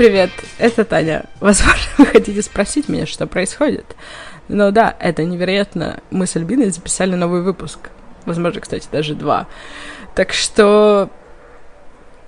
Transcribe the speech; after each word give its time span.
Привет, 0.00 0.30
это 0.56 0.86
Таня. 0.86 1.26
Возможно, 1.40 1.82
вы 1.98 2.06
хотите 2.06 2.40
спросить 2.40 2.88
меня, 2.88 3.04
что 3.04 3.26
происходит. 3.26 3.84
Но 4.48 4.70
да, 4.70 4.96
это 4.98 5.24
невероятно. 5.24 6.00
Мы 6.10 6.26
с 6.26 6.36
Альбиной 6.36 6.70
записали 6.70 7.14
новый 7.16 7.42
выпуск. 7.42 7.90
Возможно, 8.24 8.62
кстати, 8.62 8.88
даже 8.90 9.14
два. 9.14 9.46
Так 10.14 10.32
что 10.32 11.10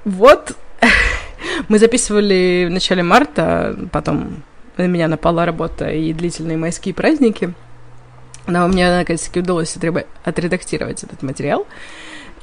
вот 0.05 0.55
мы 1.71 1.79
записывали 1.79 2.67
в 2.69 2.71
начале 2.71 3.03
марта, 3.03 3.75
потом 3.91 4.43
на 4.77 4.87
меня 4.87 5.09
напала 5.09 5.47
работа 5.47 5.89
и 5.89 6.13
длительные 6.13 6.59
майские 6.59 6.93
праздники. 6.93 7.55
Но 8.47 8.69
мне, 8.69 8.95
наконец-таки, 8.95 9.41
удалось 9.41 9.79
отредактировать 10.25 11.05
этот 11.05 11.23
материал. 11.23 11.67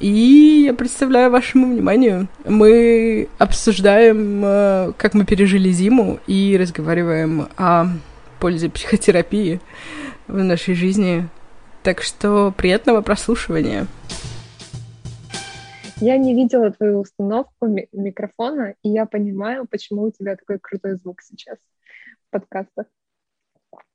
И 0.00 0.62
я 0.64 0.72
представляю 0.72 1.30
вашему 1.30 1.74
вниманию, 1.74 2.26
мы 2.46 3.28
обсуждаем, 3.36 4.42
э, 4.42 4.92
как 4.96 5.12
мы 5.12 5.26
пережили 5.26 5.70
зиму, 5.70 6.18
и 6.26 6.56
разговариваем 6.58 7.48
о 7.58 7.84
пользе 8.40 8.70
психотерапии 8.70 9.60
в 10.26 10.42
нашей 10.42 10.74
жизни. 10.74 11.28
Так 11.82 12.00
что 12.00 12.50
приятного 12.56 13.02
прослушивания. 13.02 13.86
Я 15.96 16.16
не 16.16 16.34
видела 16.34 16.70
твою 16.70 17.00
установку 17.00 17.66
микрофона, 17.92 18.74
и 18.82 18.88
я 18.88 19.04
понимаю, 19.04 19.66
почему 19.70 20.04
у 20.04 20.10
тебя 20.10 20.34
такой 20.34 20.58
крутой 20.58 20.94
звук 20.96 21.20
сейчас 21.20 21.58
в 21.58 22.30
подкастах. 22.30 22.86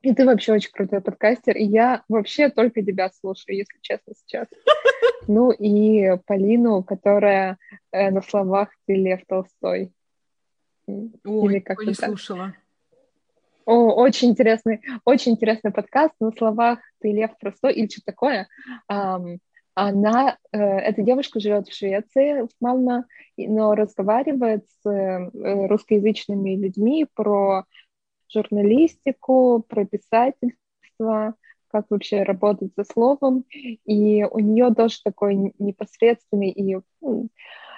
И 0.02 0.14
ты 0.14 0.26
вообще 0.26 0.54
очень 0.54 0.72
крутой 0.72 1.02
подкастер, 1.02 1.58
и 1.58 1.64
я 1.64 2.04
вообще 2.08 2.50
только 2.50 2.84
тебя 2.84 3.10
слушаю, 3.10 3.58
если 3.58 3.78
честно, 3.82 4.14
сейчас. 4.16 4.48
Ну 5.28 5.50
и 5.50 6.18
Полину, 6.28 6.84
которая 6.84 7.58
э, 7.92 8.12
на 8.12 8.22
словах 8.22 8.70
«ты 8.86 8.94
Лев 8.94 9.22
Толстой». 9.28 9.92
Ой, 10.86 11.12
Или 11.24 11.60
как 11.60 11.80
не 11.80 11.96
так. 11.96 12.10
слушала. 12.10 12.54
О, 13.66 13.92
очень 13.96 14.30
интересный, 14.30 14.82
очень 15.04 15.32
интересный 15.32 15.72
подкаст 15.72 16.14
на 16.20 16.30
словах 16.32 16.78
«ты 17.02 17.12
Лев 17.12 17.32
Толстой» 17.40 17.74
или 17.74 17.88
что 17.88 18.02
такое. 18.06 18.48
Um, 18.92 19.40
она, 19.76 20.38
э, 20.54 20.58
эта 20.58 21.02
девушка 21.02 21.40
живет 21.40 21.68
в 21.68 21.76
Швеции, 21.76 22.44
в 22.44 22.50
Малмо, 22.62 23.06
но 23.36 23.76
разговаривает 23.76 24.66
с 24.82 24.90
э, 24.90 25.68
русскоязычными 25.68 26.56
людьми 26.56 27.06
про 27.14 27.66
журналистику, 28.30 29.64
про 29.68 29.86
писательство, 29.86 31.36
как 31.68 31.86
вообще 31.90 32.24
работать 32.24 32.72
со 32.76 32.84
словом. 32.84 33.46
И 33.86 34.24
у 34.24 34.40
нее 34.40 34.74
тоже 34.74 34.98
такой 35.04 35.54
непосредственный 35.60 36.50
и 36.50 36.78
ну, 37.02 37.30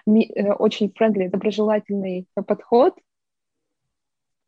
э, 0.08 0.54
очень 0.54 0.92
френдли, 0.96 1.28
доброжелательный 1.28 2.28
подход 2.36 2.96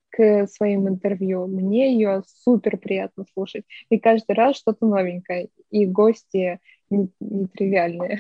к 0.10 0.48
своим 0.48 0.88
интервью. 0.88 1.48
Мне 1.48 1.94
ее 1.94 2.24
супер 2.28 2.78
приятно 2.78 3.26
слушать. 3.34 3.64
И 3.90 4.00
каждый 4.00 4.36
раз 4.36 4.58
что-то 4.58 4.86
новенькое. 4.86 5.50
И 5.70 5.86
гости 5.86 6.60
нетривиальные. 6.90 8.20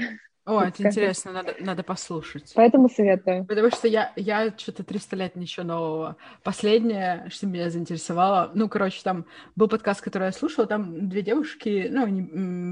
О, 0.50 0.64
это 0.64 0.82
интересно, 0.82 1.32
надо, 1.32 1.56
надо 1.60 1.84
послушать. 1.84 2.54
Поэтому 2.56 2.90
советую. 2.90 3.46
Потому 3.46 3.70
что 3.70 3.88
я, 3.88 4.12
я 4.16 4.52
что-то 4.58 4.84
300 4.84 5.16
лет 5.16 5.36
ничего 5.36 5.66
нового. 5.66 6.18
Последнее, 6.44 7.28
что 7.30 7.46
меня 7.46 7.70
заинтересовало, 7.70 8.50
ну, 8.56 8.68
короче, 8.68 9.02
там 9.04 9.26
был 9.56 9.68
подкаст, 9.68 10.02
который 10.02 10.26
я 10.26 10.32
слушала, 10.32 10.66
там 10.66 11.08
две 11.08 11.22
девушки, 11.22 11.88
ну, 11.92 12.06
они 12.06 12.22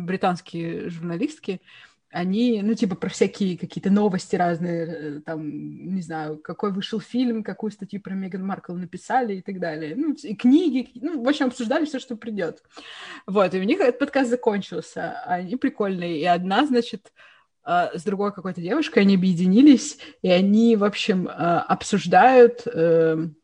британские 0.05 0.89
журналистки, 0.89 1.61
они, 2.09 2.61
ну, 2.64 2.73
типа, 2.73 2.95
про 2.95 3.09
всякие 3.09 3.58
какие-то 3.58 3.92
новости 3.92 4.36
разные, 4.36 4.86
э, 4.87 5.20
там, 5.23 5.93
не 5.93 6.02
знаю, 6.02 6.37
какой 6.37 6.71
вышел 6.71 6.99
фильм, 6.99 7.43
какую 7.43 7.71
статью 7.71 8.02
про 8.02 8.16
Меган 8.16 8.43
Маркл 8.43 8.73
написали 8.73 9.36
и 9.36 9.42
так 9.42 9.60
далее. 9.60 9.93
Ну, 9.95 10.14
и 10.14 10.33
книги, 10.36 10.89
ну, 10.95 11.23
в 11.23 11.27
общем, 11.27 11.48
обсуждали 11.48 11.86
все, 11.86 11.99
что 11.99 12.16
придет. 12.16 12.64
Вот, 13.27 13.54
и 13.54 13.60
у 13.60 13.64
них 13.64 13.80
этот 13.82 13.99
подкаст 13.99 14.32
закончился. 14.32 15.21
Они 15.26 15.58
прикольные. 15.58 16.20
И 16.20 16.26
одна, 16.26 16.66
значит, 16.66 17.11
с 17.67 18.04
другой 18.04 18.33
какой-то 18.33 18.61
девушкой, 18.61 19.00
они 19.00 19.16
объединились, 19.16 19.98
и 20.22 20.30
они, 20.30 20.76
в 20.76 20.83
общем, 20.83 21.28
а, 21.30 21.61
обсуждают 21.61 22.61
эм, 22.66 23.36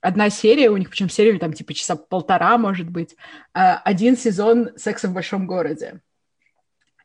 одна 0.00 0.30
серия, 0.30 0.70
у 0.70 0.76
них 0.76 0.90
причем 0.90 1.08
серия 1.08 1.38
там 1.38 1.52
типа 1.52 1.74
часа 1.74 1.94
полтора, 1.94 2.58
может 2.58 2.90
быть, 2.90 3.16
а, 3.54 3.78
один 3.78 4.16
сезон 4.16 4.70
«Секса 4.76 5.08
в 5.08 5.12
большом 5.12 5.46
городе». 5.46 6.00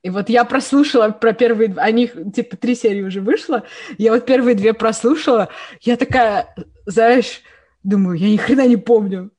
И 0.02 0.10
вот 0.10 0.30
я 0.30 0.44
прослушала 0.44 1.10
про 1.10 1.32
первые... 1.32 1.74
Они, 1.78 2.08
типа, 2.08 2.58
три 2.58 2.76
серии 2.76 3.04
уже 3.04 3.22
вышло. 3.22 3.64
Я 3.98 4.12
вот 4.12 4.26
первые 4.26 4.54
две 4.54 4.74
прослушала. 4.74 5.48
Я 5.80 5.96
такая, 5.96 6.54
знаешь, 6.86 7.42
думаю, 7.84 8.18
я 8.18 8.30
ни 8.30 8.36
хрена 8.36 8.68
не 8.68 8.76
помню 8.76 9.32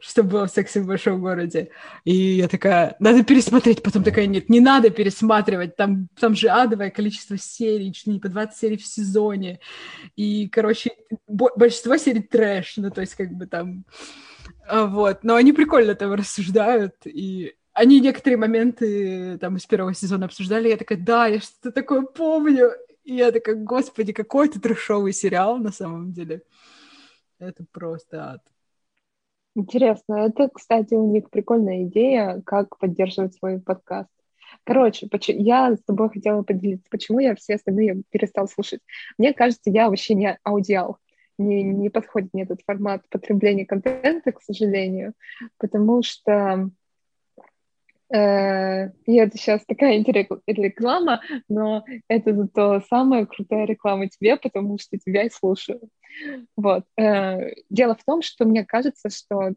что 0.00 0.22
было 0.22 0.46
в 0.46 0.50
«Сексе 0.50 0.80
в 0.80 0.86
большом 0.86 1.20
городе». 1.20 1.70
И 2.04 2.14
я 2.14 2.48
такая, 2.48 2.96
надо 2.98 3.24
пересмотреть. 3.24 3.82
Потом 3.82 4.02
такая, 4.02 4.26
нет, 4.26 4.48
не 4.48 4.60
надо 4.60 4.90
пересматривать. 4.90 5.76
Там, 5.76 6.08
там 6.18 6.34
же 6.34 6.48
адовое 6.48 6.90
количество 6.90 7.36
серий, 7.38 7.92
чуть 7.92 8.06
не 8.06 8.18
по 8.18 8.28
20 8.28 8.56
серий 8.56 8.76
в 8.76 8.86
сезоне. 8.86 9.60
И, 10.16 10.48
короче, 10.48 10.92
большинство 11.28 11.96
серий 11.96 12.22
трэш. 12.22 12.76
Ну, 12.76 12.90
то 12.90 13.00
есть, 13.00 13.14
как 13.14 13.30
бы 13.32 13.46
там... 13.46 13.84
А, 14.66 14.86
вот. 14.86 15.24
Но 15.24 15.34
они 15.34 15.52
прикольно 15.52 15.94
там 15.94 16.12
рассуждают. 16.12 16.94
И 17.04 17.54
они 17.72 18.00
некоторые 18.00 18.36
моменты 18.38 19.38
там 19.38 19.56
из 19.56 19.66
первого 19.66 19.94
сезона 19.94 20.26
обсуждали. 20.26 20.68
Я 20.68 20.76
такая, 20.76 20.98
да, 20.98 21.26
я 21.26 21.40
что-то 21.40 21.72
такое 21.72 22.02
помню. 22.02 22.72
И 23.04 23.14
я 23.16 23.32
такая, 23.32 23.56
господи, 23.56 24.12
какой 24.12 24.48
это 24.48 24.60
трешовый 24.60 25.12
сериал 25.12 25.58
на 25.58 25.72
самом 25.72 26.12
деле. 26.12 26.42
Это 27.38 27.64
просто 27.72 28.32
ад. 28.32 28.42
Интересно. 29.54 30.26
Это, 30.26 30.48
кстати, 30.48 30.94
у 30.94 31.10
них 31.10 31.30
прикольная 31.30 31.84
идея, 31.84 32.40
как 32.46 32.78
поддерживать 32.78 33.34
свой 33.34 33.60
подкаст. 33.60 34.10
Короче, 34.64 35.08
я 35.28 35.74
с 35.74 35.82
тобой 35.82 36.10
хотела 36.10 36.42
поделиться, 36.42 36.86
почему 36.90 37.18
я 37.18 37.34
все 37.34 37.54
остальные 37.54 38.02
перестал 38.10 38.48
слушать. 38.48 38.80
Мне 39.18 39.32
кажется, 39.32 39.70
я 39.70 39.88
вообще 39.88 40.14
не 40.14 40.38
аудиал. 40.44 40.98
Не, 41.38 41.62
не 41.62 41.88
подходит 41.88 42.34
мне 42.34 42.42
этот 42.42 42.60
формат 42.66 43.08
потребления 43.08 43.64
контента, 43.64 44.30
к 44.30 44.42
сожалению, 44.42 45.14
потому 45.56 46.02
что 46.02 46.70
Э, 48.12 48.90
и 49.06 49.16
это 49.16 49.38
сейчас 49.38 49.64
такая 49.66 50.02
реклама, 50.02 51.20
но 51.48 51.84
это 52.08 52.34
зато 52.34 52.80
самая 52.88 53.26
крутая 53.26 53.66
реклама 53.66 54.08
тебе, 54.08 54.36
потому 54.36 54.78
что 54.78 54.98
тебя 54.98 55.24
и 55.24 55.30
слушаю. 55.30 55.80
Вот. 56.56 56.84
Э, 56.98 57.52
дело 57.70 57.94
в 57.94 58.04
том, 58.04 58.22
что 58.22 58.44
мне 58.44 58.64
кажется, 58.64 59.10
что 59.10 59.54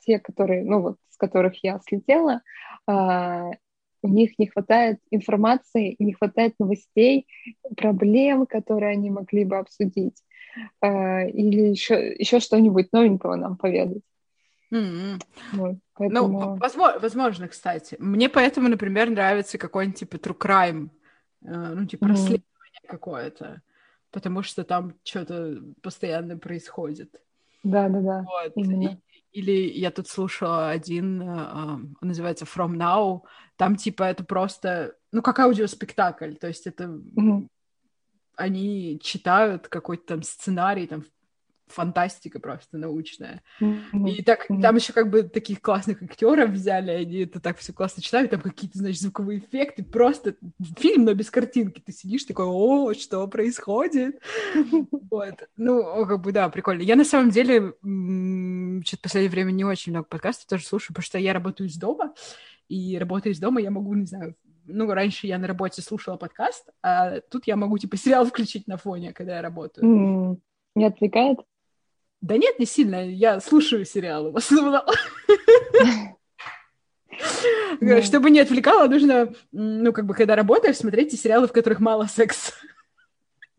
те, 0.00 0.18
которые, 0.18 0.64
ну 0.64 0.82
вот, 0.82 0.96
с 1.08 1.16
которых 1.16 1.62
я 1.64 1.80
слетела, 1.86 2.42
а, 2.86 3.50
у 4.02 4.08
них 4.08 4.38
не 4.38 4.46
хватает 4.46 5.00
информации, 5.10 5.96
не 5.98 6.12
хватает 6.12 6.54
новостей, 6.58 7.26
проблем, 7.76 8.46
которые 8.46 8.92
они 8.92 9.10
могли 9.10 9.44
бы 9.44 9.58
обсудить, 9.58 10.22
э, 10.82 11.30
или 11.30 11.70
еще, 11.70 12.14
еще 12.18 12.40
что-нибудь 12.40 12.92
новенького 12.92 13.36
нам 13.36 13.56
поведать. 13.56 14.02
Mm-hmm. 14.70 15.22
Вот, 15.52 15.72
ну, 15.72 15.80
поэтому... 15.94 16.28
Ну, 16.28 16.56
возможно, 16.56 16.98
возможно, 17.00 17.48
кстати. 17.48 17.96
Мне 17.98 18.28
поэтому, 18.28 18.68
например, 18.68 19.10
нравится 19.10 19.56
какой-нибудь 19.56 19.98
типа 19.98 20.16
true 20.16 20.36
crime, 20.36 20.90
э, 21.42 21.74
ну, 21.74 21.86
типа 21.86 22.04
mm-hmm. 22.04 22.08
расследование 22.08 22.82
какое-то, 22.86 23.62
потому 24.10 24.42
что 24.42 24.64
там 24.64 24.94
что-то 25.04 25.62
постоянно 25.82 26.36
происходит. 26.36 27.20
Да, 27.64 27.88
да, 27.88 28.00
да. 28.00 28.24
Вот. 28.24 28.56
И, 28.56 28.98
или 29.32 29.70
я 29.78 29.90
тут 29.90 30.08
слушала 30.08 30.70
один, 30.70 31.22
он 31.22 31.96
называется 32.00 32.44
From 32.44 32.76
Now, 32.76 33.22
там 33.56 33.76
типа 33.76 34.04
это 34.04 34.24
просто, 34.24 34.96
ну, 35.12 35.22
как 35.22 35.38
аудиоспектакль, 35.38 36.34
то 36.34 36.46
есть 36.46 36.66
это 36.66 36.84
mm-hmm. 36.84 37.48
они 38.36 38.98
читают 39.02 39.68
какой-то 39.68 40.06
там 40.06 40.22
сценарий 40.22 40.86
там 40.86 41.04
фантастика 41.68 42.40
просто 42.40 42.78
научная. 42.78 43.42
Mm-hmm. 43.60 44.10
И 44.10 44.22
так 44.22 44.50
mm-hmm. 44.50 44.60
там 44.60 44.76
еще 44.76 44.92
как 44.92 45.10
бы 45.10 45.22
таких 45.22 45.60
классных 45.60 46.02
актеров 46.02 46.50
взяли, 46.50 46.90
они 46.90 47.20
это 47.20 47.40
так 47.40 47.58
все 47.58 47.72
классно 47.72 48.02
читают, 48.02 48.30
там 48.30 48.40
какие-то, 48.40 48.78
значит, 48.78 49.00
звуковые 49.00 49.40
эффекты, 49.40 49.84
просто 49.84 50.36
фильм, 50.78 51.04
но 51.04 51.14
без 51.14 51.30
картинки. 51.30 51.80
Ты 51.80 51.92
сидишь 51.92 52.24
такой, 52.24 52.46
о, 52.46 52.94
что 52.94 53.26
происходит? 53.28 54.20
Вот. 55.10 55.48
Ну, 55.56 56.06
как 56.06 56.20
бы, 56.20 56.32
да, 56.32 56.48
прикольно. 56.48 56.82
Я 56.82 56.94
на 56.94 57.04
самом 57.04 57.30
деле 57.30 57.72
что-то 58.84 58.98
в 58.98 59.02
последнее 59.02 59.30
время 59.30 59.52
не 59.52 59.64
очень 59.64 59.92
много 59.92 60.06
подкастов 60.06 60.46
тоже 60.46 60.64
слушаю, 60.64 60.88
потому 60.88 61.04
что 61.04 61.18
я 61.18 61.32
работаю 61.32 61.68
из 61.68 61.76
дома, 61.76 62.14
и 62.68 62.98
работая 62.98 63.32
из 63.32 63.38
дома 63.38 63.60
я 63.60 63.70
могу, 63.70 63.94
не 63.94 64.06
знаю, 64.06 64.36
ну, 64.68 64.92
раньше 64.92 65.26
я 65.26 65.38
на 65.38 65.46
работе 65.46 65.82
слушала 65.82 66.16
подкаст, 66.16 66.68
а 66.82 67.20
тут 67.20 67.46
я 67.46 67.56
могу, 67.56 67.78
типа, 67.78 67.96
сериал 67.96 68.26
включить 68.26 68.68
на 68.68 68.76
фоне, 68.76 69.12
когда 69.12 69.36
я 69.36 69.42
работаю. 69.42 69.86
Mm. 69.86 70.38
Не 70.74 70.84
отвлекает? 70.84 71.38
Да 72.20 72.36
нет, 72.36 72.58
не 72.58 72.66
сильно. 72.66 73.08
Я 73.08 73.40
слушаю 73.40 73.84
сериалы 73.84 74.32
в 74.32 74.36
основном. 74.36 74.82
Чтобы 78.02 78.30
не 78.30 78.40
отвлекало, 78.40 78.88
нужно, 78.88 79.32
ну, 79.52 79.92
как 79.92 80.06
бы, 80.06 80.14
когда 80.14 80.36
работаешь, 80.36 80.76
смотреть 80.76 81.18
сериалы, 81.18 81.48
в 81.48 81.52
которых 81.52 81.80
мало 81.80 82.06
секса. 82.06 82.52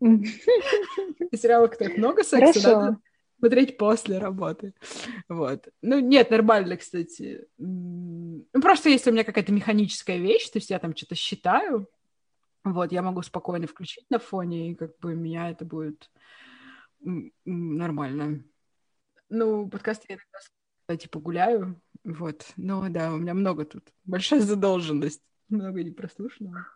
Сериалы, 0.00 1.68
в 1.68 1.70
которых 1.70 1.96
много 1.98 2.24
секса, 2.24 2.72
надо, 2.72 2.98
смотреть 3.38 3.76
после 3.76 4.18
работы. 4.18 4.74
Вот. 5.28 5.68
Ну, 5.82 5.98
нет, 5.98 6.30
нормально, 6.30 6.76
кстати. 6.76 7.46
Ну, 7.58 8.44
просто 8.62 8.88
если 8.88 9.10
у 9.10 9.12
меня 9.12 9.24
какая-то 9.24 9.52
механическая 9.52 10.18
вещь, 10.18 10.48
то 10.48 10.58
есть 10.58 10.70
я 10.70 10.78
там 10.78 10.96
что-то 10.96 11.14
считаю, 11.14 11.86
вот, 12.64 12.92
я 12.92 13.02
могу 13.02 13.22
спокойно 13.22 13.66
включить 13.66 14.04
на 14.10 14.18
фоне, 14.18 14.70
и 14.70 14.74
как 14.74 14.98
бы 14.98 15.14
меня 15.14 15.50
это 15.50 15.64
будет 15.64 16.10
нормально. 17.44 18.44
Ну, 19.28 19.68
подкаст 19.68 20.04
я 20.08 20.16
иногда 20.16 21.00
типа 21.00 21.20
гуляю, 21.20 21.80
вот. 22.04 22.52
Но 22.56 22.88
да, 22.88 23.12
у 23.12 23.18
меня 23.18 23.34
много 23.34 23.64
тут. 23.64 23.84
Большая 24.04 24.40
задолженность. 24.40 25.22
Много 25.48 25.82
непрослушанного. 25.82 26.66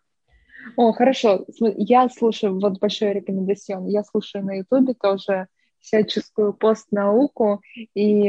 О, 0.75 0.91
хорошо. 0.91 1.45
Я 1.59 2.09
слушаю, 2.09 2.59
вот 2.59 2.79
большой 2.79 3.13
рекомендацион, 3.13 3.87
я 3.87 4.03
слушаю 4.03 4.43
на 4.43 4.55
Ютубе 4.55 4.93
тоже 4.93 5.47
всяческую 5.79 6.53
постнауку 6.53 7.61
и 7.93 8.21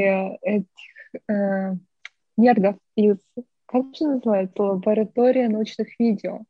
этих 0.42 0.66
э, 1.28 1.72
нердов 2.36 2.76
из, 2.94 3.16
как 3.64 3.86
же 3.96 4.06
называется, 4.06 4.62
лаборатория 4.62 5.48
научных 5.48 5.88
видео. 5.98 6.42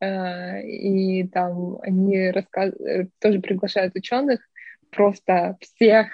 Э, 0.00 0.62
и 0.62 1.26
там 1.28 1.78
они 1.82 2.30
рассказ... 2.30 2.72
тоже 3.18 3.40
приглашают 3.40 3.96
ученых, 3.96 4.40
просто 4.94 5.56
всех 5.60 6.08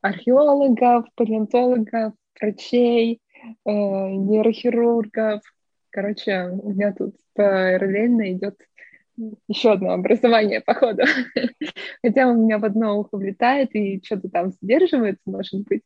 археологов, 0.00 1.06
палеонтологов, 1.14 2.14
врачей, 2.40 3.20
э, 3.42 3.70
нейрохирургов. 3.70 5.42
Короче, 5.90 6.48
у 6.50 6.70
меня 6.70 6.92
тут 6.92 7.16
параллельно 7.34 8.32
идет 8.32 8.56
еще 9.48 9.72
одно 9.72 9.92
образование, 9.92 10.60
походу. 10.60 11.02
Хотя 12.02 12.28
у 12.28 12.34
меня 12.34 12.58
в 12.58 12.64
одно 12.64 12.98
ухо 12.98 13.16
влетает 13.16 13.74
и 13.74 14.02
что-то 14.04 14.28
там 14.28 14.50
задерживается, 14.50 15.22
может 15.26 15.62
быть. 15.66 15.82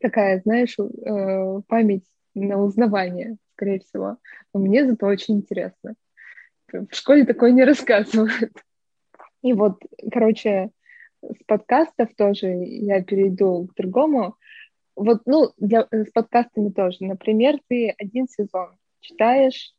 Такая, 0.00 0.40
знаешь, 0.40 0.76
э, 0.78 1.60
память 1.66 2.04
на 2.34 2.60
узнавание, 2.62 3.36
скорее 3.54 3.80
всего. 3.80 4.18
Но 4.52 4.60
мне 4.60 4.86
зато 4.86 5.06
очень 5.06 5.36
интересно. 5.36 5.94
В 6.72 6.92
школе 6.92 7.24
такое 7.24 7.52
не 7.52 7.64
рассказывают. 7.64 8.52
И 9.42 9.52
вот, 9.52 9.80
короче, 10.10 10.70
с 11.30 11.44
подкастов 11.46 12.14
тоже 12.16 12.48
я 12.48 13.02
перейду 13.02 13.66
к 13.68 13.74
другому. 13.74 14.36
Вот, 14.96 15.22
ну, 15.26 15.52
для, 15.58 15.86
с 15.90 16.10
подкастами 16.12 16.70
тоже. 16.70 16.98
Например, 17.00 17.58
ты 17.68 17.94
один 17.98 18.28
сезон 18.28 18.76
читаешь 19.00 19.74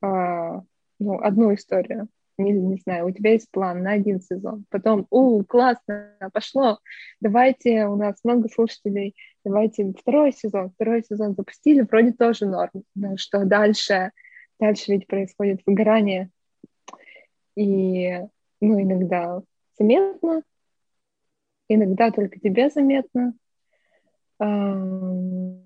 а, 0.00 0.62
ну, 0.98 1.18
одну 1.20 1.54
историю. 1.54 2.08
Не, 2.36 2.52
не 2.52 2.76
знаю, 2.76 3.06
у 3.06 3.10
тебя 3.10 3.32
есть 3.32 3.50
план 3.50 3.82
на 3.82 3.92
один 3.92 4.20
сезон. 4.20 4.64
Потом, 4.70 5.06
у, 5.10 5.42
классно, 5.42 6.16
пошло. 6.32 6.78
Давайте, 7.20 7.86
у 7.86 7.96
нас 7.96 8.20
много 8.22 8.48
слушателей, 8.48 9.16
давайте 9.44 9.92
второй 9.98 10.32
сезон. 10.32 10.70
Второй 10.70 11.02
сезон 11.02 11.34
запустили, 11.34 11.80
вроде 11.80 12.12
тоже 12.12 12.46
норм. 12.46 12.84
Но 12.94 13.16
что 13.16 13.44
дальше? 13.44 14.12
Дальше 14.60 14.92
ведь 14.92 15.08
происходит 15.08 15.62
выгорание. 15.66 16.30
И, 17.56 18.20
ну, 18.60 18.80
иногда 18.80 19.42
заметно, 19.76 20.42
иногда 21.68 22.10
только 22.10 22.38
тебе 22.40 22.70
заметно. 22.70 23.34
Но 24.40 25.60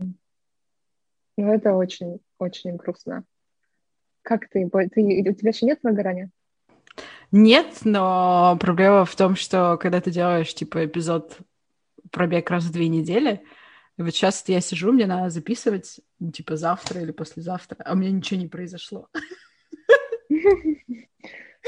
это 1.36 1.74
очень, 1.74 2.20
очень 2.38 2.76
грустно. 2.76 3.24
Как 4.22 4.48
ты, 4.48 4.68
ты? 4.68 5.24
У 5.28 5.34
тебя 5.34 5.50
еще 5.50 5.66
нет 5.66 5.80
выгорания? 5.82 6.30
Нет, 7.32 7.80
но 7.84 8.56
проблема 8.60 9.04
в 9.04 9.16
том, 9.16 9.36
что 9.36 9.78
когда 9.78 10.00
ты 10.00 10.10
делаешь, 10.10 10.54
типа, 10.54 10.84
эпизод 10.84 11.38
пробег 12.10 12.50
раз 12.50 12.64
в 12.64 12.72
две 12.72 12.88
недели, 12.88 13.42
и 13.96 14.02
вот 14.02 14.10
сейчас 14.14 14.46
я 14.48 14.60
сижу, 14.60 14.92
мне 14.92 15.06
надо 15.06 15.30
записывать, 15.30 16.00
ну, 16.18 16.30
типа, 16.30 16.56
завтра 16.56 17.00
или 17.00 17.12
послезавтра, 17.12 17.78
а 17.84 17.94
у 17.94 17.96
меня 17.96 18.10
ничего 18.10 18.38
не 18.38 18.48
произошло. 18.48 19.08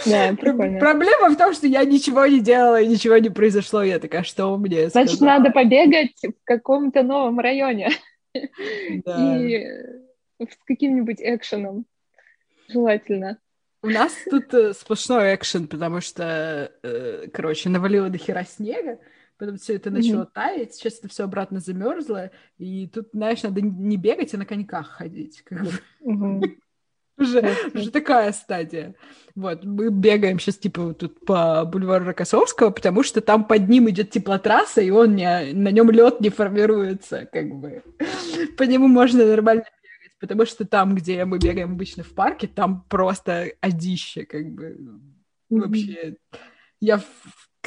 Да, 0.06 0.34
прикольно. 0.40 0.78
Проблема 0.78 1.30
в 1.30 1.36
том, 1.36 1.52
что 1.54 1.66
я 1.66 1.84
ничего 1.84 2.26
не 2.26 2.40
делала 2.40 2.80
и 2.80 2.86
ничего 2.86 3.16
не 3.18 3.30
произошло. 3.30 3.82
Я 3.82 3.98
такая, 3.98 4.22
что 4.22 4.48
у 4.48 4.58
меня 4.58 4.88
Значит, 4.88 5.20
надо 5.20 5.50
побегать 5.50 6.20
в 6.22 6.44
каком-то 6.44 7.02
новом 7.02 7.38
районе. 7.40 7.90
Да. 9.04 9.36
И 9.36 9.64
с 10.40 10.56
каким-нибудь 10.66 11.18
экшеном. 11.20 11.86
Желательно. 12.68 13.38
У 13.80 13.88
нас 13.88 14.12
тут 14.28 14.52
э, 14.54 14.72
сплошной 14.72 15.36
экшен, 15.36 15.68
потому 15.68 16.00
что, 16.00 16.72
э, 16.82 17.28
короче, 17.32 17.68
навалило 17.68 18.08
до 18.08 18.18
хера 18.18 18.42
снега, 18.42 18.98
потом 19.38 19.56
все 19.56 19.76
это 19.76 19.90
начало 19.90 20.22
mm-hmm. 20.22 20.34
таять, 20.34 20.74
сейчас 20.74 20.98
это 20.98 21.08
все 21.08 21.24
обратно 21.24 21.60
замерзло, 21.60 22.32
и 22.58 22.88
тут, 22.88 23.10
знаешь, 23.12 23.42
надо 23.44 23.60
не 23.60 23.96
бегать, 23.96 24.34
а 24.34 24.38
на 24.38 24.46
коньках 24.46 24.88
ходить. 24.88 25.42
Как 25.42 25.62
бы. 25.62 25.70
mm-hmm. 26.02 26.56
Уже, 27.16 27.54
уже 27.74 27.90
такая 27.90 28.32
стадия. 28.32 28.94
Вот, 29.36 29.64
мы 29.64 29.90
бегаем 29.90 30.38
сейчас, 30.38 30.58
типа, 30.58 30.94
тут 30.94 31.24
по 31.24 31.64
бульвару 31.64 32.06
Рокоссовского, 32.06 32.70
потому 32.70 33.02
что 33.02 33.20
там 33.20 33.44
под 33.44 33.68
ним 33.68 33.88
идет 33.90 34.10
теплотрасса, 34.10 34.80
и 34.80 34.90
он 34.90 35.14
не, 35.14 35.52
на 35.52 35.68
нем 35.68 35.90
лед 35.90 36.20
не 36.20 36.30
формируется, 36.30 37.28
как 37.32 37.48
бы. 37.54 37.82
По 38.56 38.64
нему 38.64 38.88
можно 38.88 39.26
нормально 39.26 39.64
бегать, 39.82 40.18
потому 40.20 40.44
что 40.44 40.64
там, 40.64 40.94
где 40.94 41.24
мы 41.24 41.38
бегаем 41.38 41.72
обычно 41.72 42.02
в 42.02 42.12
парке, 42.14 42.48
там 42.48 42.84
просто 42.88 43.52
одище, 43.60 44.24
как 44.24 44.50
бы. 44.50 44.76
Вообще, 45.50 46.16
я 46.80 47.00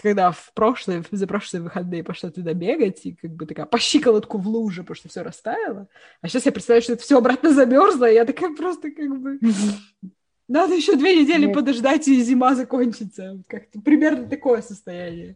когда 0.07 0.31
в 0.31 0.51
прошлые, 0.53 1.03
за 1.11 1.27
прошлые 1.27 1.63
выходные 1.63 2.03
пошла 2.03 2.29
туда 2.29 2.53
бегать, 2.53 3.05
и 3.05 3.13
как 3.13 3.31
бы 3.31 3.45
такая 3.45 3.65
по 3.65 3.77
щиколотку 3.77 4.37
в 4.37 4.47
луже, 4.47 4.81
потому 4.83 4.95
что 4.95 5.09
все 5.09 5.21
растаяло. 5.21 5.87
А 6.21 6.27
сейчас 6.27 6.45
я 6.45 6.51
представляю, 6.51 6.81
что 6.81 6.93
это 6.93 7.03
все 7.03 7.17
обратно 7.17 7.53
замерзло, 7.53 8.09
и 8.09 8.15
я 8.15 8.25
такая 8.25 8.55
просто 8.55 8.91
как 8.91 9.19
бы... 9.19 9.39
Надо 10.47 10.75
еще 10.75 10.95
две 10.95 11.21
недели 11.21 11.47
Нет. 11.47 11.53
подождать, 11.53 12.07
и 12.07 12.21
зима 12.23 12.55
закончится. 12.55 13.43
Как-то 13.47 13.81
примерно 13.81 14.29
такое 14.29 14.61
состояние. 14.61 15.35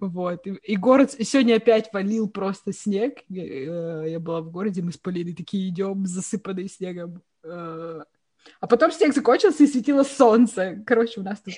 Вот. 0.00 0.46
И, 0.46 0.54
и 0.62 0.76
город 0.76 1.12
сегодня 1.12 1.56
опять 1.56 1.90
валил 1.92 2.26
просто 2.26 2.72
снег. 2.72 3.18
Я, 3.28 3.44
э, 3.44 4.10
я 4.12 4.18
была 4.18 4.40
в 4.40 4.50
городе, 4.50 4.80
мы 4.80 4.92
с 4.92 4.96
Полиной 4.96 5.34
такие 5.34 5.68
идем, 5.68 6.06
засыпанные 6.06 6.70
снегом. 6.70 7.20
А 8.60 8.66
потом 8.66 8.90
снег 8.92 9.14
закончился, 9.14 9.64
и 9.64 9.66
светило 9.66 10.02
солнце. 10.02 10.82
Короче, 10.86 11.20
у 11.20 11.22
нас 11.22 11.40
тут 11.40 11.54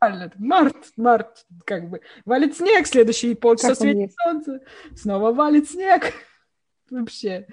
нормально. 0.00 0.32
Март, 0.38 0.92
март, 0.96 1.46
как 1.64 1.88
бы. 1.90 2.00
Валит 2.24 2.56
снег, 2.56 2.86
следующий 2.86 3.34
полчаса 3.34 3.74
светит 3.74 4.12
солнце. 4.14 4.60
Снова 4.94 5.32
валит 5.32 5.70
снег. 5.70 6.12
Вообще. 6.90 7.46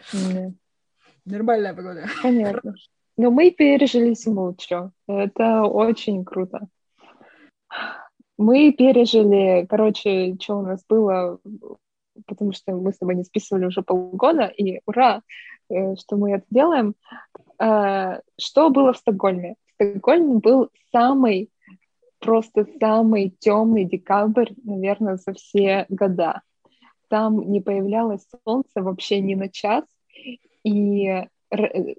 Нормальная 1.25 1.73
погода. 1.73 2.05
Понятно. 2.21 2.75
Но 3.17 3.31
мы 3.31 3.51
пережили 3.51 4.13
зиму, 4.13 4.55
что? 4.59 4.91
Это 5.07 5.63
очень 5.63 6.25
круто. 6.25 6.67
Мы 8.37 8.73
пережили, 8.73 9.65
короче, 9.67 10.35
что 10.41 10.57
у 10.57 10.61
нас 10.61 10.83
было, 10.89 11.39
потому 12.25 12.51
что 12.51 12.73
мы 12.73 12.91
с 12.91 12.97
тобой 12.97 13.15
не 13.15 13.23
списывали 13.23 13.65
уже 13.65 13.81
полгода, 13.81 14.47
и 14.47 14.81
ура, 14.85 15.21
э, 15.69 15.95
что 15.95 16.17
мы 16.17 16.33
это 16.33 16.45
делаем. 16.49 16.95
Э, 17.59 18.21
что 18.39 18.69
было 18.69 18.93
в 18.93 18.97
Стокгольме? 18.97 19.55
В 19.67 19.83
Стокгольме 19.83 20.35
был 20.35 20.69
самый, 20.91 21.49
просто 22.19 22.67
самый 22.79 23.35
темный 23.39 23.85
декабрь, 23.85 24.51
наверное, 24.63 25.17
за 25.17 25.33
все 25.33 25.85
года. 25.89 26.41
Там 27.07 27.51
не 27.51 27.61
появлялось 27.61 28.25
солнце 28.45 28.81
вообще 28.81 29.21
ни 29.21 29.35
на 29.35 29.49
час, 29.49 29.83
и 30.63 31.27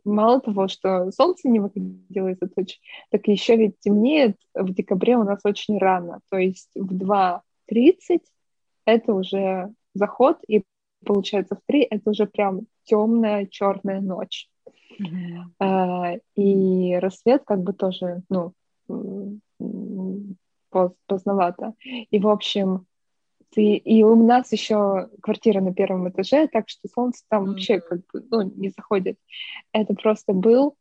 мало 0.04 0.40
того, 0.40 0.68
что 0.68 1.10
солнце 1.12 1.48
не 1.48 1.60
выходило 1.60 2.28
из-за 2.28 2.48
туч, 2.48 2.78
так 3.10 3.26
еще 3.28 3.56
ведь 3.56 3.78
темнеет 3.80 4.36
в 4.54 4.72
декабре 4.72 5.16
у 5.16 5.22
нас 5.22 5.40
очень 5.44 5.78
рано, 5.78 6.20
то 6.30 6.36
есть 6.36 6.70
в 6.74 6.92
2.30 6.92 8.20
это 8.84 9.14
уже 9.14 9.72
заход, 9.94 10.38
и 10.48 10.64
получается 11.04 11.54
в 11.54 11.60
3 11.66 11.82
это 11.82 12.10
уже 12.10 12.26
прям 12.26 12.66
темная 12.84 13.46
черная 13.46 14.00
ночь. 14.00 14.48
Mm-hmm. 15.00 16.20
И 16.36 16.94
рассвет 16.96 17.42
как 17.44 17.62
бы 17.62 17.72
тоже, 17.72 18.22
ну, 18.28 18.52
поздновато. 21.06 21.74
И, 22.10 22.18
в 22.18 22.28
общем, 22.28 22.86
ты... 23.50 23.76
И 23.76 24.02
у 24.02 24.14
нас 24.16 24.52
еще 24.52 25.08
квартира 25.22 25.60
на 25.60 25.72
первом 25.72 26.08
этаже, 26.08 26.48
так 26.48 26.68
что 26.68 26.88
солнце 26.88 27.22
там 27.28 27.44
mm-hmm. 27.44 27.48
вообще 27.48 27.80
как 27.80 28.00
бы, 28.12 28.24
ну, 28.30 28.42
не 28.42 28.70
заходит. 28.70 29.18
Это 29.72 29.94
просто 29.94 30.32
был 30.32 30.76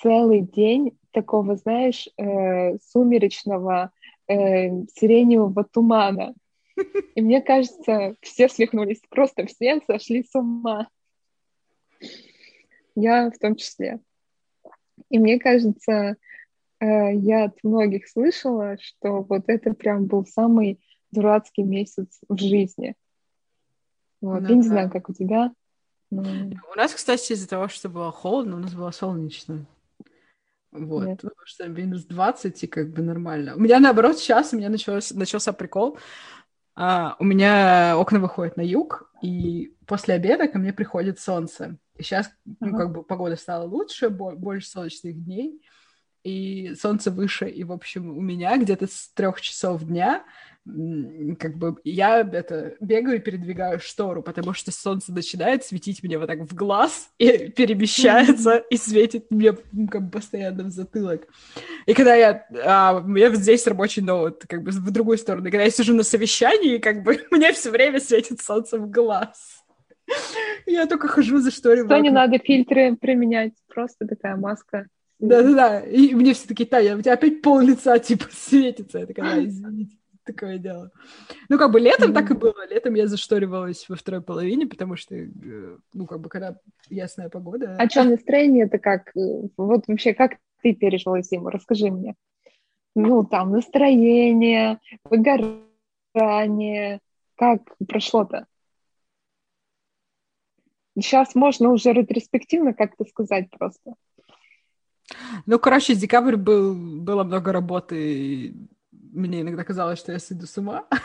целый 0.00 0.40
день 0.40 0.96
такого, 1.10 1.56
знаешь, 1.56 2.08
э, 2.16 2.78
сумеречного 2.78 3.90
э, 4.28 4.84
сиреневого 4.94 5.64
тумана. 5.64 6.34
И 7.14 7.20
мне 7.20 7.40
кажется, 7.40 8.14
все 8.20 8.48
свихнулись, 8.48 9.00
просто 9.10 9.46
все 9.46 9.80
сошли 9.86 10.22
с 10.22 10.34
ума 10.34 10.88
я 13.00 13.30
в 13.30 13.38
том 13.38 13.56
числе. 13.56 14.00
И 15.10 15.18
мне 15.18 15.38
кажется, 15.38 16.16
э, 16.80 17.14
я 17.14 17.44
от 17.44 17.62
многих 17.62 18.08
слышала, 18.08 18.76
что 18.80 19.22
вот 19.22 19.44
это 19.46 19.74
прям 19.74 20.06
был 20.06 20.26
самый 20.26 20.80
дурацкий 21.10 21.62
месяц 21.62 22.20
в 22.28 22.38
жизни. 22.38 22.94
Вот. 24.20 24.42
Ну 24.42 24.48
Я 24.48 24.54
не 24.56 24.62
да. 24.62 24.68
знаю, 24.68 24.90
как 24.90 25.08
у 25.08 25.14
тебя. 25.14 25.52
но- 26.10 26.22
У 26.72 26.76
нас, 26.76 26.94
кстати, 26.94 27.32
из-за 27.32 27.48
того, 27.48 27.68
что 27.68 27.88
было 27.88 28.10
холодно, 28.10 28.56
у 28.56 28.60
нас 28.60 28.74
было 28.74 28.90
солнечно. 28.90 29.66
Вот, 30.70 31.06
Нет. 31.06 31.20
потому 31.20 31.46
что 31.46 31.66
минус 31.68 32.04
20, 32.04 32.64
и 32.64 32.66
как 32.66 32.90
бы 32.90 33.02
нормально. 33.02 33.54
У 33.56 33.60
меня, 33.60 33.80
наоборот, 33.80 34.18
сейчас 34.18 34.52
у 34.52 34.56
меня 34.56 34.68
началось, 34.68 35.12
начался 35.12 35.52
прикол. 35.52 35.98
А, 36.74 37.16
у 37.18 37.24
меня 37.24 37.96
окна 37.98 38.20
выходят 38.20 38.56
на 38.56 38.60
юг, 38.62 39.10
и 39.22 39.74
после 39.86 40.14
обеда 40.14 40.46
ко 40.46 40.58
мне 40.58 40.72
приходит 40.72 41.18
солнце. 41.18 41.76
И 41.98 42.02
сейчас, 42.02 42.30
ну, 42.60 42.76
как 42.76 42.92
бы 42.92 43.02
погода 43.02 43.36
стала 43.36 43.64
лучше, 43.64 44.08
бо- 44.08 44.34
больше 44.34 44.68
солнечных 44.68 45.22
дней, 45.24 45.60
и 46.24 46.74
солнце 46.74 47.10
выше. 47.10 47.48
И, 47.48 47.64
в 47.64 47.72
общем, 47.72 48.16
у 48.16 48.20
меня 48.20 48.56
где-то 48.56 48.86
с 48.86 49.10
трех 49.14 49.40
часов 49.40 49.84
дня 49.84 50.24
как 51.38 51.56
бы 51.56 51.76
я 51.84 52.20
это 52.20 52.74
бегаю 52.80 53.16
и 53.16 53.20
передвигаю 53.20 53.80
штору, 53.80 54.22
потому 54.22 54.52
что 54.52 54.70
солнце 54.70 55.12
начинает 55.12 55.64
светить 55.64 56.02
мне 56.02 56.18
вот 56.18 56.26
так 56.26 56.40
в 56.40 56.54
глаз 56.54 57.10
и 57.18 57.48
перемещается 57.48 58.56
и 58.70 58.76
светит 58.76 59.30
мне 59.30 59.52
как 59.90 60.02
бы 60.04 60.10
постоянно 60.10 60.64
в 60.64 60.70
затылок. 60.70 61.26
И 61.86 61.94
когда 61.94 62.14
я... 62.14 62.46
а, 62.64 63.00
у 63.02 63.08
меня 63.08 63.34
здесь 63.34 63.66
рабочий 63.66 64.02
ноут, 64.02 64.44
как 64.46 64.62
бы 64.62 64.70
в 64.70 64.90
другую 64.90 65.16
сторону. 65.16 65.48
И 65.48 65.50
когда 65.50 65.64
я 65.64 65.70
сижу 65.70 65.94
на 65.94 66.02
совещании, 66.02 66.78
как 66.78 67.02
бы 67.02 67.26
мне 67.30 67.52
все 67.52 67.70
время 67.70 68.00
светит 68.00 68.42
солнце 68.42 68.78
в 68.78 68.90
глаз. 68.90 69.64
Я 70.66 70.86
только 70.86 71.08
хожу 71.08 71.38
за 71.38 71.50
шторой. 71.50 71.86
То 71.86 71.98
не 71.98 72.10
надо 72.10 72.38
фильтры 72.38 72.96
применять, 72.96 73.52
просто 73.68 74.06
такая 74.06 74.36
маска. 74.36 74.86
Да-да-да. 75.18 75.80
И 75.80 76.14
мне 76.14 76.32
все 76.32 76.46
такие, 76.46 76.68
Таня, 76.68 76.96
у 76.96 77.00
тебя 77.02 77.14
опять 77.14 77.42
пол 77.42 77.60
лица 77.60 77.98
типа 77.98 78.26
светится. 78.30 78.98
Я 78.98 79.06
такая, 79.06 79.36
да, 79.36 79.44
извините, 79.44 79.96
такое 80.24 80.58
дело. 80.58 80.90
Ну, 81.48 81.58
как 81.58 81.72
бы 81.72 81.80
летом 81.80 82.12
так 82.12 82.30
и 82.30 82.34
было. 82.34 82.66
Летом 82.68 82.94
я 82.94 83.08
зашторивалась 83.08 83.88
во 83.88 83.96
второй 83.96 84.22
половине, 84.22 84.66
потому 84.66 84.96
что, 84.96 85.16
э, 85.16 85.28
ну, 85.92 86.06
как 86.06 86.20
бы, 86.20 86.28
когда 86.28 86.56
ясная 86.88 87.28
погода... 87.28 87.76
А 87.78 87.88
что, 87.88 88.04
настроение 88.04 88.66
это 88.66 88.78
как? 88.78 89.08
э, 89.16 89.48
Вот 89.56 89.88
вообще, 89.88 90.14
как 90.14 90.36
ты 90.62 90.74
пережила 90.74 91.20
зиму? 91.22 91.50
Расскажи 91.50 91.90
мне. 91.90 92.14
Ну, 92.94 93.24
там, 93.24 93.52
настроение, 93.52 94.78
выгорание. 95.04 97.00
Как 97.36 97.62
прошло-то? 97.86 98.46
Сейчас 101.00 101.34
можно 101.34 101.70
уже 101.70 101.92
ретроспективно 101.92 102.74
как-то 102.74 103.04
сказать 103.04 103.50
просто. 103.50 103.94
Ну, 105.46 105.58
короче, 105.58 105.94
декабрь 105.94 106.36
был, 106.36 106.74
было 106.74 107.24
много 107.24 107.52
работы, 107.52 107.96
и 107.96 108.54
мне 108.90 109.40
иногда 109.40 109.64
казалось, 109.64 109.98
что 109.98 110.12
я 110.12 110.18
сойду 110.18 110.46
с 110.46 110.56
ума. 110.58 110.84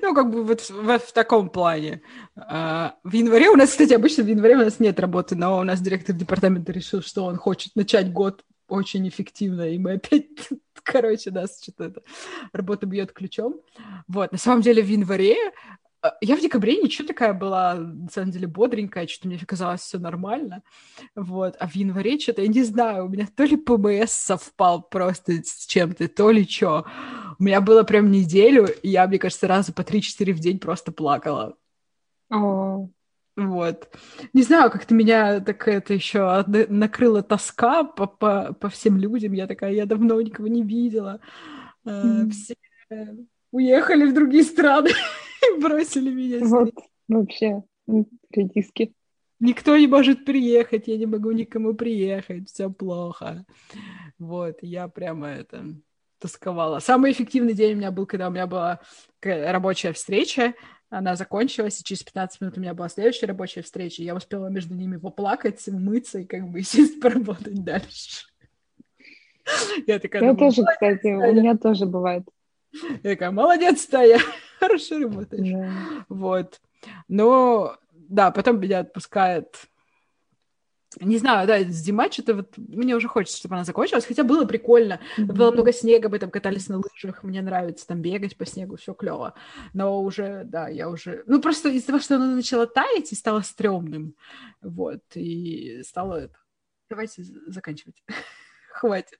Ну, 0.00 0.14
как 0.14 0.30
бы 0.30 0.44
вот 0.44 0.60
в, 0.70 0.98
в 0.98 1.12
таком 1.12 1.50
плане. 1.50 2.02
А, 2.36 2.94
В 3.02 3.12
январе 3.12 3.50
у 3.50 3.56
нас, 3.56 3.70
кстати, 3.70 3.92
обычно 3.92 4.22
в 4.22 4.28
январе 4.28 4.54
у 4.54 4.60
нас 4.60 4.78
нет 4.78 5.00
работы, 5.00 5.34
но 5.34 5.58
у 5.58 5.64
нас 5.64 5.80
директор 5.80 6.14
департамента 6.14 6.70
решил, 6.70 7.02
что 7.02 7.24
он 7.24 7.34
хочет 7.34 7.74
начать 7.74 8.12
год 8.12 8.44
очень 8.68 9.08
эффективно, 9.08 9.68
и 9.68 9.78
мы 9.78 9.94
опять, 9.94 10.28
короче, 10.84 11.32
нас 11.32 11.60
что-то 11.60 11.84
это, 11.84 12.02
работа 12.52 12.86
бьет 12.86 13.12
ключом. 13.12 13.60
Вот, 14.06 14.30
на 14.30 14.38
самом 14.38 14.62
деле 14.62 14.82
в 14.82 14.88
январе 14.88 15.36
я 16.20 16.36
в 16.36 16.40
декабре 16.40 16.80
ничего 16.80 17.06
такая 17.06 17.34
была, 17.34 17.74
на 17.74 18.08
самом 18.08 18.30
деле, 18.30 18.46
бодренькая, 18.46 19.06
что-то 19.06 19.28
мне 19.28 19.38
казалось 19.38 19.82
все 19.82 19.98
нормально. 19.98 20.62
Вот. 21.14 21.56
А 21.58 21.68
в 21.68 21.74
январе 21.74 22.18
что-то, 22.18 22.42
я 22.42 22.48
не 22.48 22.62
знаю, 22.62 23.06
у 23.06 23.08
меня 23.08 23.26
то 23.34 23.44
ли 23.44 23.56
ПМС 23.56 24.12
совпал 24.12 24.82
просто 24.82 25.42
с 25.44 25.66
чем-то, 25.66 26.08
то 26.08 26.30
ли 26.30 26.46
что. 26.46 26.86
У 27.38 27.42
меня 27.42 27.60
было 27.60 27.82
прям 27.82 28.10
неделю, 28.10 28.66
и 28.82 28.88
я, 28.88 29.06
мне 29.06 29.18
кажется, 29.18 29.48
раза 29.48 29.72
по 29.72 29.82
3-4 29.82 30.32
в 30.32 30.38
день 30.38 30.58
просто 30.58 30.92
плакала. 30.92 31.56
О, 32.30 32.88
Вот. 33.36 33.88
Не 34.32 34.42
знаю, 34.42 34.70
как-то 34.70 34.94
меня 34.94 35.40
так 35.40 35.68
это 35.68 35.92
еще 35.92 36.44
накрыла 36.46 37.22
тоска 37.22 37.84
по, 37.84 38.06
по, 38.06 38.54
по 38.54 38.68
всем 38.68 38.96
людям. 38.96 39.32
Я 39.32 39.46
такая, 39.46 39.72
я 39.72 39.86
давно 39.86 40.20
никого 40.20 40.48
не 40.48 40.62
видела. 40.62 41.20
Мгм. 41.84 42.30
Все 42.30 42.54
уехали 43.52 44.06
в 44.06 44.14
другие 44.14 44.44
страны 44.44 44.90
бросили 45.68 46.12
меня 46.12 46.38
здесь. 46.38 46.50
вот 46.50 46.74
вообще 47.08 47.62
редиски. 48.30 48.94
Никто 49.40 49.76
не 49.76 49.86
может 49.86 50.26
приехать, 50.26 50.86
я 50.86 50.98
не 50.98 51.06
могу 51.06 51.30
никому 51.30 51.74
приехать, 51.74 52.50
все 52.50 52.68
плохо. 52.70 53.46
Вот, 54.18 54.58
я 54.60 54.86
прямо 54.88 55.28
это 55.28 55.64
тосковала. 56.18 56.78
Самый 56.80 57.12
эффективный 57.12 57.54
день 57.54 57.74
у 57.74 57.76
меня 57.78 57.90
был, 57.90 58.06
когда 58.06 58.28
у 58.28 58.30
меня 58.30 58.46
была 58.46 58.80
рабочая 59.22 59.94
встреча, 59.94 60.54
она 60.90 61.16
закончилась, 61.16 61.80
и 61.80 61.84
через 61.84 62.02
15 62.02 62.40
минут 62.40 62.58
у 62.58 62.60
меня 62.60 62.74
была 62.74 62.88
следующая 62.88 63.26
рабочая 63.26 63.62
встреча, 63.62 64.02
я 64.02 64.14
успела 64.14 64.48
между 64.48 64.74
ними 64.74 64.98
поплакать, 64.98 65.66
умыться 65.68 66.18
и 66.18 66.24
как 66.26 66.48
бы 66.48 66.62
сесть 66.62 67.00
поработать 67.00 67.64
дальше. 67.64 68.26
Я 69.86 69.98
такая, 69.98 70.22
Я 70.22 70.32
думаю, 70.32 70.52
тоже, 70.52 70.62
кстати, 70.70 71.06
у 71.06 71.32
меня 71.32 71.56
тоже 71.56 71.86
бывает. 71.86 72.24
я 72.72 73.10
такая, 73.10 73.30
молодец, 73.30 73.86
Тая, 73.86 74.20
хорошо 74.60 74.98
работаешь. 75.00 75.50
Да. 75.50 76.04
Вот. 76.08 76.60
Но, 77.08 77.76
да, 77.92 78.30
потом 78.30 78.60
меня 78.60 78.80
отпускает... 78.80 79.56
Не 81.00 81.18
знаю, 81.18 81.46
да, 81.46 81.62
зима 81.62 82.10
что-то 82.10 82.34
вот... 82.34 82.58
Мне 82.58 82.96
уже 82.96 83.06
хочется, 83.06 83.38
чтобы 83.38 83.54
она 83.54 83.64
закончилась, 83.64 84.04
хотя 84.04 84.24
было 84.24 84.44
прикольно. 84.44 85.00
Было 85.16 85.46
Мгм. 85.46 85.54
много 85.54 85.72
снега, 85.72 86.08
мы 86.08 86.18
там 86.18 86.32
катались 86.32 86.68
на 86.68 86.78
лыжах, 86.78 87.22
мне 87.22 87.42
нравится 87.42 87.86
там 87.86 88.02
бегать 88.02 88.36
по 88.36 88.44
снегу, 88.44 88.76
все 88.76 88.92
клево. 88.92 89.34
Но 89.72 90.02
уже, 90.02 90.42
да, 90.44 90.68
я 90.68 90.90
уже... 90.90 91.22
Ну, 91.26 91.40
просто 91.40 91.68
из-за 91.68 91.86
того, 91.86 92.00
что 92.00 92.16
оно 92.16 92.34
начало 92.34 92.66
таять 92.66 93.12
и 93.12 93.14
стало 93.14 93.42
стрёмным, 93.42 94.16
вот, 94.62 95.02
и 95.14 95.82
стало 95.84 96.14
это... 96.22 96.34
Давайте 96.88 97.22
заканчивать. 97.46 98.02
Хватит. 98.72 99.19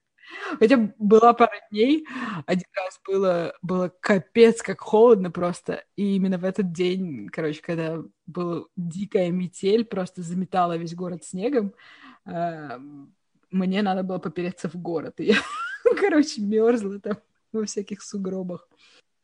Хотя 0.59 0.93
была 0.99 1.33
пара 1.33 1.61
дней, 1.71 2.07
один 2.47 2.67
раз 2.77 3.01
было, 3.07 3.55
было 3.63 3.93
капец, 4.01 4.63
как 4.63 4.81
холодно 4.81 5.31
просто, 5.31 5.85
и 5.97 6.17
именно 6.17 6.39
в 6.39 6.45
этот 6.45 6.73
день, 6.73 7.29
короче, 7.29 7.63
когда 7.63 8.03
была 8.27 8.65
дикая 8.77 9.31
метель, 9.31 9.85
просто 9.85 10.23
заметала 10.23 10.77
весь 10.77 10.95
город 10.95 11.25
снегом, 11.25 11.75
э, 12.27 12.79
мне 13.51 13.83
надо 13.83 14.03
было 14.03 14.19
попереться 14.19 14.69
в 14.69 14.77
город, 14.77 15.15
и 15.19 15.25
я, 15.25 15.37
короче, 16.01 16.41
мерзла 16.41 17.01
там 17.01 17.19
во 17.53 17.65
всяких 17.65 18.03
сугробах. 18.03 18.69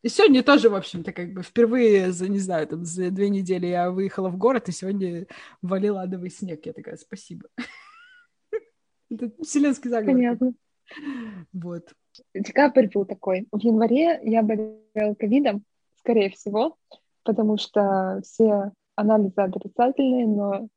И 0.02 0.08
сегодня 0.08 0.42
тоже, 0.42 0.70
в 0.70 0.74
общем-то, 0.74 1.12
как 1.12 1.32
бы 1.32 1.42
впервые 1.42 2.12
за, 2.12 2.28
не 2.28 2.38
знаю, 2.38 2.66
там, 2.68 2.84
за 2.84 3.10
две 3.10 3.28
недели 3.28 3.66
я 3.66 3.90
выехала 3.90 4.28
в 4.28 4.36
город, 4.36 4.68
и 4.68 4.72
сегодня 4.72 5.26
валил 5.62 5.98
адовый 5.98 6.30
снег. 6.30 6.64
Я 6.64 6.72
такая, 6.72 6.96
спасибо. 6.96 7.48
Это 9.10 9.30
вселенский 9.42 9.90
заговор. 9.90 10.14
Понятно. 10.14 10.52
Вот. 11.52 11.92
Декабрь 12.34 12.88
был 12.92 13.04
такой. 13.04 13.46
В 13.52 13.58
январе 13.58 14.20
я 14.22 14.42
болела 14.42 15.14
ковидом, 15.18 15.64
скорее 15.98 16.30
всего, 16.30 16.76
потому 17.24 17.58
что 17.58 18.20
все 18.24 18.72
анализы 18.94 19.34
отрицательные, 19.36 20.26
но 20.26 20.68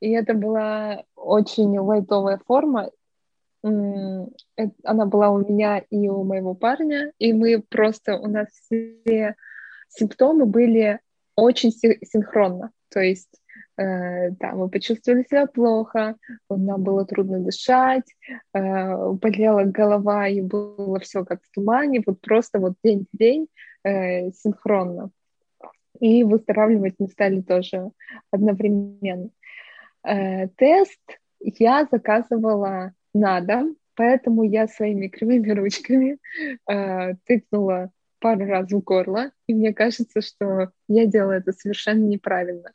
и 0.00 0.10
это 0.10 0.34
была 0.34 1.04
очень 1.16 1.76
лайтовая 1.78 2.40
форма. 2.46 2.90
Она 3.62 5.06
была 5.06 5.30
у 5.30 5.38
меня 5.38 5.78
и 5.78 6.08
у 6.08 6.22
моего 6.22 6.54
парня, 6.54 7.12
и 7.18 7.32
мы 7.32 7.60
просто, 7.68 8.16
у 8.16 8.28
нас 8.28 8.48
все 8.50 9.34
симптомы 9.88 10.46
были 10.46 11.00
очень 11.34 11.72
си- 11.72 11.98
синхронно. 12.04 12.70
То 12.90 13.00
есть 13.00 13.40
да, 13.78 14.52
мы 14.54 14.68
почувствовали 14.68 15.22
себя 15.22 15.46
плохо, 15.46 16.16
нам 16.50 16.82
было 16.82 17.06
трудно 17.06 17.38
дышать, 17.38 18.06
э, 18.52 19.12
болела 19.12 19.62
голова, 19.62 20.26
и 20.26 20.40
было 20.40 20.98
все 20.98 21.24
как 21.24 21.42
в 21.42 21.50
тумане, 21.54 22.02
вот 22.04 22.20
просто 22.20 22.58
вот 22.58 22.74
день 22.82 23.06
в 23.12 23.16
день 23.16 23.46
э, 23.84 24.32
синхронно. 24.32 25.10
И 26.00 26.24
выздоравливать 26.24 26.96
мы 26.98 27.08
стали 27.08 27.40
тоже 27.40 27.90
одновременно. 28.32 29.30
Э, 30.04 30.48
тест 30.56 31.00
я 31.40 31.86
заказывала 31.90 32.92
на 33.14 33.40
дом, 33.40 33.76
поэтому 33.94 34.42
я 34.42 34.66
своими 34.66 35.08
кривыми 35.08 35.50
ручками 35.50 36.18
э, 36.68 37.14
тыкнула 37.26 37.90
пару 38.20 38.44
раз 38.46 38.70
в 38.70 38.80
горло, 38.80 39.30
и 39.46 39.54
мне 39.54 39.72
кажется, 39.72 40.20
что 40.20 40.70
я 40.88 41.06
делала 41.06 41.32
это 41.32 41.52
совершенно 41.52 42.04
неправильно, 42.04 42.72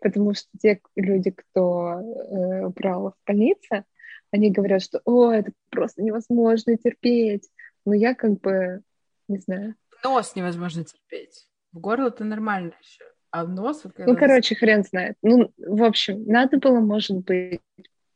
потому 0.00 0.34
что 0.34 0.48
те 0.60 0.80
люди, 0.96 1.30
кто 1.30 2.00
э, 2.00 2.68
брал 2.68 3.10
в 3.10 3.26
больнице, 3.26 3.84
они 4.30 4.50
говорят, 4.50 4.82
что 4.82 5.00
«О, 5.04 5.30
это 5.30 5.52
просто 5.70 6.02
невозможно 6.02 6.76
терпеть», 6.76 7.48
но 7.84 7.94
я 7.94 8.14
как 8.14 8.40
бы, 8.40 8.82
не 9.28 9.38
знаю. 9.38 9.74
Нос 10.02 10.34
невозможно 10.36 10.84
терпеть. 10.84 11.48
В 11.72 11.78
горло 11.80 12.08
это 12.08 12.24
нормально 12.24 12.72
еще. 12.80 13.04
А 13.30 13.44
в 13.44 13.48
нос... 13.48 13.82
Вот, 13.84 13.94
когда 13.94 14.12
Ну, 14.12 14.18
короче, 14.18 14.54
хрен 14.54 14.84
знает. 14.84 15.16
Ну, 15.22 15.52
в 15.58 15.82
общем, 15.82 16.24
надо 16.24 16.58
было, 16.58 16.80
может 16.80 17.18
быть, 17.18 17.60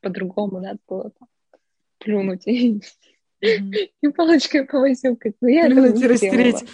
по-другому, 0.01 0.61
надо 0.61 0.79
было 0.87 1.11
там 1.11 1.29
плюнуть 1.99 2.47
и, 2.47 2.81
Мгм. 3.41 3.73
и 4.03 4.09
палочкой 4.09 4.65
повозюкать. 4.65 5.35
Но 5.41 5.49
я 5.49 5.67
Плюнуть 5.67 6.01
и 6.01 6.07
растереть. 6.07 6.65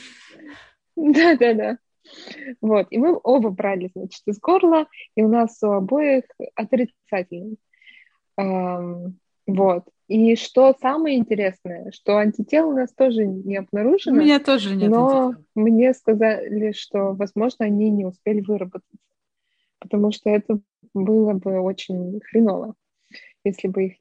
Да-да-да. 0.96 1.78
Вот, 2.60 2.86
и 2.90 2.98
мы 2.98 3.18
оба 3.22 3.50
брали, 3.50 3.90
значит, 3.94 4.22
из 4.26 4.38
горла, 4.38 4.86
и 5.14 5.22
у 5.22 5.28
нас 5.28 5.62
у 5.62 5.70
обоих 5.72 6.24
отрицательный. 6.54 7.58
Эм, 8.36 9.18
вот. 9.46 9.84
И 10.06 10.36
что 10.36 10.74
самое 10.80 11.16
интересное, 11.16 11.90
что 11.92 12.18
антител 12.18 12.68
у 12.68 12.72
нас 12.72 12.92
тоже 12.92 13.26
не 13.26 13.56
обнаружено. 13.56 14.16
У 14.16 14.20
меня 14.20 14.38
тоже 14.38 14.76
нет 14.76 14.90
Но 14.90 15.28
антител. 15.28 15.44
мне 15.54 15.94
сказали, 15.94 16.72
что, 16.72 17.12
возможно, 17.14 17.64
они 17.64 17.90
не 17.90 18.04
успели 18.04 18.40
выработаться. 18.40 18.98
Потому 19.78 20.12
что 20.12 20.28
это 20.30 20.60
было 20.92 21.32
бы 21.32 21.60
очень 21.60 22.20
хреново, 22.20 22.74
если 23.44 23.68
бы 23.68 23.86
их 23.86 23.94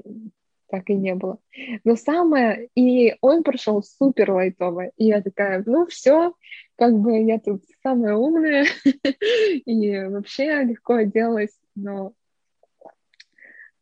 так 0.74 0.90
и 0.90 0.96
не 0.96 1.14
было. 1.14 1.38
Но 1.84 1.96
самое, 1.96 2.68
и 2.74 3.16
он 3.22 3.44
прошел 3.44 3.84
супер 3.84 4.32
лайтово, 4.32 4.88
и 4.98 5.06
я 5.06 5.22
такая, 5.22 5.62
ну 5.68 5.86
все, 5.86 6.34
как 6.76 6.98
бы 6.98 7.22
я 7.22 7.38
тут 7.38 7.62
самая 7.84 8.16
умная, 8.16 8.66
и 9.66 10.04
вообще 10.06 10.64
легко 10.64 10.96
оделась, 10.96 11.56
но 11.76 12.14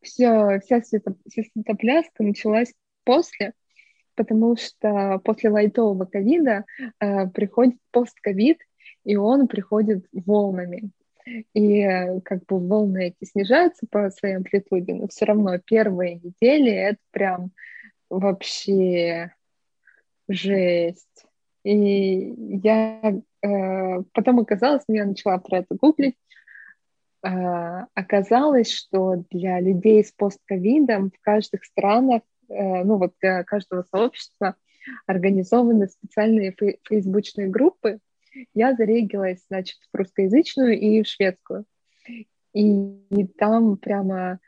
все, 0.02 0.60
вся, 0.60 0.82
свето, 0.82 1.16
вся 1.26 1.44
светопляска 1.50 2.22
началась 2.22 2.74
после, 3.04 3.54
потому 4.14 4.58
что 4.58 5.18
после 5.24 5.48
лайтового 5.48 6.04
ковида 6.04 6.66
э, 7.00 7.26
приходит 7.28 7.78
постковид, 7.90 8.58
и 9.04 9.16
он 9.16 9.48
приходит 9.48 10.04
волнами. 10.12 10.90
И 11.26 11.80
э, 11.80 12.20
как 12.20 12.44
бы 12.46 12.58
волны 12.58 13.08
эти 13.08 13.28
снижаются 13.28 13.86
по 13.90 14.10
своей 14.10 14.36
амплитуде, 14.36 14.94
но 14.94 15.08
все 15.08 15.24
равно 15.24 15.58
первые 15.58 16.16
недели 16.16 16.72
это 16.72 16.98
прям 17.10 17.52
вообще 18.10 19.32
жесть. 20.28 21.26
И 21.64 22.34
я 22.64 23.14
э, 23.42 24.02
потом 24.12 24.40
оказалось, 24.40 24.82
я 24.88 25.04
начала 25.04 25.38
про 25.38 25.58
это 25.58 25.76
гуглить, 25.76 26.16
э, 27.24 27.28
оказалось, 27.94 28.70
что 28.70 29.24
для 29.30 29.60
людей 29.60 30.04
с 30.04 30.12
постковидом 30.12 31.10
в 31.10 31.20
каждых 31.20 31.64
странах, 31.64 32.22
э, 32.48 32.82
ну 32.84 32.96
вот 32.96 33.14
для 33.20 33.44
каждого 33.44 33.84
сообщества 33.84 34.56
организованы 35.06 35.86
специальные 35.86 36.56
фейсбучные 36.88 37.48
группы, 37.48 38.00
я 38.54 38.74
зарегилась, 38.74 39.44
значит, 39.48 39.78
в 39.92 39.96
русскоязычную 39.96 40.78
и 40.78 41.02
в 41.02 41.06
шведскую. 41.06 41.64
И, 42.52 42.96
и 43.10 43.26
там 43.26 43.76
прямо 43.76 44.38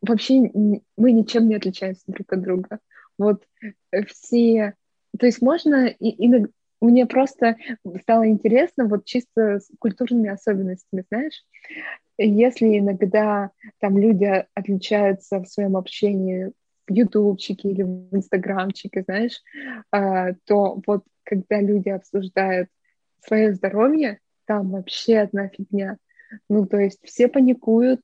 вообще 0.00 0.50
мы 0.96 1.12
ничем 1.12 1.48
не 1.48 1.56
отличаемся 1.56 2.02
друг 2.06 2.32
от 2.32 2.42
друга. 2.42 2.80
Вот 3.18 3.44
все... 4.08 4.74
То 5.18 5.26
есть 5.26 5.42
можно... 5.42 5.86
И, 5.86 6.08
и 6.08 6.46
мне 6.80 7.04
просто 7.06 7.56
стало 8.00 8.26
интересно 8.28 8.86
вот 8.86 9.04
чисто 9.04 9.60
с 9.60 9.68
культурными 9.78 10.30
особенностями, 10.30 11.04
знаешь, 11.10 11.44
если 12.16 12.78
иногда 12.78 13.50
там 13.78 13.98
люди 13.98 14.46
отличаются 14.54 15.40
в 15.40 15.46
своем 15.46 15.76
общении 15.76 16.52
в 16.86 16.92
ютубчике 16.92 17.70
или 17.70 17.82
в 17.82 18.14
инстаграмчике, 18.14 19.02
знаешь, 19.02 19.42
а, 19.90 20.32
то 20.44 20.80
вот 20.86 21.04
когда 21.22 21.60
люди 21.60 21.88
обсуждают 21.88 22.68
свое 23.24 23.54
здоровье, 23.54 24.20
там 24.44 24.70
вообще 24.70 25.18
одна 25.18 25.48
фигня. 25.48 25.96
Ну, 26.48 26.66
то 26.66 26.78
есть 26.78 27.00
все 27.02 27.28
паникуют, 27.28 28.00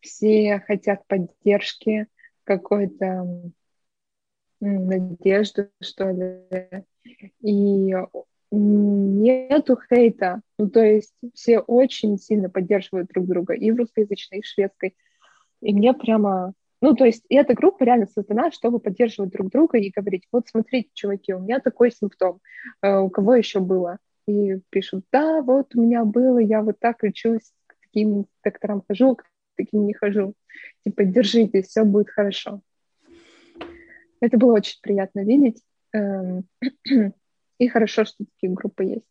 все 0.00 0.62
хотят 0.66 1.06
поддержки, 1.06 2.06
какой-то 2.44 3.52
надежды, 4.60 5.70
что 5.80 6.10
ли. 6.10 6.84
И 7.40 7.94
нету 8.50 9.78
хейта. 9.88 10.42
Ну, 10.58 10.68
то 10.68 10.82
есть 10.84 11.14
все 11.34 11.60
очень 11.60 12.18
сильно 12.18 12.50
поддерживают 12.50 13.08
друг 13.08 13.26
друга 13.26 13.54
и 13.54 13.70
в 13.70 13.76
русскоязычной, 13.76 14.38
и 14.38 14.42
в 14.42 14.46
шведской. 14.46 14.96
И 15.60 15.72
мне 15.72 15.94
прямо... 15.94 16.52
Ну, 16.80 16.94
то 16.94 17.04
есть 17.04 17.24
эта 17.28 17.54
группа 17.54 17.84
реально 17.84 18.06
создана, 18.06 18.50
чтобы 18.50 18.80
поддерживать 18.80 19.30
друг 19.30 19.50
друга 19.50 19.78
и 19.78 19.90
говорить, 19.90 20.26
вот 20.32 20.48
смотрите, 20.48 20.90
чуваки, 20.94 21.32
у 21.32 21.38
меня 21.38 21.60
такой 21.60 21.92
симптом, 21.92 22.40
э, 22.82 22.98
у 22.98 23.08
кого 23.08 23.36
еще 23.36 23.60
было? 23.60 23.98
И 24.26 24.60
пишут, 24.70 25.04
да, 25.12 25.42
вот 25.42 25.74
у 25.74 25.82
меня 25.82 26.04
было, 26.04 26.38
я 26.38 26.62
вот 26.62 26.78
так 26.78 27.02
лечусь, 27.02 27.52
к 27.66 27.74
таким 27.82 28.26
докторам 28.44 28.82
хожу, 28.86 29.16
к 29.16 29.24
таким 29.56 29.86
не 29.86 29.94
хожу. 29.94 30.34
Типа, 30.84 31.04
держитесь, 31.04 31.68
все 31.68 31.84
будет 31.84 32.10
хорошо. 32.10 32.62
Это 34.20 34.38
было 34.38 34.54
очень 34.54 34.78
приятно 34.80 35.24
видеть. 35.24 35.62
Эм, 35.92 36.44
и 37.58 37.68
хорошо, 37.68 38.04
что 38.04 38.24
такие 38.24 38.52
группы 38.52 38.84
есть. 38.84 39.06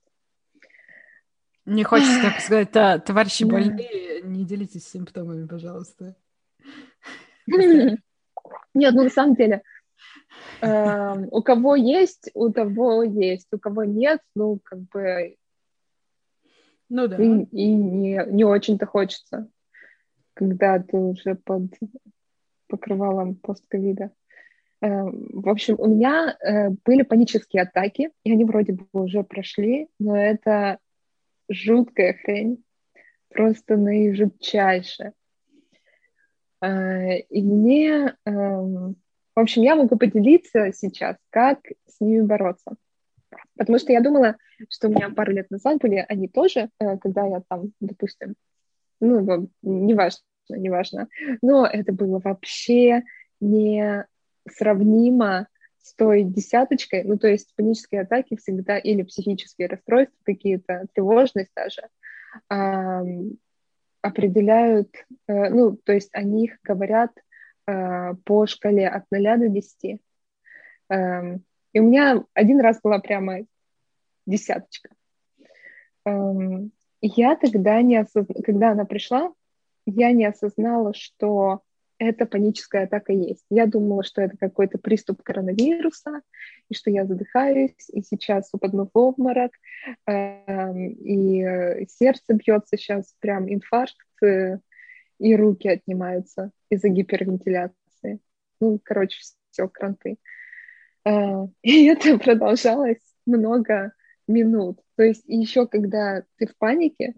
Не 1.66 1.84
хочется 1.84 2.22
так 2.22 2.40
сказать, 2.40 2.72
да, 2.72 2.98
товарищи 2.98 3.44
больные, 3.44 4.22
не 4.24 4.46
делитесь 4.46 4.88
симптомами, 4.88 5.46
пожалуйста. 5.46 6.16
Нет, 7.48 8.00
ну 8.74 9.04
на 9.04 9.10
самом 9.10 9.36
деле, 9.36 9.62
у 10.62 11.42
кого 11.42 11.76
есть, 11.76 12.30
у 12.34 12.50
того 12.50 13.04
есть, 13.04 13.48
у 13.52 13.60
кого 13.60 13.84
нет, 13.84 14.22
ну, 14.36 14.60
как 14.64 14.80
бы... 14.90 15.36
Ну 16.90 17.08
да. 17.08 17.18
И, 17.18 17.44
и 17.52 17.74
не, 17.74 18.26
не 18.28 18.44
очень-то 18.44 18.86
хочется, 18.86 19.50
когда 20.34 20.80
ты 20.80 20.98
уже 20.98 21.36
под 21.36 21.72
покрывалом 22.68 23.36
постковида. 23.36 24.12
Эм, 24.82 25.30
в 25.32 25.48
общем, 25.48 25.76
у 25.78 25.88
меня 25.88 26.36
э, 26.40 26.70
были 26.86 27.04
панические 27.04 27.64
атаки, 27.64 28.12
и 28.24 28.32
они 28.32 28.46
вроде 28.46 28.74
бы 28.74 28.86
уже 28.94 29.24
прошли, 29.24 29.90
но 30.00 30.18
это 30.18 30.80
жуткая 31.50 32.14
хрень, 32.14 32.64
просто 33.30 33.78
наижутчайшая. 33.78 35.14
Э, 36.62 37.20
и 37.20 37.44
мне 37.44 38.16
эм, 38.26 38.96
в 39.36 39.40
общем, 39.40 39.62
я 39.62 39.76
могу 39.76 39.98
поделиться 39.98 40.72
сейчас, 40.74 41.18
как 41.30 41.60
с 41.88 42.00
ними 42.02 42.22
бороться. 42.22 42.76
Потому 43.58 43.80
что 43.80 43.94
я 43.94 44.02
думала, 44.02 44.36
что 44.70 44.88
у 44.88 44.92
меня 44.92 45.10
пару 45.10 45.32
лет 45.32 45.50
назад 45.50 45.78
были 45.80 46.06
они 46.08 46.28
тоже, 46.28 46.70
э, 46.80 46.98
когда 46.98 47.26
я 47.26 47.42
там, 47.48 47.72
допустим, 47.80 48.36
ну, 49.00 49.50
неважно, 49.62 50.22
неважно, 50.50 51.08
но 51.42 51.66
это 51.66 51.94
было 51.94 52.20
вообще 52.20 53.04
не 53.40 54.06
сравнимо 54.50 55.48
с 55.82 55.96
той 55.96 56.24
десяточкой, 56.24 57.04
ну, 57.04 57.18
то 57.18 57.28
есть 57.28 57.56
панические 57.56 58.02
атаки 58.02 58.36
всегда, 58.36 58.78
или 58.78 59.04
психические 59.04 59.68
расстройства 59.68 60.18
какие-то, 60.24 60.86
тревожность 60.94 61.52
даже, 61.56 61.84
определяют, 64.02 64.90
э, 65.28 65.50
ну, 65.50 65.78
то 65.78 65.94
есть 65.94 66.10
о 66.14 66.24
них 66.24 66.58
говорят 66.64 67.12
Э, 67.72 68.16
по 68.26 68.46
шкале 68.48 68.88
от 68.88 69.06
0 69.12 69.38
до 69.38 69.48
10. 69.48 70.02
Эм, 70.90 71.44
и 71.74 71.80
у 71.80 71.84
меня 71.84 72.24
один 72.34 72.60
раз 72.60 72.82
была 72.82 73.00
прямо 73.00 73.46
десяточка. 74.26 74.90
Эм, 76.06 76.72
я 77.02 77.36
тогда 77.36 77.82
не 77.82 77.98
осознала, 77.98 78.42
когда 78.44 78.72
она 78.72 78.86
пришла, 78.86 79.32
я 79.86 80.12
не 80.12 80.26
осознала, 80.26 80.94
что 80.94 81.62
это 81.98 82.26
паническая 82.26 82.86
атака 82.86 83.14
есть. 83.14 83.46
Я 83.50 83.68
думала, 83.68 84.04
что 84.04 84.22
это 84.22 84.36
какой-то 84.36 84.78
приступ 84.78 85.22
коронавируса, 85.24 86.22
и 86.68 86.74
что 86.74 86.90
я 86.90 87.06
задыхаюсь, 87.06 87.90
и 87.90 88.02
сейчас 88.02 88.50
упаду 88.54 88.90
в 88.92 88.98
обморок, 88.98 89.52
эм, 90.08 90.90
и 90.90 91.86
сердце 91.88 92.34
бьется 92.34 92.76
сейчас, 92.76 93.16
прям 93.20 93.52
инфаркт, 93.52 94.24
э, 94.24 94.58
и 95.22 95.36
руки 95.36 95.70
отнимаются 95.70 96.52
из-за 96.70 96.90
гипервентиляции. 96.90 98.20
Ну, 98.60 98.80
короче, 98.84 99.20
все, 99.52 99.68
кранты. 99.68 100.18
А, 101.06 101.48
и 101.62 101.86
это 101.86 102.18
продолжалось 102.18 103.02
много 103.26 103.94
минут. 104.28 104.80
То 104.96 105.04
есть 105.04 105.24
еще 105.28 105.68
когда 105.68 106.24
ты 106.38 106.48
в 106.48 106.58
панике, 106.58 107.14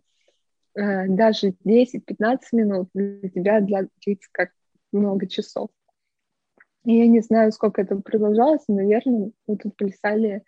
а, 0.76 1.08
даже 1.08 1.54
10-15 1.64 2.40
минут 2.52 2.90
для 2.94 3.30
тебя 3.30 3.62
для 3.62 3.88
длится 4.06 4.30
как 4.34 4.52
много 4.92 5.28
часов. 5.28 5.70
И 6.84 6.98
я 6.98 7.08
не 7.08 7.22
знаю, 7.22 7.54
сколько 7.54 7.82
это 7.82 7.96
продолжалось, 7.96 8.68
наверное, 8.68 9.32
мы 9.48 9.58
тут 9.58 9.78
плясали 9.78 10.44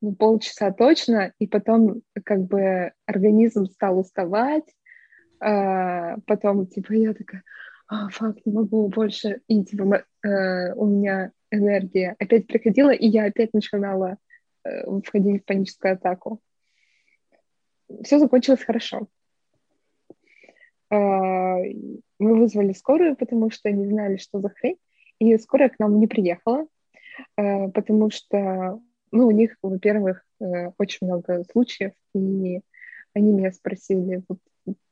ну, 0.00 0.14
полчаса 0.14 0.72
точно, 0.72 1.34
и 1.38 1.46
потом 1.46 2.00
как 2.24 2.44
бы 2.46 2.92
организм 3.04 3.66
стал 3.66 3.98
уставать, 3.98 4.64
а, 5.40 6.16
потом, 6.26 6.66
типа, 6.66 6.92
я 6.92 7.14
такая, 7.14 7.42
а, 7.88 8.08
фак, 8.08 8.36
не 8.44 8.52
могу 8.52 8.88
больше, 8.88 9.40
и, 9.48 9.64
типа, 9.64 10.04
э, 10.22 10.72
у 10.74 10.86
меня 10.86 11.32
энергия 11.50 12.16
опять 12.18 12.46
приходила, 12.46 12.90
и 12.90 13.06
я 13.06 13.24
опять 13.24 13.54
начинала 13.54 14.18
э, 14.64 15.00
входить 15.04 15.42
в 15.42 15.44
паническую 15.46 15.94
атаку. 15.94 16.40
Все 18.02 18.18
закончилось 18.18 18.64
хорошо. 18.64 19.06
Э, 20.90 20.96
мы 22.18 22.38
вызвали 22.38 22.72
скорую, 22.72 23.16
потому 23.16 23.50
что 23.50 23.70
не 23.70 23.86
знали, 23.86 24.16
что 24.16 24.40
за 24.40 24.48
хрень, 24.50 24.78
и 25.18 25.36
скорая 25.38 25.68
к 25.68 25.78
нам 25.78 25.98
не 25.98 26.06
приехала, 26.06 26.66
э, 27.36 27.68
потому 27.68 28.10
что, 28.10 28.80
ну, 29.12 29.26
у 29.26 29.30
них, 29.30 29.56
во-первых, 29.62 30.24
э, 30.40 30.70
очень 30.78 31.06
много 31.06 31.44
случаев, 31.50 31.92
и 32.14 32.60
они 33.14 33.32
меня 33.32 33.52
спросили, 33.52 34.22
вот, 34.28 34.38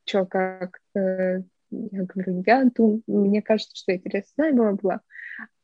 что, 0.05 0.25
как, 0.25 0.79
э, 0.95 1.41
я 1.71 2.03
говорю, 2.03 2.43
я 2.45 2.65
думаю, 2.65 3.01
мне 3.07 3.41
кажется, 3.41 3.75
что 3.75 3.91
я 3.91 3.97
интересная 3.97 4.53
была. 4.53 5.01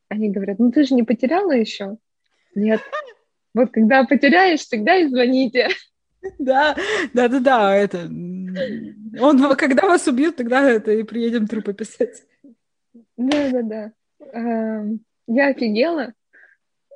Они 0.10 0.30
говорят, 0.30 0.60
ну 0.60 0.71
ты 0.71 0.84
же 0.84 0.93
не 0.95 1.04
потеряла 1.04 1.51
еще? 1.51 1.97
Нет. 2.56 2.82
Вот 3.54 3.71
когда 3.71 4.04
потеряешь, 4.06 4.65
тогда 4.65 4.95
и 4.95 5.08
звоните. 5.08 5.67
Да, 6.38 6.75
да, 7.13 7.27
да, 7.27 7.39
да, 7.39 7.75
это... 7.75 8.08
Он, 9.19 9.56
когда 9.56 9.88
вас 9.88 10.08
убьют, 10.08 10.36
тогда 10.36 10.69
это 10.69 10.91
и 10.91 11.04
приедем 11.04 11.47
трупы 11.47 11.73
писать. 11.73 12.23
Да, 13.17 13.49
да, 13.51 13.62
да. 13.63 14.88
Я 15.27 15.47
офигела, 15.47 16.13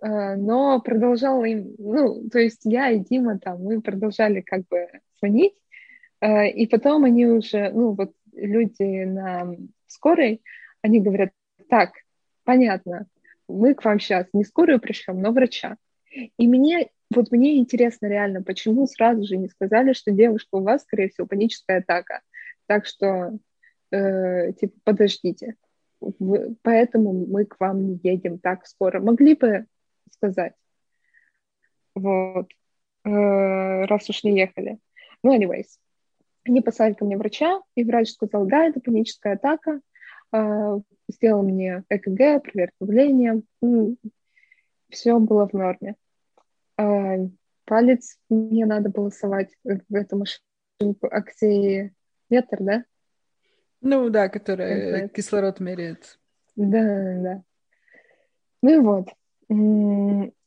э, 0.01 0.35
но 0.35 0.79
продолжала 0.81 1.45
им, 1.45 1.73
ну, 1.77 2.29
то 2.29 2.39
есть 2.39 2.61
я 2.65 2.91
и 2.91 2.99
Дима 2.99 3.39
там, 3.39 3.63
мы 3.63 3.81
продолжали 3.81 4.41
как 4.41 4.67
бы 4.67 4.87
звонить, 5.19 5.53
и 6.21 6.67
потом 6.67 7.03
они 7.03 7.25
уже, 7.25 7.69
ну, 7.71 7.91
вот 7.91 8.13
люди 8.33 9.03
на 9.03 9.55
скорой, 9.87 10.41
они 10.81 11.01
говорят, 11.01 11.31
так, 11.69 11.91
понятно, 12.43 13.07
мы 13.47 13.73
к 13.73 13.83
вам 13.83 13.99
сейчас 13.99 14.27
не 14.33 14.43
скорую 14.43 14.79
пришлем, 14.79 15.21
но 15.21 15.31
врача. 15.31 15.77
И 16.37 16.47
мне, 16.47 16.89
вот 17.13 17.31
мне 17.31 17.57
интересно 17.57 18.07
реально, 18.07 18.41
почему 18.41 18.87
сразу 18.87 19.23
же 19.25 19.37
не 19.37 19.49
сказали, 19.49 19.93
что 19.93 20.11
девушка 20.11 20.55
у 20.55 20.63
вас, 20.63 20.83
скорее 20.83 21.09
всего, 21.09 21.27
паническая 21.27 21.79
атака. 21.79 22.21
Так 22.67 22.85
что, 22.85 23.37
э, 23.91 24.53
типа, 24.53 24.73
подождите. 24.83 25.55
Вы, 25.99 26.55
поэтому 26.61 27.13
мы 27.13 27.45
к 27.45 27.59
вам 27.59 27.85
не 27.87 27.99
едем 28.03 28.39
так 28.39 28.65
скоро. 28.65 28.99
Могли 28.99 29.35
бы 29.35 29.65
сказать. 30.11 30.53
Вот. 31.93 32.49
Э, 33.03 33.85
раз 33.85 34.09
уж 34.09 34.23
не 34.23 34.37
ехали. 34.37 34.79
Ну, 35.23 35.37
anyways. 35.37 35.65
Они 36.45 36.61
послали 36.61 36.93
ко 36.93 37.05
мне 37.05 37.17
врача, 37.17 37.59
и 37.75 37.83
врач 37.83 38.11
сказал, 38.11 38.45
да, 38.45 38.65
это 38.65 38.79
паническая 38.79 39.33
атака. 39.33 39.81
Э, 40.31 40.79
сделал 41.09 41.43
мне 41.43 41.83
ЭКГ, 41.89 42.43
проверку 42.43 42.85
давления. 42.85 43.41
Все 44.89 45.17
было 45.19 45.47
в 45.47 45.53
норме. 45.53 45.95
А, 46.77 47.15
палец 47.65 48.17
мне 48.29 48.65
надо 48.65 48.89
было 48.89 49.09
совать 49.09 49.49
в 49.63 49.95
эту 49.95 50.17
машину 50.17 50.95
оксиметр, 51.01 52.57
да? 52.59 52.85
Ну 53.81 54.09
да, 54.09 54.29
которая 54.29 55.07
кислород 55.09 55.59
меряет. 55.59 56.19
Да, 56.55 56.81
да. 57.21 57.43
Ну 58.61 58.69
и 58.69 58.77
вот. 58.77 59.07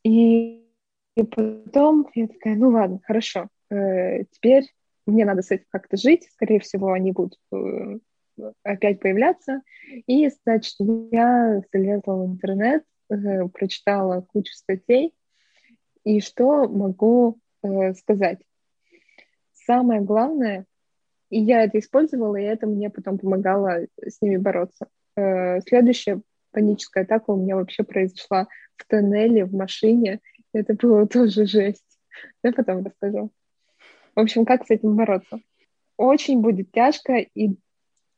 И, 0.03 0.65
и 1.15 1.23
потом 1.23 2.09
я 2.15 2.27
такая, 2.27 2.55
ну 2.55 2.69
ладно, 2.69 2.99
хорошо. 3.03 3.49
Э, 3.69 4.23
теперь 4.31 4.65
мне 5.09 5.25
надо 5.25 5.41
с 5.41 5.51
этим 5.51 5.65
как-то 5.69 5.97
жить. 5.97 6.27
Скорее 6.31 6.59
всего, 6.59 6.91
они 6.91 7.11
будут 7.11 7.37
э, 7.51 7.99
опять 8.63 8.99
появляться. 8.99 9.61
И, 10.07 10.29
значит, 10.43 10.75
я 11.11 11.61
залезла 11.71 12.15
в 12.15 12.25
интернет, 12.27 12.83
э, 13.09 13.47
прочитала 13.49 14.21
кучу 14.21 14.53
статей, 14.53 15.13
и 16.03 16.21
что 16.21 16.67
могу 16.69 17.39
э, 17.63 17.93
сказать? 17.93 18.39
Самое 19.53 20.01
главное, 20.01 20.65
и 21.29 21.39
я 21.39 21.63
это 21.63 21.79
использовала, 21.79 22.37
и 22.37 22.43
это 22.43 22.65
мне 22.65 22.89
потом 22.89 23.19
помогало 23.19 23.85
с 24.01 24.21
ними 24.21 24.37
бороться. 24.37 24.87
Следующая 25.15 26.21
паническая 26.51 27.03
атака 27.03 27.31
у 27.31 27.37
меня 27.37 27.55
вообще 27.55 27.83
произошла 27.83 28.47
в 28.75 28.85
тоннеле, 28.87 29.45
в 29.45 29.53
машине. 29.53 30.21
Это 30.53 30.73
было 30.73 31.07
тоже 31.07 31.45
жесть. 31.45 31.99
Я 32.43 32.51
потом 32.53 32.83
расскажу. 32.85 33.31
В 34.19 34.21
общем, 34.21 34.43
как 34.43 34.67
с 34.67 34.69
этим 34.69 34.97
бороться? 34.97 35.39
Очень 35.95 36.41
будет 36.41 36.73
тяжко, 36.73 37.19
и 37.19 37.55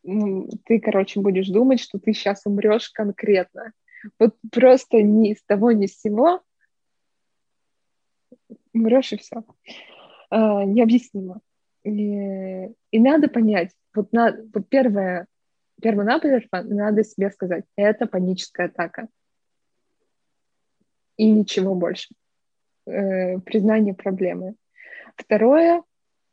ну, 0.02 0.50
ты, 0.66 0.80
короче, 0.80 1.20
будешь 1.20 1.48
думать, 1.48 1.80
что 1.80 2.00
ты 2.00 2.12
сейчас 2.14 2.42
умрешь 2.48 2.90
конкретно. 2.90 3.72
Вот 4.18 4.36
просто 4.52 5.04
ни 5.04 5.36
с 5.36 5.44
того, 5.44 5.72
ни 5.72 5.86
с 5.86 6.00
сего 6.02 6.42
умрешь 8.74 9.14
и 9.14 9.18
все. 9.18 9.44
А, 10.32 10.66
необъяснимо. 10.66 11.40
И, 11.84 11.92
и 11.92 13.00
надо 13.00 13.28
понять, 13.28 13.70
вот, 13.94 14.12
на, 14.12 14.36
вот 14.56 14.70
первое, 14.70 15.28
первонаперво 15.84 16.64
надо 16.64 17.04
себе 17.04 17.30
сказать, 17.30 17.66
это 17.76 18.08
паническая 18.08 18.70
атака. 18.70 19.08
И 21.18 21.30
ничего 21.30 21.76
больше. 21.76 22.16
Э, 22.88 23.38
признание 23.38 23.94
проблемы. 23.94 24.56
Второе, 25.16 25.84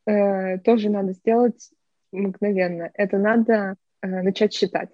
э, 0.09 0.59
тоже 0.59 0.89
надо 0.89 1.13
сделать 1.13 1.71
мгновенно. 2.11 2.89
Это 2.93 3.17
надо 3.17 3.75
э, 4.01 4.07
начать 4.07 4.53
считать. 4.53 4.89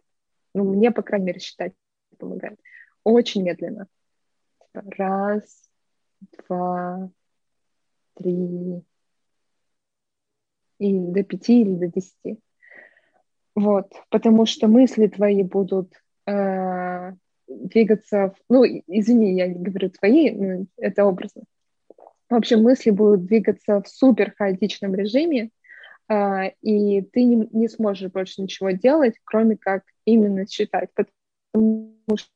Ну, 0.53 0.63
мне, 0.63 0.91
по 0.91 1.01
крайней 1.01 1.27
мере, 1.27 1.39
считать 1.39 1.73
помогает. 2.17 2.59
Очень 3.03 3.43
медленно. 3.43 3.87
Раз, 4.73 5.69
два, 6.47 7.09
три, 8.15 8.83
и 10.79 10.99
до 10.99 11.23
пяти 11.23 11.61
или 11.61 11.75
до 11.75 11.87
десяти. 11.87 12.39
Вот, 13.55 13.93
потому 14.09 14.45
что 14.45 14.67
мысли 14.67 15.07
твои 15.07 15.43
будут 15.43 15.93
э, 16.27 17.13
двигаться, 17.47 18.33
в, 18.35 18.35
ну, 18.49 18.65
извини, 18.65 19.33
я 19.35 19.47
не 19.47 19.59
говорю 19.59 19.89
твои, 19.91 20.31
но 20.31 20.65
это 20.77 21.05
образно. 21.05 21.43
В 22.29 22.35
общем, 22.35 22.63
мысли 22.63 22.89
будут 22.89 23.25
двигаться 23.25 23.81
в 23.81 23.87
супер 23.87 24.33
хаотичном 24.35 24.95
режиме, 24.95 25.51
э, 26.09 26.49
и 26.61 27.01
ты 27.01 27.23
не, 27.23 27.47
не 27.51 27.67
сможешь 27.67 28.11
больше 28.11 28.41
ничего 28.41 28.71
делать, 28.71 29.15
кроме 29.23 29.57
как 29.57 29.83
именно 30.05 30.47
считать, 30.47 30.89
потому 30.93 31.93
что 32.15 32.29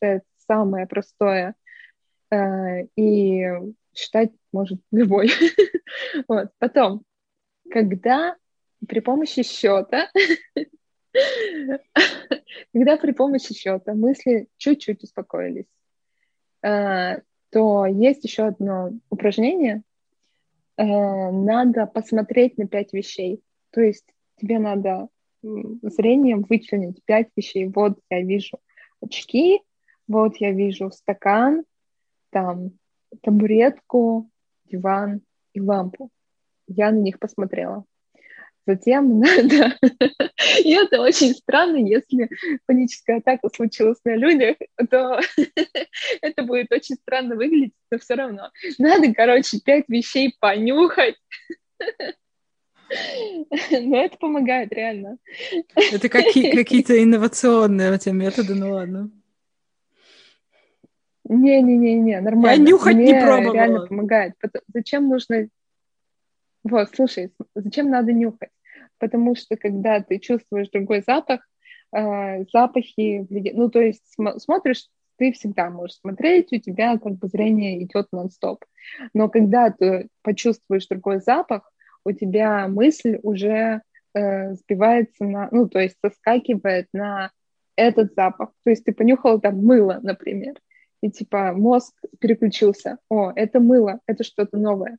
это 0.00 0.24
самое 0.46 0.86
простое 0.86 1.54
э, 2.30 2.86
и 2.96 3.44
считать 3.94 4.32
может 4.52 4.80
любой. 4.90 5.30
вот. 6.28 6.50
Потом, 6.58 7.02
когда 7.70 8.36
при 8.86 9.00
помощи 9.00 9.42
счета, 9.42 10.10
когда 12.72 12.96
при 12.96 13.12
помощи 13.12 13.52
счета 13.54 13.94
мысли 13.94 14.48
чуть-чуть 14.56 15.02
успокоились, 15.02 15.66
э, 16.62 17.20
то 17.54 17.86
есть 17.86 18.24
еще 18.24 18.46
одно 18.46 18.90
упражнение. 19.10 19.84
Э, 20.76 21.30
надо 21.30 21.86
посмотреть 21.86 22.58
на 22.58 22.66
пять 22.66 22.92
вещей. 22.92 23.44
То 23.70 23.80
есть 23.80 24.12
тебе 24.40 24.58
надо 24.58 25.06
зрением 25.40 26.42
вычленить 26.42 27.00
пять 27.04 27.28
вещей. 27.36 27.68
Вот 27.68 28.00
я 28.10 28.22
вижу 28.22 28.58
очки, 29.00 29.62
вот 30.08 30.38
я 30.38 30.50
вижу 30.50 30.90
стакан, 30.90 31.62
там 32.30 32.72
табуретку, 33.22 34.28
диван 34.64 35.20
и 35.52 35.60
лампу. 35.60 36.10
Я 36.66 36.90
на 36.90 36.98
них 36.98 37.20
посмотрела. 37.20 37.84
Затем 38.66 39.20
надо... 39.20 39.76
И 40.64 40.72
это 40.72 41.00
очень 41.00 41.34
странно, 41.34 41.76
если 41.76 42.30
паническая 42.66 43.18
атака 43.18 43.50
случилась 43.54 43.98
на 44.04 44.16
людях, 44.16 44.56
то 44.90 45.20
это 46.22 46.42
будет 46.42 46.72
очень 46.72 46.96
странно 46.96 47.36
выглядеть, 47.36 47.74
но 47.90 47.98
все 47.98 48.14
равно. 48.14 48.50
Надо, 48.78 49.12
короче, 49.12 49.60
пять 49.60 49.84
вещей 49.88 50.34
понюхать. 50.40 51.16
Но 53.70 53.96
это 54.04 54.16
помогает, 54.18 54.72
реально. 54.72 55.18
Это 55.74 56.08
какие- 56.08 56.54
какие-то 56.54 57.02
инновационные 57.02 57.92
у 57.92 57.98
тебя 57.98 58.12
методы, 58.12 58.54
ну 58.54 58.72
ладно. 58.72 59.10
Не-не-не-не, 61.24 62.20
нормально. 62.20 62.62
Я 62.62 62.70
нюхать 62.70 62.96
Мне 62.96 63.12
не 63.12 63.20
пробовала. 63.20 63.54
реально 63.54 63.86
помогает. 63.86 64.34
Зачем 64.72 65.08
нужно... 65.08 65.48
Вот, 66.62 66.90
слушай, 66.94 67.32
зачем 67.54 67.90
надо 67.90 68.12
нюхать? 68.12 68.50
Потому 68.98 69.34
что 69.34 69.56
когда 69.56 70.00
ты 70.00 70.18
чувствуешь 70.18 70.70
другой 70.70 71.02
запах, 71.06 71.40
э, 71.94 72.44
запахи... 72.52 73.26
Ну, 73.30 73.70
то 73.70 73.80
есть 73.80 74.02
см- 74.14 74.38
смотришь, 74.38 74.88
ты 75.16 75.32
всегда 75.32 75.70
можешь 75.70 75.98
смотреть, 75.98 76.52
у 76.52 76.58
тебя 76.58 76.98
как 76.98 77.14
бы 77.14 77.28
зрение 77.28 77.82
идет 77.82 78.08
нон-стоп. 78.12 78.64
Но 79.12 79.28
когда 79.28 79.70
ты 79.70 80.08
почувствуешь 80.22 80.86
другой 80.88 81.20
запах, 81.20 81.70
у 82.04 82.12
тебя 82.12 82.68
мысль 82.68 83.18
уже 83.22 83.82
э, 84.14 84.54
сбивается 84.54 85.24
на... 85.24 85.48
Ну, 85.52 85.68
то 85.68 85.78
есть 85.78 85.96
соскакивает 86.04 86.88
на 86.92 87.30
этот 87.76 88.14
запах. 88.14 88.50
То 88.64 88.70
есть 88.70 88.84
ты 88.84 88.92
понюхал 88.92 89.40
там 89.40 89.64
мыло, 89.64 90.00
например 90.02 90.54
и 91.04 91.10
типа 91.10 91.52
мозг 91.52 91.94
переключился. 92.18 92.96
О, 93.10 93.30
это 93.36 93.60
мыло, 93.60 94.00
это 94.06 94.24
что-то 94.24 94.56
новое. 94.56 94.96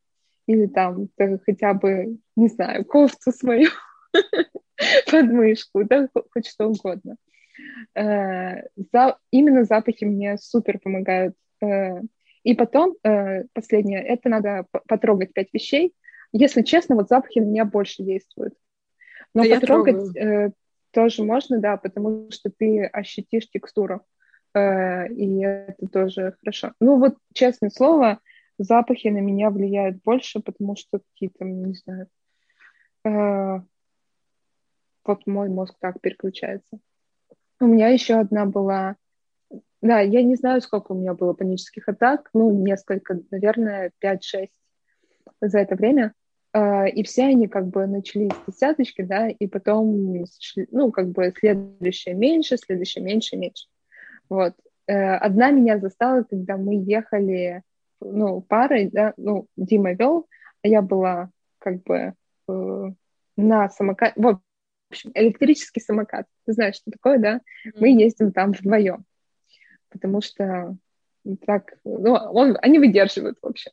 Или 0.48 0.68
там 0.68 1.10
хотя 1.46 1.74
бы, 1.74 2.18
не 2.36 2.48
знаю, 2.48 2.86
кофту 2.86 3.32
свою 3.32 3.70
подмышку, 5.12 5.84
да, 5.84 6.08
хоть 6.32 6.48
что 6.48 6.68
угодно. 6.68 7.18
Э, 7.96 8.64
за, 8.92 9.18
именно 9.32 9.64
запахи 9.64 10.06
мне 10.06 10.38
супер 10.38 10.80
помогают. 10.80 11.36
Э, 11.62 12.02
И 12.44 12.54
потом, 12.54 12.96
э, 13.04 13.44
последнее, 13.54 14.04
это 14.04 14.30
надо 14.30 14.66
потрогать 14.88 15.34
пять 15.34 15.54
вещей. 15.54 15.94
Если 16.32 16.62
честно, 16.62 16.96
вот 16.96 17.08
запахи 17.08 17.40
на 17.40 17.46
меня 17.46 17.66
больше 17.66 18.04
действуют. 18.04 18.54
Но 19.34 19.44
да 19.44 19.60
потрогать 19.60 20.54
тоже 20.92 21.24
можно, 21.24 21.60
да, 21.60 21.76
потому 21.76 22.30
что 22.32 22.50
ты 22.50 22.86
ощутишь 22.86 23.50
текстуру. 23.50 24.02
И 24.56 25.42
это 25.42 25.88
тоже 25.92 26.36
хорошо. 26.40 26.72
Ну 26.80 26.98
вот, 27.00 27.18
честное 27.34 27.70
слово, 27.70 28.20
запахи 28.58 29.08
на 29.10 29.20
меня 29.20 29.50
влияют 29.50 30.02
больше, 30.04 30.39
потому 30.39 30.76
что 30.76 31.00
какие-то, 31.00 31.46
не 31.46 31.74
знаю, 31.76 32.08
э, 33.06 33.62
вот 35.06 35.28
мой 35.28 35.50
мозг 35.50 35.76
так 35.80 36.02
переключается. 36.02 36.80
У 37.60 37.68
меня 37.68 37.89
еще 37.89 38.15
одна 38.15 38.46
была 38.46 38.98
да, 39.86 40.00
я 40.00 40.24
не 40.24 40.36
знаю, 40.36 40.62
сколько 40.62 40.94
у 40.94 40.96
меня 40.96 41.13
было 41.13 41.34
панических 41.34 41.88
атак, 41.88 42.30
ну, 42.34 42.52
несколько, 42.52 43.20
наверное, 43.30 43.91
5-6 44.00 44.48
за 45.41 45.60
это 45.60 45.76
время. 45.76 46.13
А, 46.54 46.88
и 46.88 47.04
все 47.04 47.26
они 47.26 47.48
как 47.48 47.68
бы 47.68 47.86
начались 47.86 48.32
с 48.32 48.52
десяточки, 48.52 49.04
да, 49.04 49.28
и 49.28 49.46
потом, 49.46 50.26
ну, 50.72 50.91
как 50.91 51.10
бы 51.10 51.32
следующее 51.38 52.15
меньше, 52.15 52.58
следующее 52.58 53.04
меньше, 53.04 53.38
меньше. 53.38 53.68
Вот. 54.28 54.54
Э, 54.88 55.18
одна 55.18 55.52
меня 55.52 55.78
застала, 55.78 56.24
когда 56.24 56.58
мы 56.58 56.82
ехали, 56.84 57.62
ну, 58.02 58.42
парой, 58.42 58.90
да, 58.92 59.14
ну, 59.18 59.48
Дима 59.56 59.94
вел, 59.94 60.28
а 60.64 60.68
я 60.68 60.82
была 60.82 61.30
как 61.60 61.84
бы 61.84 62.14
э, 62.48 62.92
на 63.38 63.70
самокате, 63.70 64.14
в 64.16 64.40
общем, 64.90 65.12
электрический 65.14 65.82
самокат. 65.82 66.26
Ты 66.46 66.54
знаешь, 66.54 66.76
что 66.76 66.92
такое, 66.92 67.18
да? 67.20 67.42
Мы 67.76 67.90
ездим 67.90 68.32
там 68.32 68.52
вдвоем 68.52 69.06
потому 69.96 70.22
что 70.22 70.76
так, 71.48 71.74
ну, 71.84 72.14
он, 72.14 72.58
они 72.62 72.80
выдерживают, 72.80 73.38
в 73.42 73.48
общем. 73.48 73.72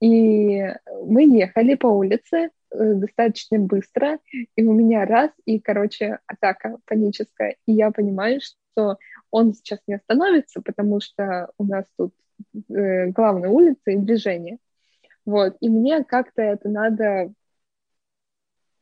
И 0.00 0.62
мы 1.02 1.24
ехали 1.24 1.74
по 1.74 1.88
улице 1.88 2.50
э, 2.70 2.94
достаточно 2.94 3.58
быстро, 3.58 4.18
и 4.54 4.62
у 4.62 4.72
меня 4.72 5.04
раз, 5.04 5.30
и, 5.46 5.58
короче, 5.58 6.18
атака 6.26 6.76
паническая, 6.84 7.56
и 7.66 7.72
я 7.72 7.90
понимаю, 7.90 8.40
что 8.40 8.98
он 9.30 9.54
сейчас 9.54 9.80
не 9.86 9.94
остановится, 9.94 10.60
потому 10.60 11.00
что 11.00 11.50
у 11.58 11.64
нас 11.64 11.84
тут 11.96 12.14
э, 12.68 13.06
главная 13.08 13.50
улица 13.50 13.90
и 13.90 13.96
движение. 13.96 14.58
Вот, 15.24 15.56
и 15.60 15.68
мне 15.68 16.04
как-то 16.04 16.42
это 16.42 16.68
надо 16.68 17.32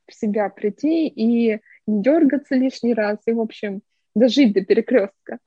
в 0.07 0.15
себя 0.15 0.49
прийти 0.51 1.09
и 1.09 1.61
не 1.87 2.03
дергаться 2.03 2.55
лишний 2.55 2.95
раз, 2.95 3.19
и, 3.27 3.33
в 3.33 3.41
общем, 3.41 3.83
дожить 4.15 4.53
до 4.53 4.65
перекрестка. 4.65 5.39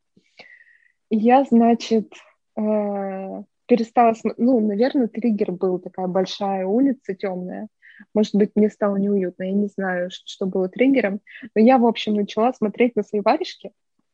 Я, 1.10 1.44
значит, 1.46 2.14
э, 2.58 3.44
перестала 3.68 4.14
смотреть, 4.14 4.46
ну, 4.46 4.60
наверное, 4.60 5.08
триггер 5.08 5.52
был 5.52 5.80
такая 5.80 6.08
большая 6.08 6.66
улица 6.66 7.14
темная. 7.14 7.68
Может 8.14 8.36
быть, 8.36 8.52
мне 8.56 8.70
стало 8.70 8.98
неуютно, 8.98 9.44
я 9.44 9.54
не 9.54 9.68
знаю, 9.68 10.10
что 10.12 10.46
было 10.46 10.70
триггером. 10.70 11.22
Но 11.56 11.62
я, 11.62 11.78
в 11.78 11.86
общем, 11.86 12.14
начала 12.14 12.54
смотреть 12.54 12.96
на 12.96 13.04
свои 13.04 13.22
варежки 13.22 13.72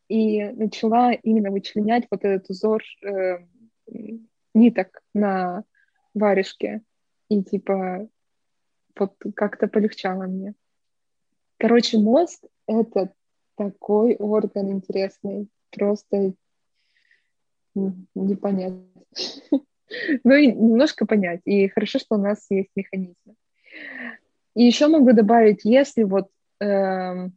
и 0.08 0.44
начала 0.44 1.14
именно 1.14 1.52
вычленять 1.52 2.08
вот 2.12 2.24
этот 2.24 2.50
узор 2.50 2.84
э, 3.04 3.40
ниток 4.54 5.02
на 5.14 5.64
варежке. 6.14 6.82
И 7.30 7.44
типа 7.44 8.08
вот 8.98 9.16
как-то 9.36 9.68
полегчало 9.68 10.24
мне. 10.24 10.54
Короче, 11.58 11.98
мозг— 11.98 12.44
это 12.68 13.14
такой 13.56 14.16
орган 14.16 14.72
интересный. 14.72 15.48
Просто 15.72 16.34
не 17.74 18.36
понять. 18.36 18.74
ну 20.24 20.34
и 20.34 20.48
немножко 20.48 21.06
понять. 21.06 21.42
И 21.46 21.68
хорошо, 21.70 22.00
что 22.00 22.16
у 22.16 22.20
нас 22.20 22.46
есть 22.50 22.70
механизмы. 22.76 23.36
И 24.56 24.64
еще 24.64 24.88
могу 24.88 25.14
добавить, 25.14 25.62
если 25.64 26.04
вот 26.04 26.30
э, 26.60 27.30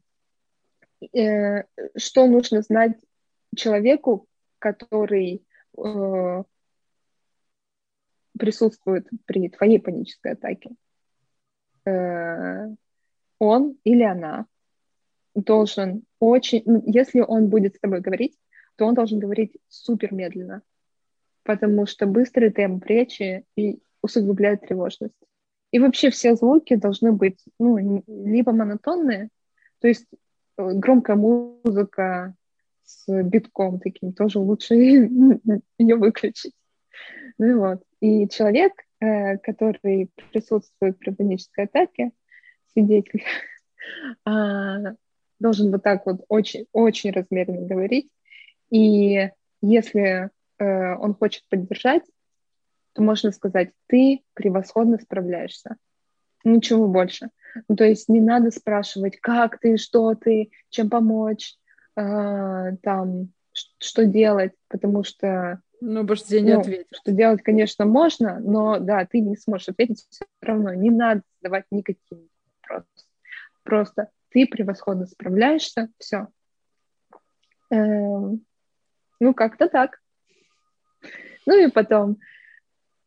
э, 1.00 1.64
что 1.96 2.26
нужно 2.26 2.62
знать 2.62 2.98
человеку, 3.54 4.26
который 4.58 5.44
э, 5.76 6.42
присутствует 8.38 9.08
при 9.24 9.48
твоей 9.48 9.80
панической 9.80 10.32
атаке. 10.32 10.70
Э, 11.84 12.68
он 13.38 13.78
или 13.84 14.02
она 14.02 14.46
должен 15.34 16.04
очень, 16.18 16.62
ну, 16.64 16.82
если 16.86 17.20
он 17.20 17.48
будет 17.48 17.76
с 17.76 17.80
тобой 17.80 18.00
говорить, 18.00 18.38
то 18.76 18.86
он 18.86 18.94
должен 18.94 19.18
говорить 19.18 19.56
супер 19.68 20.12
медленно, 20.12 20.62
потому 21.42 21.86
что 21.86 22.06
быстрый 22.06 22.50
темп 22.50 22.84
речи 22.86 23.44
и 23.56 23.80
усугубляет 24.02 24.62
тревожность. 24.62 25.14
И 25.72 25.78
вообще 25.78 26.10
все 26.10 26.36
звуки 26.36 26.76
должны 26.76 27.12
быть 27.12 27.44
ну, 27.58 28.02
либо 28.06 28.52
монотонные, 28.52 29.28
то 29.80 29.88
есть 29.88 30.06
громкая 30.56 31.16
музыка 31.16 32.34
с 32.84 33.22
битком 33.22 33.80
таким 33.80 34.12
тоже 34.12 34.38
лучше 34.38 34.74
ее 35.78 35.96
выключить. 35.96 36.52
Ну 37.38 37.58
вот. 37.58 37.82
И 38.00 38.28
человек, 38.28 38.72
э, 39.00 39.38
который 39.38 40.10
присутствует 40.32 40.98
при 40.98 41.10
панической 41.10 41.64
атаке, 41.64 42.12
свидетель, 42.72 43.24
а, 44.24 44.94
должен 45.38 45.70
вот 45.70 45.82
так 45.82 46.06
вот 46.06 46.24
очень, 46.28 46.66
очень 46.72 47.10
размеренно 47.10 47.66
говорить, 47.66 48.10
и 48.70 49.30
если 49.60 50.30
э, 50.58 50.94
он 50.96 51.14
хочет 51.14 51.42
поддержать, 51.48 52.02
то 52.94 53.02
можно 53.02 53.30
сказать, 53.32 53.72
ты 53.86 54.22
превосходно 54.34 54.98
справляешься. 54.98 55.76
Ничего 56.44 56.88
больше. 56.88 57.30
Ну, 57.68 57.76
то 57.76 57.84
есть 57.84 58.08
не 58.08 58.20
надо 58.20 58.50
спрашивать, 58.50 59.18
как 59.20 59.58
ты, 59.58 59.76
что 59.76 60.14
ты, 60.14 60.50
чем 60.70 60.90
помочь, 60.90 61.56
э, 61.96 62.76
там, 62.82 63.32
что 63.52 64.04
делать, 64.04 64.52
потому 64.68 65.04
что... 65.04 65.60
Ну, 65.80 66.02
что 66.14 66.28
тебе 66.28 66.40
не 66.40 66.54
ну, 66.54 66.60
ответят. 66.60 66.86
Что 66.92 67.12
делать, 67.12 67.42
конечно, 67.42 67.84
можно, 67.84 68.40
но, 68.40 68.78
да, 68.78 69.04
ты 69.04 69.20
не 69.20 69.36
сможешь 69.36 69.68
ответить 69.68 70.06
все 70.08 70.24
равно. 70.40 70.72
Не 70.72 70.90
надо 70.90 71.22
задавать 71.40 71.66
никаких 71.70 72.18
вопросов. 72.62 73.06
Просто 73.62 74.10
ты 74.30 74.46
превосходно 74.46 75.06
справляешься, 75.06 75.90
все. 75.98 76.28
Эм, 77.70 78.44
ну, 79.20 79.34
как-то 79.34 79.68
так. 79.68 80.00
Ну 81.46 81.56
и 81.58 81.70
потом 81.70 82.18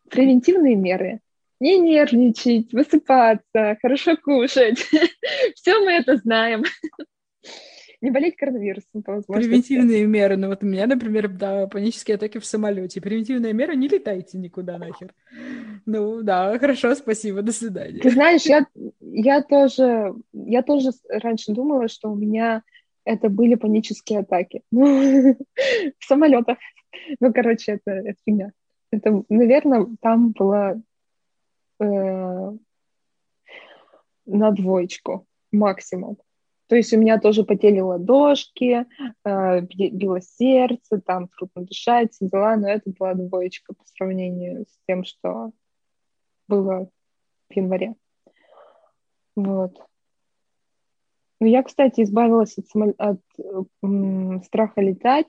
превентивные 0.10 0.76
меры. 0.76 1.22
Не 1.60 1.78
нервничать, 1.78 2.72
высыпаться, 2.72 3.78
хорошо 3.82 4.16
кушать. 4.18 4.80
Все 5.56 5.80
мы 5.80 5.92
это 5.92 6.18
знаем. 6.18 6.64
Не 8.02 8.12
болеть 8.12 8.38
коронавирусом, 8.38 9.04
по 9.04 9.16
возможности. 9.16 9.50
Превентивные 9.50 10.06
меры. 10.06 10.38
Ну 10.38 10.48
вот 10.48 10.64
у 10.64 10.66
меня, 10.66 10.88
например, 10.88 11.28
да, 11.28 11.68
панические 11.68 12.16
атаки 12.16 12.38
в 12.38 12.46
самолете. 12.46 13.02
Превентивная 13.02 13.52
мера— 13.52 13.74
не 13.76 13.90
летайте 13.90 14.38
никуда 14.38 14.78
нахер. 14.78 15.14
Ну 15.86 16.24
да, 16.24 16.58
хорошо, 16.60 16.96
спасибо, 16.96 17.42
до 17.42 17.52
свидания. 17.52 18.00
Ты 18.00 18.12
знаешь, 18.12 18.44
я, 18.44 18.66
я 19.02 19.42
тоже, 19.42 20.14
я 20.32 20.64
тоже 20.64 20.92
раньше 21.10 21.52
думала, 21.52 21.90
что 21.90 22.10
у 22.10 22.16
меня 22.16 22.64
это 23.04 23.28
были 23.28 23.56
панические 23.56 24.20
атаки. 24.20 24.62
в 24.72 25.36
самолетах. 26.00 26.58
Ну, 27.20 27.34
короче, 27.34 27.74
это, 27.74 27.92
это 27.92 28.18
фигня. 28.26 28.54
Это, 28.92 29.24
наверное, 29.28 29.88
там 30.02 30.32
было 30.32 30.82
э, 31.80 32.52
на 34.26 34.52
двоечку 34.52 35.26
максимум. 35.52 36.18
То 36.68 36.76
есть 36.76 36.94
у 36.94 37.00
меня 37.00 37.20
тоже 37.20 37.44
потели 37.44 37.80
ладошки, 37.80 38.86
э, 39.26 39.62
било 39.62 40.22
сердце, 40.22 41.02
там 41.02 41.28
трудно 41.30 41.64
дышать, 41.64 42.14
все 42.14 42.28
дела, 42.28 42.56
но 42.58 42.70
это 42.70 42.92
была 42.92 43.16
двоечка 43.16 43.74
по 43.74 43.84
сравнению 43.86 44.66
с 44.66 44.80
тем, 44.88 45.04
что 45.04 45.52
было 46.48 46.90
в 47.50 47.56
январе. 47.56 47.96
Вот. 49.36 49.82
Ну, 51.40 51.48
я, 51.48 51.64
кстати, 51.64 52.02
избавилась 52.02 52.58
от, 52.58 52.68
самол... 52.68 52.94
от 52.98 53.22
м, 53.82 54.44
страха 54.44 54.82
летать. 54.82 55.28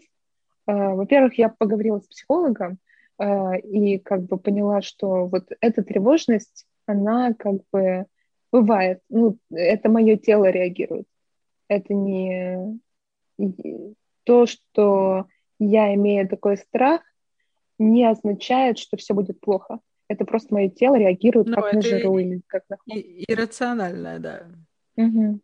Э, 0.67 0.95
во-первых, 0.95 1.39
я 1.39 1.49
поговорила 1.49 2.01
с 2.01 2.07
психологом 2.07 2.73
э, 2.73 2.77
и 3.21 3.99
как 3.99 4.23
бы 4.23 4.39
поняла, 4.39 4.81
что 4.83 5.27
вот 5.27 5.45
эта 5.61 5.83
тревожность, 5.83 6.67
она 6.87 7.35
как 7.35 7.57
бы 7.73 8.07
бывает. 8.51 9.01
Ну, 9.09 9.39
это 9.51 9.89
мое 9.89 10.17
тело 10.17 10.51
реагирует. 10.51 11.07
Это 11.69 11.95
не 11.95 12.81
то, 14.25 14.47
что 14.47 15.27
я 15.59 15.95
имею 15.95 16.29
такой 16.29 16.57
страх, 16.57 17.03
не 17.79 18.05
означает, 18.05 18.79
что 18.79 18.97
все 18.97 19.15
будет 19.15 19.41
плохо. 19.41 19.81
Это 20.09 20.25
просто 20.25 20.53
мое 20.53 20.69
тело 20.69 20.97
реагирует 20.97 21.47
ну, 21.47 21.55
как 21.55 21.73
на 21.73 21.83
жиру 21.83 22.19
или 22.19 22.41
как 22.47 22.65
на 22.69 22.77
Иррациональное, 22.87 24.19
да. 24.19 24.47
Угу. 24.97 25.41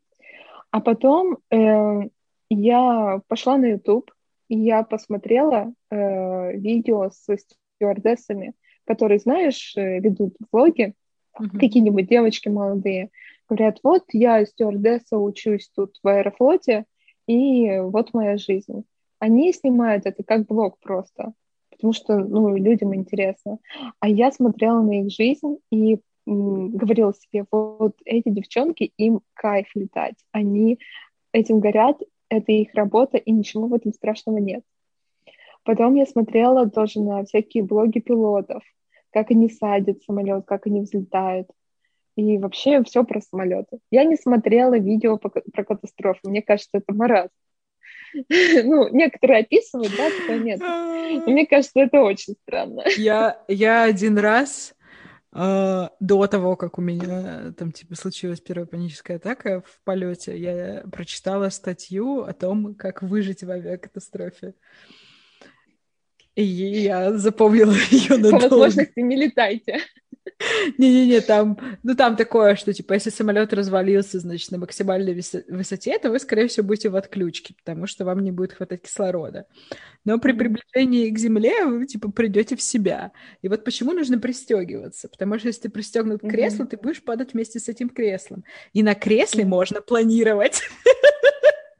А 0.71 0.81
потом 0.81 1.39
э, 1.51 2.01
я 2.51 3.21
пошла 3.29 3.57
на 3.57 3.67
YouTube, 3.67 4.11
и 4.49 4.59
я 4.59 4.83
посмотрела 4.83 5.73
э, 5.91 6.57
видео 6.57 7.11
с 7.11 7.29
стюардессами, 7.77 8.55
которые, 8.85 9.19
знаешь, 9.19 9.75
э, 9.77 10.01
ведут 10.01 10.37
влоги, 10.51 10.95
mm-hmm. 11.39 11.59
какие-нибудь 11.59 12.09
девочки 12.09 12.49
молодые, 12.49 13.11
говорят, 13.49 13.81
вот 13.83 14.05
я 14.12 14.45
стюардесса, 14.45 15.19
учусь 15.19 15.71
тут 15.75 15.99
в 16.03 16.09
Аэрофлоте, 16.09 16.85
и 17.27 17.79
вот 17.79 18.15
моя 18.15 18.37
жизнь. 18.37 18.85
Они 19.19 19.53
снимают 19.53 20.07
это 20.07 20.23
как 20.23 20.47
блог 20.47 20.79
просто, 20.81 21.33
потому 21.71 21.93
что 21.93 22.19
ну, 22.19 22.57
людям 22.57 22.95
интересно. 22.95 23.59
А 24.01 24.09
я 24.09 24.31
смотрела 24.31 24.83
на 24.83 25.01
их 25.03 25.11
жизнь 25.11 25.59
и 25.71 25.99
м, 26.27 26.71
говорила 26.71 27.15
себе, 27.15 27.45
вот 27.51 27.97
эти 28.05 28.29
девчонки, 28.29 28.93
им 28.97 29.21
кайф 29.35 29.69
летать, 29.75 30.17
они 30.33 30.79
этим 31.33 31.61
горят, 31.61 32.01
это 32.29 32.53
их 32.53 32.75
работа, 32.75 33.17
и 33.19 33.31
ничего 33.31 33.67
в 33.67 33.75
этом 33.75 33.93
страшного 33.93 34.39
нет. 34.39 34.62
Потом 35.66 35.96
я 35.96 36.07
смотрела 36.07 36.70
тоже 36.70 37.00
на 37.00 37.24
всякие 37.24 37.64
блоги 37.64 37.98
пилотов, 37.98 38.62
как 39.11 39.33
они 39.33 39.50
садят 39.50 40.00
самолет, 40.05 40.46
как 40.46 40.66
они 40.66 40.83
взлетают. 40.83 41.48
И 42.14 42.38
вообще 42.38 42.83
все 42.85 43.05
про 43.05 43.20
самолеты. 43.20 43.81
Я 43.90 44.05
не 44.05 44.16
смотрела 44.16 44.79
видео 44.79 45.18
про 45.18 45.64
катастрофы. 45.64 46.20
Мне 46.24 46.40
кажется, 46.40 46.70
это 46.79 46.94
маразм. 46.94 47.31
Ну, 48.64 48.88
некоторые 48.94 49.40
описывают, 49.40 49.92
да, 49.96 50.09
такое 50.09 50.38
нет. 50.38 50.61
Мне 51.26 51.46
кажется, 51.46 51.81
это 51.81 52.00
очень 52.00 52.35
странно. 52.46 52.85
Я, 52.96 53.42
я 53.48 53.83
один 53.83 54.16
раз 54.18 54.74
э, 55.35 55.88
до 56.00 56.26
того, 56.29 56.57
как 56.57 56.79
у 56.79 56.81
меня 56.81 57.52
там 57.59 57.72
типа 57.72 57.96
случилась 57.96 58.40
первая 58.40 58.66
паническая 58.66 59.18
атака 59.18 59.62
в 59.66 59.81
полете, 59.85 60.38
я 60.38 60.85
прочитала 60.90 61.50
статью 61.50 62.22
о 62.22 62.33
том, 62.33 62.74
как 62.76 63.02
выжить 63.02 63.42
в 63.42 63.50
авиакатастрофе. 63.50 64.55
И 66.37 66.44
я 66.44 67.16
запомнила 67.16 67.75
ее 67.90 68.16
надолго. 68.18 68.49
По 68.49 68.57
возможности 68.57 69.01
не 69.01 69.16
летайте. 69.16 69.81
Не-не-не, 70.77 71.20
там, 71.20 71.59
ну 71.83 71.94
там 71.94 72.16
такое, 72.16 72.57
что 72.57 72.72
типа 72.72 72.94
если 72.94 73.11
самолет 73.11 73.55
развалился, 73.55 74.18
значит, 74.18 74.51
на 74.51 74.59
максимальной 74.59 75.14
высоте, 75.49 75.99
то 75.99 76.11
вы, 76.11 76.18
скорее 76.18 76.49
всего, 76.49 76.66
будете 76.66 76.90
в 76.90 76.96
отключке, 76.96 77.55
потому 77.55 77.87
что 77.87 78.05
вам 78.05 78.22
не 78.22 78.33
будет 78.33 78.53
хватать 78.53 78.83
кислорода. 78.83 79.46
Но 80.05 80.18
при 80.18 80.33
приближении 80.33 81.09
к 81.11 81.18
Земле 81.18 81.64
вы 81.64 81.87
типа 81.87 82.11
придете 82.11 82.55
в 82.55 82.62
себя. 82.62 83.12
И 83.40 83.49
вот 83.49 83.64
почему 83.64 83.92
нужно 83.92 84.18
пристегиваться? 84.18 85.09
Потому 85.09 85.38
что 85.38 85.49
если 85.49 85.62
ты 85.62 85.68
пристегнут 85.70 86.20
к 86.20 86.29
креслу, 86.29 86.66
ты 86.66 86.77
будешь 86.77 87.03
падать 87.03 87.33
вместе 87.33 87.59
с 87.59 87.68
этим 87.68 87.88
креслом. 87.88 88.44
И 88.75 88.83
на 88.83 88.94
кресле 88.94 89.44
можно 89.44 89.81
планировать. 89.81 90.61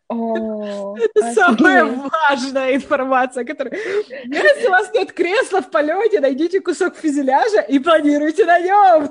О, 0.09 0.97
Это 0.97 1.33
самая 1.33 1.85
важная 1.85 2.77
информация, 2.77 3.45
которая... 3.45 3.75
Если 3.75 4.67
у 4.67 4.71
вас 4.71 4.93
нет 4.95 5.13
кресла 5.13 5.63
в 5.63 5.71
полете, 5.71 6.21
найдите 6.21 6.61
кусок 6.61 6.97
фюзеляжа 6.97 7.61
и 7.63 7.79
планируйте 7.79 8.45
на 8.45 8.61
нем. 8.61 9.11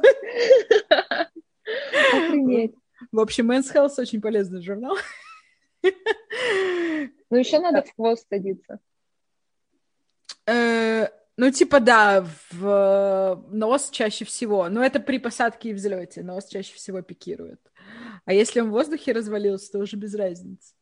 Охренеть. 2.14 2.76
В 3.12 3.20
общем, 3.20 3.52
Men's 3.52 3.74
Health 3.74 3.94
очень 3.98 4.22
полезный 4.22 4.62
журнал. 4.62 4.98
Ну, 7.30 7.38
еще 7.38 7.60
надо 7.60 7.82
в 7.84 7.94
хвост 7.94 8.28
садиться. 8.30 8.80
Э, 10.46 11.08
ну, 11.38 11.52
типа, 11.52 11.80
да, 11.80 12.26
в 12.52 13.44
нос 13.50 13.90
чаще 13.90 14.26
всего. 14.26 14.70
Но 14.70 14.84
это 14.84 15.00
при 15.00 15.18
посадке 15.18 15.70
и 15.70 15.74
взлете. 15.74 16.24
Нос 16.24 16.48
чаще 16.48 16.74
всего 16.74 17.02
пикирует. 17.02 17.60
А 18.26 18.34
если 18.34 18.62
он 18.62 18.70
в 18.70 18.74
воздухе 18.74 19.12
развалился, 19.12 19.72
то 19.72 19.80
уже 19.80 19.98
без 19.98 20.16
разницы. 20.16 20.75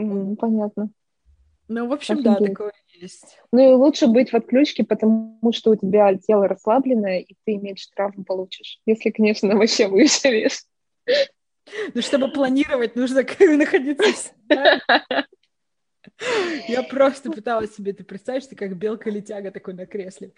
Mm, 0.00 0.36
понятно. 0.36 0.90
Ну, 1.68 1.86
в 1.86 1.92
общем, 1.92 2.14
Офигеть. 2.14 2.38
да, 2.38 2.46
такое 2.46 2.72
есть. 3.00 3.38
Ну 3.52 3.60
и 3.60 3.74
лучше 3.74 4.08
быть 4.08 4.32
в 4.32 4.34
отключке, 4.34 4.82
потому 4.82 5.52
что 5.52 5.70
у 5.70 5.76
тебя 5.76 6.16
тело 6.16 6.48
расслабленное, 6.48 7.20
и 7.20 7.36
ты 7.44 7.58
меньше 7.58 7.88
травм 7.94 8.24
получишь. 8.24 8.80
Если, 8.86 9.10
конечно, 9.10 9.54
вообще 9.56 9.86
выживешь. 9.86 10.64
Ну, 11.94 12.02
чтобы 12.02 12.32
планировать, 12.32 12.96
нужно 12.96 13.22
находиться 13.40 14.34
Я 16.68 16.82
просто 16.82 17.30
пыталась 17.30 17.74
себе 17.74 17.92
это 17.92 18.04
представить, 18.04 18.42
что 18.42 18.56
как 18.56 18.76
белка-летяга 18.76 19.50
такой 19.52 19.74
на 19.74 19.86
кресле. 19.86 20.32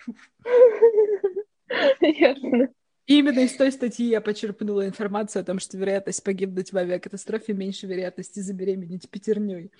Ясно. 2.01 2.68
Именно 3.06 3.40
из 3.40 3.56
той 3.56 3.72
статьи 3.72 4.06
я 4.06 4.20
почерпнула 4.20 4.86
информацию 4.86 5.42
о 5.42 5.44
том, 5.44 5.58
что 5.58 5.76
вероятность 5.76 6.22
погибнуть 6.22 6.72
в 6.72 6.76
авиакатастрофе 6.76 7.52
меньше 7.52 7.86
вероятности 7.86 8.40
забеременеть 8.40 9.10
пятерней. 9.10 9.72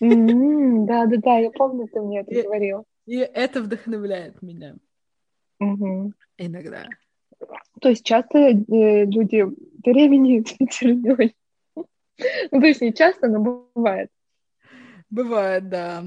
Да-да-да, 0.00 1.38
я 1.38 1.50
помню, 1.50 1.88
ты 1.88 2.00
мне 2.00 2.20
это 2.20 2.42
говорил. 2.42 2.84
И 3.06 3.16
это 3.16 3.62
вдохновляет 3.62 4.42
меня. 4.42 4.76
Иногда. 5.60 6.86
То 7.80 7.88
есть 7.88 8.04
часто 8.04 8.38
э, 8.38 8.54
люди 9.04 9.44
беременеют 9.84 10.56
пятерней? 10.58 11.36
Ну, 11.74 12.60
то 12.60 12.66
есть 12.66 12.80
не 12.80 12.92
часто, 12.92 13.28
но 13.28 13.70
бывает. 13.74 14.10
Бывает, 15.08 15.68
да. 15.68 16.04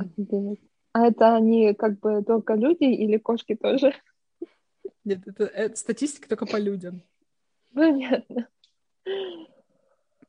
А 0.93 1.07
это 1.07 1.35
они 1.35 1.73
как 1.73 1.99
бы 1.99 2.21
только 2.23 2.55
люди 2.55 2.83
или 2.83 3.17
кошки 3.17 3.55
тоже? 3.55 3.93
Нет, 5.03 5.27
это, 5.27 5.45
это 5.45 5.75
статистика 5.75 6.29
только 6.29 6.45
по 6.45 6.57
людям. 6.57 7.01
Понятно. 7.73 8.47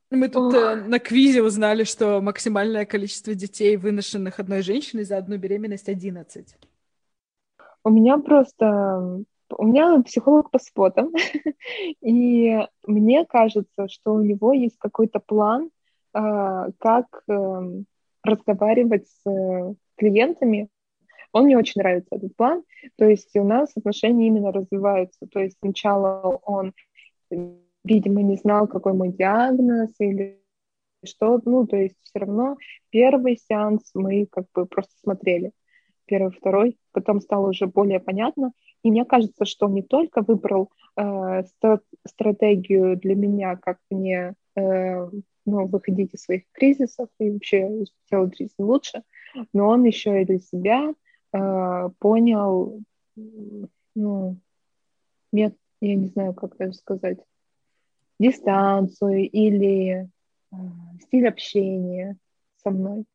Мы 0.09 0.29
тут 0.29 0.53
э, 0.53 0.75
на 0.75 0.99
квизе 0.99 1.41
узнали, 1.41 1.83
что 1.83 2.21
максимальное 2.21 2.85
количество 2.85 3.33
детей, 3.33 3.77
выношенных 3.77 4.39
одной 4.39 4.61
женщиной 4.61 5.05
за 5.05 5.17
одну 5.17 5.37
беременность, 5.37 5.89
11. 5.89 6.55
У 7.83 7.89
меня 7.89 8.17
просто... 8.19 9.23
У 9.55 9.65
меня 9.65 10.01
психолог 10.01 10.49
по 10.49 10.57
спотам, 10.57 11.13
и 12.01 12.59
мне 12.87 13.25
кажется, 13.25 13.87
что 13.87 14.13
у 14.13 14.21
него 14.21 14.53
есть 14.53 14.77
какой-то 14.79 15.19
план, 15.19 15.69
э, 16.13 16.69
как 16.79 17.23
э, 17.27 17.83
разговаривать 18.23 19.07
с 19.07 19.29
э, 19.29 19.73
клиентами 19.97 20.69
он 21.33 21.45
мне 21.45 21.57
очень 21.57 21.81
нравится, 21.81 22.15
этот 22.15 22.35
план. 22.35 22.63
То 22.97 23.05
есть 23.05 23.35
у 23.35 23.43
нас 23.43 23.75
отношения 23.75 24.27
именно 24.27 24.51
развиваются. 24.51 25.27
То 25.27 25.39
есть 25.39 25.57
сначала 25.59 26.39
он, 26.45 26.73
видимо, 27.83 28.21
не 28.21 28.37
знал, 28.37 28.67
какой 28.67 28.93
мой 28.93 29.09
диагноз 29.09 29.91
или 29.99 30.39
что. 31.03 31.41
Ну, 31.43 31.67
то 31.67 31.75
есть 31.75 31.97
все 32.03 32.19
равно 32.19 32.55
первый 32.89 33.37
сеанс 33.37 33.91
мы 33.95 34.27
как 34.31 34.45
бы 34.53 34.65
просто 34.65 34.93
смотрели. 35.01 35.51
Первый, 36.05 36.31
второй. 36.31 36.77
Потом 36.91 37.19
стало 37.19 37.49
уже 37.49 37.65
более 37.65 37.99
понятно. 37.99 38.51
И 38.83 38.91
мне 38.91 39.03
кажется, 39.03 39.45
что 39.45 39.65
он 39.65 39.73
не 39.73 39.83
только 39.83 40.21
выбрал 40.21 40.69
э, 40.97 41.43
стратегию 42.05 42.97
для 42.97 43.15
меня, 43.15 43.55
как 43.55 43.79
мне 43.89 44.35
э, 44.55 45.09
ну, 45.45 45.67
выходить 45.67 46.13
из 46.13 46.23
своих 46.23 46.43
кризисов 46.51 47.09
и 47.19 47.31
вообще 47.31 47.85
сделать 48.05 48.37
жизнь 48.37 48.53
лучше, 48.59 49.03
но 49.51 49.67
он 49.67 49.83
еще 49.83 50.21
и 50.21 50.25
для 50.25 50.39
себя 50.39 50.93
э, 51.33 51.89
понял, 51.99 52.81
ну, 53.95 54.37
нет, 55.31 55.55
я 55.81 55.95
не 55.95 56.07
знаю, 56.07 56.33
как 56.33 56.55
даже 56.57 56.73
сказать, 56.73 57.19
дистанцию 58.19 59.29
или 59.29 60.09
э, 60.51 60.55
стиль 61.01 61.27
общения 61.27 62.17
со 62.63 62.69
мной. 62.69 63.05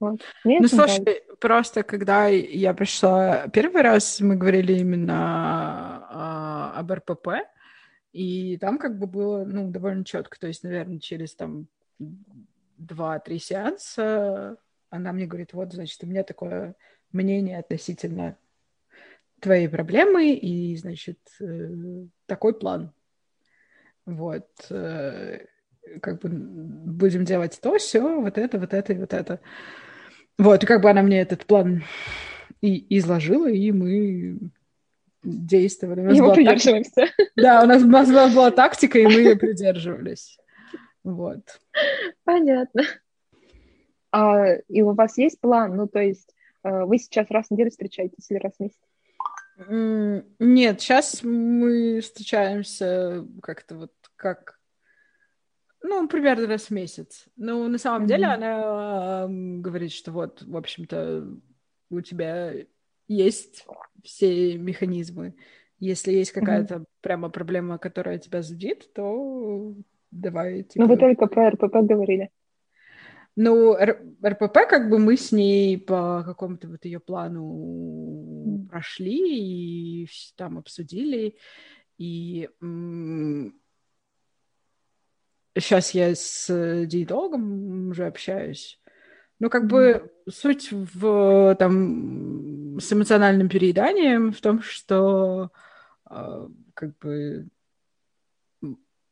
Вот. 0.00 0.20
Мне 0.44 0.60
ну, 0.60 0.68
слушай, 0.68 1.00
нравится. 1.00 1.36
просто 1.40 1.82
когда 1.82 2.28
я 2.28 2.72
пришла 2.72 3.48
первый 3.48 3.82
раз, 3.82 4.20
мы 4.20 4.36
говорили 4.36 4.74
именно 4.78 6.06
а, 6.08 6.72
об 6.76 6.92
РПП, 6.92 7.28
и 8.12 8.56
там 8.58 8.78
как 8.78 8.98
бы 8.98 9.06
было, 9.06 9.44
ну, 9.44 9.70
довольно 9.70 10.04
четко, 10.04 10.38
то 10.38 10.46
есть, 10.46 10.62
наверное, 10.62 11.00
через 11.00 11.34
там 11.34 11.66
два-три 12.78 13.38
сеанса 13.38 14.56
она 14.90 15.12
мне 15.12 15.26
говорит, 15.26 15.52
вот, 15.52 15.72
значит, 15.72 16.02
у 16.02 16.06
меня 16.06 16.22
такое 16.22 16.74
мнение 17.12 17.58
относительно 17.58 18.36
твоей 19.40 19.68
проблемы 19.68 20.32
и, 20.32 20.76
значит, 20.76 21.18
э, 21.40 22.06
такой 22.26 22.58
план. 22.58 22.92
Вот. 24.06 24.48
Э, 24.70 25.44
как 26.00 26.20
бы 26.20 26.28
будем 26.28 27.24
делать 27.24 27.58
то, 27.62 27.78
все, 27.78 28.20
вот 28.20 28.36
это, 28.38 28.58
вот 28.58 28.74
это 28.74 28.92
и 28.92 28.98
вот 28.98 29.12
это. 29.12 29.40
Вот, 30.38 30.62
и 30.62 30.66
как 30.66 30.82
бы 30.82 30.90
она 30.90 31.02
мне 31.02 31.20
этот 31.20 31.46
план 31.46 31.82
и 32.60 32.98
изложила, 32.98 33.50
и 33.50 33.72
мы 33.72 34.38
действовали. 35.22 36.00
У 36.00 36.04
нас 36.04 36.16
Его 36.16 36.34
придерживаемся. 36.34 36.92
Так... 36.94 37.10
Да, 37.36 37.62
у 37.62 37.66
нас, 37.66 37.82
у 37.82 37.86
нас 37.86 38.34
была 38.34 38.50
тактика, 38.50 38.98
и 38.98 39.06
мы 39.06 39.12
ее 39.12 39.36
придерживались. 39.36 40.38
Вот. 41.04 41.42
Понятно. 42.24 42.82
А, 44.10 44.54
и 44.68 44.82
у 44.82 44.92
вас 44.94 45.18
есть 45.18 45.40
план? 45.40 45.76
Ну, 45.76 45.86
то 45.86 46.00
есть 46.00 46.34
Э, 46.62 46.84
вы 46.84 46.98
сейчас 46.98 47.30
раз 47.30 47.48
в 47.48 47.50
неделю 47.52 47.70
встречаетесь 47.70 48.30
или 48.30 48.38
раз 48.38 48.54
в 48.56 48.60
месяц? 48.60 48.78
Нет, 50.38 50.80
сейчас 50.80 51.22
мы 51.24 52.00
встречаемся 52.00 53.26
как-то 53.42 53.74
вот 53.74 53.92
как, 54.14 54.60
ну, 55.82 56.06
примерно 56.06 56.46
раз 56.46 56.66
в 56.66 56.70
месяц. 56.70 57.26
Ну, 57.36 57.66
на 57.66 57.78
самом 57.78 58.04
mm-hmm. 58.04 58.08
деле 58.08 58.26
она 58.26 59.24
э, 59.24 59.28
говорит, 59.60 59.92
что 59.92 60.12
вот, 60.12 60.42
в 60.42 60.56
общем-то, 60.56 61.26
у 61.90 62.00
тебя 62.02 62.52
есть 63.08 63.66
все 64.04 64.56
механизмы. 64.56 65.34
Если 65.80 66.12
есть 66.12 66.32
какая-то 66.32 66.74
mm-hmm. 66.76 66.86
прямо 67.00 67.28
проблема, 67.28 67.78
которая 67.78 68.18
тебя 68.18 68.42
зудит, 68.42 68.92
то 68.92 69.74
давай... 70.12 70.62
Типа... 70.62 70.84
Ну, 70.84 70.88
вы 70.88 70.96
только 70.96 71.26
про 71.26 71.50
РПП 71.50 71.78
говорили. 71.82 72.30
Ну, 73.40 73.76
РПП, 73.76 74.66
как 74.68 74.90
бы 74.90 74.98
мы 74.98 75.16
с 75.16 75.30
ней 75.30 75.78
по 75.78 76.24
какому-то 76.26 76.66
вот 76.66 76.84
ее 76.84 76.98
плану 76.98 78.66
прошли 78.68 80.02
и 80.02 80.08
там 80.34 80.58
обсудили. 80.58 81.36
И 81.98 82.48
сейчас 85.56 85.92
я 85.92 86.16
с 86.16 86.48
диетологом 86.86 87.90
уже 87.90 88.08
общаюсь. 88.08 88.80
Ну, 89.38 89.50
как 89.50 89.66
mm. 89.66 89.68
бы 89.68 90.12
суть 90.28 90.72
в 90.72 91.54
там 91.60 92.80
с 92.80 92.92
эмоциональным 92.92 93.48
перееданием 93.48 94.32
в 94.32 94.40
том, 94.40 94.62
что 94.62 95.52
э, 96.10 96.48
как 96.74 96.98
бы 96.98 97.46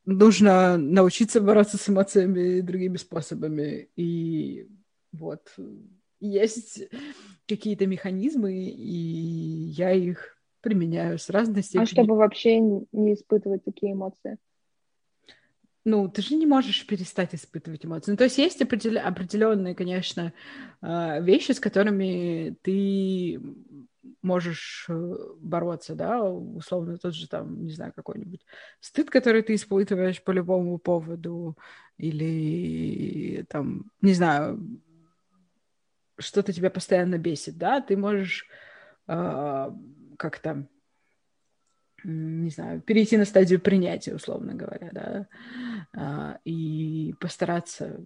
нужно 0.07 0.78
научиться 0.78 1.40
бороться 1.40 1.76
с 1.76 1.88
эмоциями 1.88 2.61
другими 2.61 2.96
способами. 2.96 3.90
И 3.96 4.68
вот 5.12 5.54
есть 6.20 6.84
какие-то 7.46 7.86
механизмы, 7.86 8.54
и 8.54 9.72
я 9.76 9.92
их 9.92 10.38
применяю 10.62 11.18
с 11.18 11.28
разной 11.28 11.62
степенью. 11.62 11.84
А 11.84 11.86
чтобы 11.86 12.16
вообще 12.16 12.59
не 12.59 13.14
испытывать 13.14 13.64
такие 13.64 13.92
эмоции? 13.92 14.38
Ну, 15.84 16.09
ты 16.09 16.20
же 16.20 16.34
не 16.34 16.46
можешь 16.46 16.84
перестать 16.84 17.32
испытывать 17.32 17.84
эмоции. 17.86 18.11
Ну, 18.11 18.16
то 18.16 18.24
есть 18.24 18.38
есть 18.38 18.61
определ... 18.61 18.98
определенные, 18.98 19.76
конечно, 19.76 20.32
а, 20.80 21.20
вещи, 21.20 21.52
с 21.52 21.61
которыми 21.61 22.57
ты 22.62 23.40
можешь 24.22 24.86
э, 24.88 25.16
бороться, 25.40 25.94
да, 25.94 26.22
условно 26.22 26.98
тот 26.98 27.14
же 27.14 27.28
там, 27.28 27.64
не 27.64 27.72
знаю, 27.72 27.92
какой-нибудь 27.94 28.44
стыд, 28.80 29.11
который 29.11 29.42
ты 29.42 29.54
испытываешь 29.54 30.22
по 30.22 30.30
любому 30.30 30.78
поводу, 30.78 31.57
или 31.98 33.44
там, 33.48 33.90
не 34.02 34.14
знаю, 34.14 34.61
что-то 36.18 36.52
тебя 36.52 36.70
постоянно 36.70 37.18
бесит, 37.18 37.59
да, 37.59 37.80
ты 37.80 37.96
можешь 37.96 38.46
э, 39.09 39.70
как-то, 40.18 40.66
не 42.04 42.50
знаю, 42.50 42.80
перейти 42.80 43.16
на 43.16 43.24
стадию 43.24 43.61
принятия, 43.61 44.14
условно 44.14 44.54
говоря, 44.54 44.90
да, 44.92 45.28
э, 45.94 46.38
и 46.44 47.14
постараться 47.20 48.04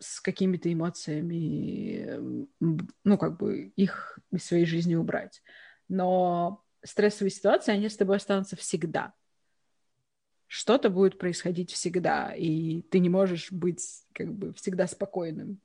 с 0.00 0.20
какими-то 0.20 0.72
эмоциями, 0.72 2.36
ну, 2.58 3.18
как 3.18 3.38
бы 3.38 3.72
их 3.76 4.18
из 4.32 4.44
своей 4.44 4.66
жизни 4.66 4.94
убрать. 4.94 5.42
Но 5.88 6.64
стрессовые 6.82 7.30
ситуации, 7.30 7.72
они 7.72 7.88
с 7.88 7.96
тобой 7.96 8.16
останутся 8.16 8.56
всегда. 8.56 9.12
Что-то 10.46 10.90
будет 10.90 11.18
происходить 11.18 11.70
всегда, 11.70 12.32
и 12.34 12.82
ты 12.82 12.98
не 12.98 13.08
можешь 13.08 13.52
быть 13.52 13.82
как 14.12 14.32
бы 14.32 14.52
всегда 14.54 14.88
спокойным. 14.88 15.60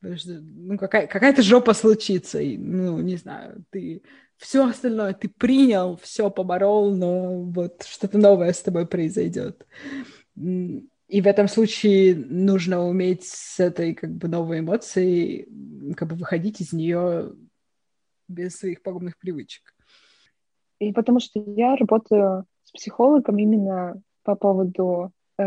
Потому 0.00 0.18
что, 0.18 0.32
ну, 0.40 0.78
какая, 0.78 1.06
какая-то 1.06 1.42
жопа 1.42 1.72
случится, 1.72 2.38
и, 2.38 2.58
ну, 2.58 3.00
не 3.00 3.16
знаю, 3.16 3.64
ты 3.70 4.02
все 4.36 4.66
остальное 4.66 5.14
ты 5.14 5.28
принял, 5.28 5.96
все 5.96 6.30
поборол, 6.30 6.94
но 6.94 7.42
вот 7.42 7.84
что-то 7.84 8.18
новое 8.18 8.52
с 8.52 8.60
тобой 8.60 8.86
произойдет. 8.86 9.66
И 11.08 11.20
в 11.20 11.26
этом 11.26 11.48
случае 11.48 12.16
нужно 12.16 12.82
уметь 12.82 13.24
с 13.24 13.60
этой 13.60 13.94
как 13.94 14.10
бы 14.10 14.28
новой 14.28 14.60
эмоцией 14.60 15.48
как 15.96 16.08
бы 16.08 16.16
выходить 16.16 16.60
из 16.60 16.72
нее 16.72 17.32
без 18.26 18.56
своих 18.56 18.82
пагубных 18.82 19.18
привычек. 19.18 19.74
И 20.78 20.92
потому 20.92 21.20
что 21.20 21.40
я 21.40 21.76
работаю 21.76 22.46
с 22.64 22.72
психологом 22.72 23.38
именно 23.38 24.00
по 24.22 24.34
поводу, 24.34 25.12
э, 25.38 25.44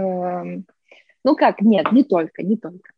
ну 1.23 1.35
как, 1.35 1.61
нет, 1.61 1.91
не 1.91 2.03
только, 2.03 2.43
не 2.43 2.55
только, 2.55 2.91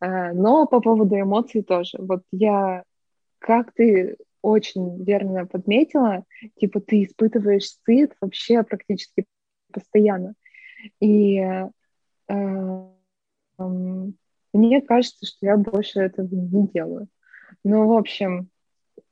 э, 0.00 0.32
но 0.32 0.66
по 0.66 0.80
поводу 0.80 1.20
эмоций 1.20 1.62
тоже. 1.62 1.98
Вот 1.98 2.22
я, 2.32 2.82
как 3.38 3.72
ты 3.72 4.16
очень 4.40 5.04
верно 5.04 5.46
подметила, 5.46 6.24
типа 6.58 6.80
ты 6.80 7.04
испытываешь 7.04 7.66
стыд 7.66 8.14
вообще 8.20 8.62
практически 8.62 9.26
постоянно. 9.72 10.34
И 11.00 11.44
мне 14.52 14.80
кажется, 14.82 15.26
что 15.26 15.46
я 15.46 15.56
больше 15.56 16.00
этого 16.00 16.28
не 16.34 16.66
делаю. 16.68 17.08
Ну, 17.64 17.86
в 17.86 17.92
общем, 17.92 18.48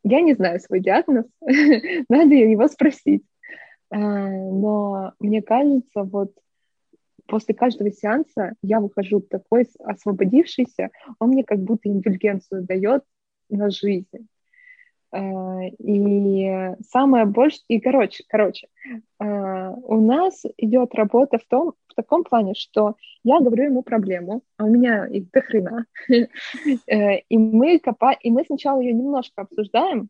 я 0.02 0.20
не 0.20 0.34
знаю 0.34 0.60
свой 0.60 0.80
диагноз, 0.80 1.26
надо 2.08 2.34
его 2.34 2.68
спросить. 2.68 3.24
А, 3.90 3.98
но 3.98 5.12
мне 5.18 5.42
кажется, 5.42 6.02
вот 6.02 6.32
после 7.26 7.54
каждого 7.54 7.90
сеанса 7.90 8.54
я 8.62 8.80
выхожу 8.80 9.20
такой 9.20 9.66
освободившийся, 9.78 10.90
он 11.18 11.30
мне 11.30 11.44
как 11.44 11.60
будто 11.60 11.88
индульгенцию 11.88 12.64
дает 12.64 13.04
на 13.48 13.70
жизнь. 13.70 14.28
А, 15.14 15.66
и 15.78 16.74
самое 16.90 17.24
больше, 17.24 17.60
и 17.68 17.78
короче, 17.78 18.24
короче, 18.28 18.66
а, 19.20 19.70
у 19.70 20.00
нас 20.00 20.42
идет 20.56 20.92
работа 20.94 21.38
в 21.38 21.44
том, 21.44 21.74
в 21.86 21.94
таком 21.94 22.24
плане, 22.24 22.54
что 22.54 22.96
я 23.22 23.38
говорю 23.38 23.66
ему 23.66 23.82
проблему, 23.84 24.42
а 24.56 24.64
у 24.64 24.68
меня 24.68 25.06
их 25.06 25.30
до 25.30 25.40
хрена, 25.40 25.86
э, 26.08 27.18
и 27.28 27.38
мы 27.38 27.78
копаем, 27.78 28.18
и 28.22 28.30
мы 28.32 28.44
сначала 28.44 28.80
ее 28.80 28.92
немножко 28.92 29.42
обсуждаем, 29.42 30.08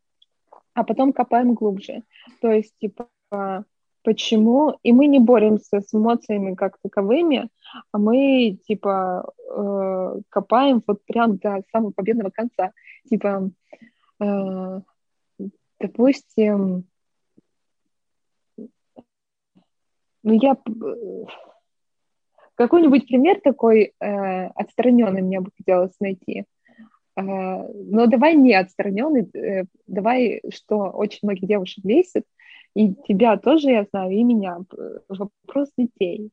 а 0.73 0.85
потом 0.85 1.13
копаем 1.13 1.53
глубже. 1.53 2.03
То 2.41 2.51
есть, 2.51 2.73
типа, 2.81 3.07
почему, 4.03 4.79
и 4.83 4.95
мы 4.95 5.07
не 5.07 5.19
боремся 5.19 5.83
с 5.83 5.93
эмоциями 5.93 6.55
как 6.55 6.79
таковыми, 6.83 7.51
а 7.93 7.99
мы, 7.99 8.59
типа, 8.67 9.31
э, 9.55 10.21
копаем 10.31 10.83
вот 10.87 11.05
прям 11.05 11.37
до 11.37 11.63
самого 11.71 11.91
победного 11.91 12.31
конца. 12.31 12.73
Типа, 13.07 13.51
э, 14.21 14.81
допустим, 15.85 16.85
ну 20.23 20.33
я 20.33 20.57
какой-нибудь 22.55 23.07
пример 23.07 23.41
такой 23.43 23.93
э, 24.01 24.47
отстраненный 24.47 25.23
мне 25.23 25.41
бы 25.41 25.51
хотелось 25.57 25.99
найти. 26.01 26.45
Э, 27.17 27.23
но 27.23 28.07
давай 28.07 28.35
не 28.35 28.55
отстраненный, 28.55 29.29
э, 29.35 29.65
давай, 29.87 30.41
что 30.51 30.91
очень 30.91 31.21
многих 31.23 31.49
девушек 31.49 31.85
бесит, 31.85 32.25
и 32.75 32.95
тебя 32.95 33.37
тоже, 33.37 33.71
я 33.71 33.85
знаю, 33.85 34.13
и 34.13 34.25
меня, 34.25 34.61
вопрос 35.09 35.71
детей. 35.77 36.31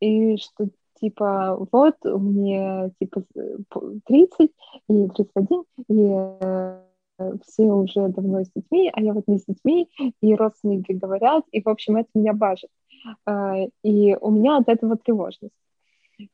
И 0.00 0.36
что, 0.36 0.68
типа, 1.00 1.56
вот 1.72 1.96
мне, 2.04 2.90
типа, 2.98 3.22
30 4.06 4.50
и 4.88 5.08
31, 5.08 5.64
и 5.88 6.08
э, 6.40 6.89
все 7.46 7.64
уже 7.64 8.08
давно 8.08 8.44
с 8.44 8.50
детьми, 8.54 8.90
а 8.92 9.00
я 9.00 9.12
вот 9.12 9.24
не 9.26 9.38
с 9.38 9.44
детьми, 9.46 9.88
и 10.20 10.34
родственники 10.34 10.92
говорят, 10.92 11.44
и, 11.52 11.62
в 11.62 11.68
общем, 11.68 11.96
это 11.96 12.08
меня 12.14 12.32
бажит. 12.32 12.70
А, 13.24 13.56
и 13.82 14.16
у 14.20 14.30
меня 14.30 14.58
от 14.58 14.68
этого 14.68 14.96
тревожность. 14.96 15.54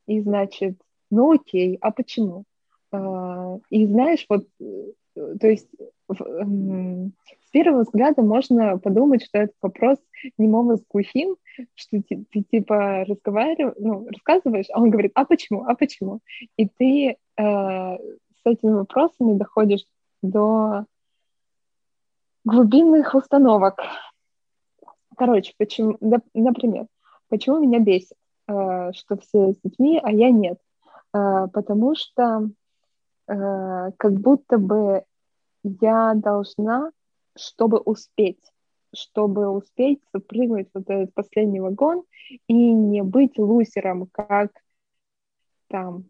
И, 0.06 0.20
значит, 0.20 0.76
ну 1.10 1.32
окей, 1.32 1.78
а 1.80 1.90
почему? 1.90 2.44
А, 2.92 3.58
и 3.70 3.86
знаешь, 3.86 4.26
вот, 4.28 4.46
э, 4.60 4.92
то 5.40 5.46
есть 5.46 5.68
с 6.08 7.50
первого 7.50 7.82
взгляда 7.82 8.22
можно 8.22 8.78
подумать, 8.78 9.24
что 9.24 9.38
это 9.38 9.52
вопрос 9.62 9.98
немого 10.38 10.76
с 10.76 10.84
глухим, 10.88 11.36
что 11.74 12.02
ты, 12.02 12.24
ты 12.30 12.42
типа 12.42 13.04
разговариваешь, 13.06 13.76
ну, 13.78 14.06
рассказываешь, 14.08 14.66
а 14.72 14.80
он 14.80 14.90
говорит, 14.90 15.12
а 15.14 15.24
почему, 15.24 15.64
а 15.64 15.74
почему? 15.74 16.20
И 16.56 16.68
ты 16.68 17.10
э, 17.10 17.16
с 17.36 18.40
этими 18.44 18.72
вопросами 18.72 19.38
доходишь 19.38 19.84
до 20.26 20.84
глубинных 22.44 23.14
установок. 23.14 23.80
Короче, 25.16 25.54
почему, 25.58 25.96
например, 26.34 26.86
почему 27.28 27.58
меня 27.58 27.80
бесит, 27.80 28.16
э, 28.48 28.92
что 28.92 29.16
все 29.16 29.52
с 29.52 29.56
детьми, 29.62 30.00
а 30.02 30.10
я 30.10 30.30
нет? 30.30 30.58
Э, 31.12 31.48
потому 31.52 31.94
что 31.94 32.50
э, 33.28 33.90
как 33.96 34.12
будто 34.12 34.58
бы 34.58 35.04
я 35.62 36.12
должна, 36.14 36.92
чтобы 37.36 37.78
успеть, 37.78 38.52
чтобы 38.94 39.48
успеть 39.48 40.00
запрыгнуть 40.12 40.68
в 40.72 40.78
этот 40.78 41.12
последний 41.14 41.60
вагон 41.60 42.04
и 42.46 42.54
не 42.54 43.02
быть 43.02 43.38
лузером, 43.38 44.06
как 44.12 44.52
там 45.68 46.04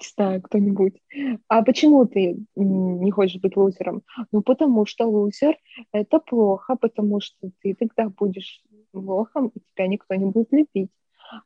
не 0.00 0.08
знаю, 0.14 0.42
кто-нибудь. 0.42 1.00
А 1.48 1.62
почему 1.62 2.06
ты 2.06 2.38
не 2.56 3.10
хочешь 3.10 3.40
быть 3.40 3.56
лузером? 3.56 4.02
Ну, 4.32 4.42
потому 4.42 4.86
что 4.86 5.06
лузер— 5.06 5.56
это 5.92 6.18
плохо, 6.18 6.76
потому 6.76 7.20
что 7.20 7.50
ты 7.60 7.74
тогда 7.74 8.08
будешь 8.08 8.62
лохом, 8.92 9.48
и 9.48 9.60
тебя 9.74 9.86
никто 9.86 10.14
не 10.14 10.26
будет 10.26 10.52
любить. 10.52 10.90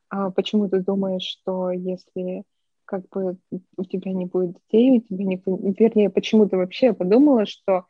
А 0.09 0.31
почему 0.31 0.67
ты 0.69 0.81
думаешь, 0.81 1.23
что 1.23 1.71
если 1.71 2.43
как 2.85 3.07
бы 3.09 3.37
у 3.77 3.83
тебя 3.83 4.13
не 4.13 4.25
будет 4.25 4.53
детей, 4.53 4.97
у 4.97 5.01
тебя 5.01 5.25
никто... 5.25 5.57
Вернее, 5.57 6.09
почему 6.09 6.47
ты 6.47 6.57
вообще 6.57 6.93
подумала, 6.93 7.45
что 7.45 7.85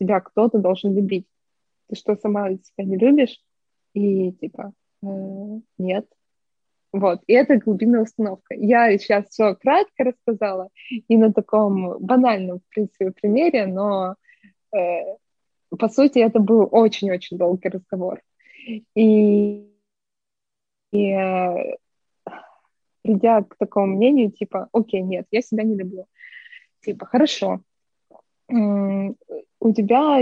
тебя 0.00 0.20
кто-то 0.20 0.58
должен 0.58 0.94
любить. 0.94 1.26
Ты 1.88 1.96
что, 1.96 2.16
сама 2.16 2.50
себя 2.50 2.84
не 2.84 2.96
любишь? 2.96 3.38
И 3.94 4.32
типа, 4.32 4.72
э, 5.02 5.06
нет. 5.78 6.06
Вот, 6.92 7.22
и 7.26 7.32
это 7.32 7.56
глубинная 7.56 8.02
установка. 8.02 8.54
Я 8.54 8.96
сейчас 8.98 9.28
все 9.28 9.54
кратко 9.54 10.04
рассказала 10.04 10.68
и 11.08 11.16
на 11.16 11.32
таком 11.32 11.98
банальном, 11.98 12.58
в 12.60 12.68
принципе, 12.68 13.12
примере, 13.12 13.66
но 13.66 14.16
э, 14.76 15.16
по 15.70 15.88
сути 15.88 16.18
это 16.18 16.38
был 16.38 16.68
очень-очень 16.70 17.38
долгий 17.38 17.70
разговор. 17.70 18.20
И, 18.94 19.66
и 20.92 21.10
э, 21.12 21.76
придя 23.00 23.42
к 23.42 23.56
такому 23.56 23.96
мнению, 23.96 24.30
типа, 24.30 24.68
окей, 24.72 25.00
нет, 25.00 25.26
я 25.30 25.40
себя 25.40 25.64
не 25.64 25.76
люблю. 25.76 26.06
Типа, 26.82 27.06
хорошо, 27.06 27.60
у 28.48 29.72
тебя 29.72 30.20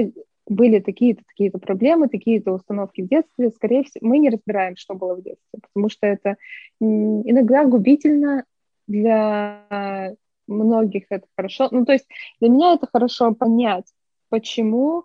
были 0.51 0.81
такие-то 0.81 1.23
такие-то 1.25 1.59
проблемы, 1.59 2.09
такие-то 2.09 2.53
установки 2.53 3.03
в 3.03 3.09
детстве, 3.09 3.51
скорее 3.51 3.85
всего, 3.85 4.07
мы 4.07 4.19
не 4.19 4.31
разбираем, 4.31 4.77
что 4.77 4.95
было 4.95 5.15
в 5.15 5.23
детстве, 5.23 5.61
потому 5.63 5.89
что 5.89 6.07
это 6.09 6.37
иногда 6.81 7.65
губительно 7.65 8.45
для 8.89 10.17
многих 10.49 11.05
это 11.09 11.27
хорошо. 11.37 11.69
Ну, 11.71 11.85
то 11.85 11.93
есть 11.93 12.07
для 12.41 12.51
меня 12.51 12.75
это 12.75 12.89
хорошо 12.93 13.33
понять, 13.33 13.87
почему 14.29 15.05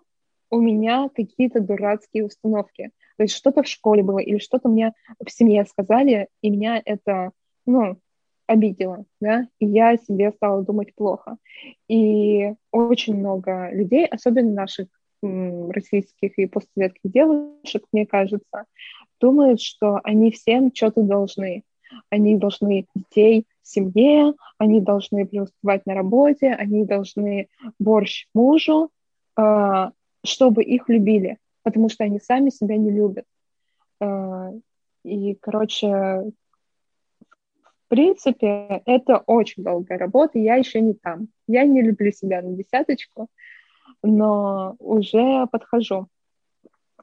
у 0.50 0.60
меня 0.60 1.08
какие-то 1.14 1.60
дурацкие 1.60 2.26
установки. 2.26 2.90
То 3.16 3.22
есть 3.22 3.34
что-то 3.34 3.62
в 3.62 3.68
школе 3.68 4.02
было 4.02 4.18
или 4.18 4.38
что-то 4.38 4.68
мне 4.68 4.94
в 5.24 5.30
семье 5.30 5.64
сказали, 5.64 6.26
и 6.42 6.50
меня 6.50 6.82
это, 6.84 7.30
ну, 7.66 7.98
обидела, 8.48 9.04
да, 9.20 9.46
и 9.60 9.66
я 9.66 9.96
себе 9.96 10.32
стала 10.32 10.64
думать 10.64 10.92
плохо. 10.94 11.36
И 11.88 12.52
очень 12.72 13.16
много 13.16 13.70
людей, 13.72 14.06
особенно 14.06 14.52
наших 14.52 14.88
российских 15.70 16.38
и 16.38 16.46
постсоветских 16.46 17.10
девушек, 17.10 17.84
мне 17.92 18.06
кажется, 18.06 18.64
думают, 19.20 19.60
что 19.60 20.00
они 20.04 20.30
всем 20.30 20.72
что-то 20.74 21.02
должны. 21.02 21.64
Они 22.10 22.36
должны 22.36 22.86
детей 22.94 23.46
семье, 23.62 24.34
они 24.58 24.80
должны 24.80 25.26
преуспевать 25.26 25.86
на 25.86 25.94
работе, 25.94 26.52
они 26.52 26.84
должны 26.84 27.48
борщ 27.78 28.26
мужу, 28.34 28.90
а, 29.36 29.92
чтобы 30.24 30.62
их 30.62 30.88
любили, 30.88 31.38
потому 31.62 31.88
что 31.88 32.04
они 32.04 32.20
сами 32.20 32.50
себя 32.50 32.76
не 32.76 32.90
любят. 32.90 33.24
А, 34.00 34.50
и, 35.04 35.34
короче, 35.34 36.32
в 37.86 37.88
принципе, 37.88 38.82
это 38.84 39.18
очень 39.26 39.62
долгая 39.62 39.98
работа, 39.98 40.38
я 40.38 40.56
еще 40.56 40.80
не 40.80 40.94
там. 40.94 41.28
Я 41.46 41.64
не 41.64 41.82
люблю 41.82 42.10
себя 42.10 42.42
на 42.42 42.52
десяточку, 42.52 43.28
но 44.06 44.76
уже 44.78 45.46
подхожу. 45.48 46.08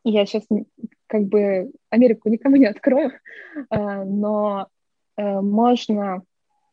Я 0.03 0.25
сейчас 0.25 0.43
как 1.07 1.23
бы 1.23 1.71
Америку 1.89 2.29
никому 2.29 2.55
не 2.55 2.65
открою, 2.65 3.11
а, 3.69 4.03
но 4.03 4.67
э, 5.15 5.41
можно 5.41 6.23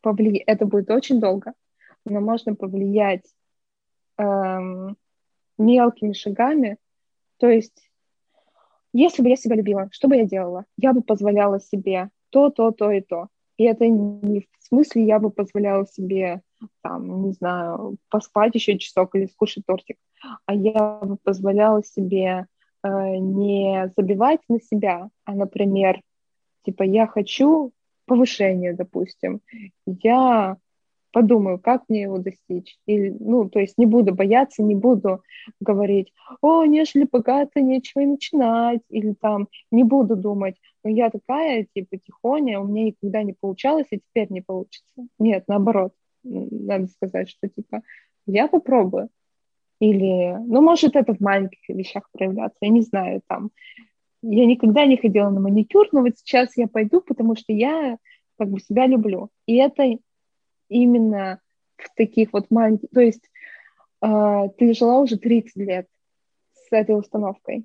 повлиять, 0.02 0.44
это 0.46 0.66
будет 0.66 0.90
очень 0.90 1.20
долго, 1.20 1.52
но 2.04 2.20
можно 2.20 2.54
повлиять 2.54 3.24
эм, 4.16 4.96
мелкими 5.58 6.12
шагами. 6.12 6.78
То 7.36 7.48
есть, 7.48 7.90
если 8.92 9.22
бы 9.22 9.28
я 9.28 9.36
себя 9.36 9.56
любила, 9.56 9.88
что 9.92 10.08
бы 10.08 10.16
я 10.16 10.24
делала? 10.24 10.64
Я 10.76 10.92
бы 10.92 11.02
позволяла 11.02 11.60
себе 11.60 12.10
то, 12.30 12.50
то, 12.50 12.70
то 12.70 12.90
и 12.90 13.00
то. 13.00 13.28
И 13.56 13.64
это 13.64 13.86
не 13.86 14.40
в 14.40 14.64
смысле 14.64 15.04
я 15.04 15.18
бы 15.18 15.30
позволяла 15.30 15.86
себе, 15.86 16.42
там, 16.82 17.22
не 17.22 17.32
знаю, 17.32 17.96
поспать 18.08 18.54
еще 18.54 18.78
часок 18.78 19.14
или 19.14 19.26
скушать 19.26 19.64
тортик, 19.66 19.96
а 20.46 20.54
я 20.54 21.00
позволяла 21.22 21.82
себе 21.82 22.46
э, 22.82 23.16
не 23.16 23.92
забивать 23.96 24.40
на 24.48 24.60
себя, 24.60 25.08
а, 25.24 25.34
например, 25.34 26.00
типа, 26.64 26.82
я 26.82 27.06
хочу 27.06 27.72
повышения, 28.06 28.72
допустим, 28.72 29.40
я 29.86 30.56
подумаю, 31.12 31.58
как 31.58 31.84
мне 31.88 32.02
его 32.02 32.18
достичь. 32.18 32.78
Или, 32.86 33.16
ну, 33.18 33.48
то 33.48 33.58
есть 33.60 33.78
не 33.78 33.86
буду 33.86 34.14
бояться, 34.14 34.62
не 34.62 34.74
буду 34.74 35.22
говорить, 35.60 36.12
о, 36.40 36.64
нежели 36.64 37.08
богато, 37.10 37.60
нечего 37.60 38.02
начинать, 38.02 38.82
или 38.88 39.14
там 39.14 39.48
не 39.70 39.84
буду 39.84 40.16
думать, 40.16 40.56
ну, 40.84 40.90
я 40.90 41.10
такая, 41.10 41.66
типа, 41.74 41.98
тихоня, 41.98 42.60
у 42.60 42.66
меня 42.66 42.84
никогда 42.84 43.22
не 43.22 43.34
получалось, 43.38 43.86
и 43.90 43.98
теперь 43.98 44.30
не 44.30 44.40
получится. 44.40 45.06
Нет, 45.18 45.44
наоборот, 45.48 45.92
надо 46.22 46.86
сказать, 46.88 47.30
что, 47.30 47.48
типа, 47.48 47.82
я 48.26 48.48
попробую. 48.48 49.08
Или, 49.80 50.36
ну, 50.46 50.60
может, 50.60 50.94
это 50.94 51.14
в 51.14 51.20
маленьких 51.20 51.60
вещах 51.68 52.08
проявляться, 52.12 52.58
я 52.60 52.68
не 52.68 52.82
знаю, 52.82 53.22
там, 53.26 53.50
я 54.22 54.44
никогда 54.44 54.84
не 54.84 54.98
ходила 54.98 55.30
на 55.30 55.40
маникюр, 55.40 55.88
но 55.92 56.02
вот 56.02 56.18
сейчас 56.18 56.56
я 56.56 56.68
пойду, 56.68 57.00
потому 57.00 57.34
что 57.36 57.52
я 57.52 57.96
как 58.38 58.50
бы 58.50 58.60
себя 58.60 58.86
люблю. 58.86 59.30
И 59.46 59.56
это 59.56 59.96
именно 60.68 61.40
в 61.76 61.94
таких 61.94 62.32
вот 62.32 62.50
маленьких... 62.50 62.90
То 62.90 63.00
есть 63.00 63.30
э, 64.02 64.48
ты 64.58 64.74
жила 64.74 65.00
уже 65.00 65.16
30 65.18 65.56
лет 65.56 65.86
с 66.52 66.66
этой 66.70 66.98
установкой. 66.98 67.64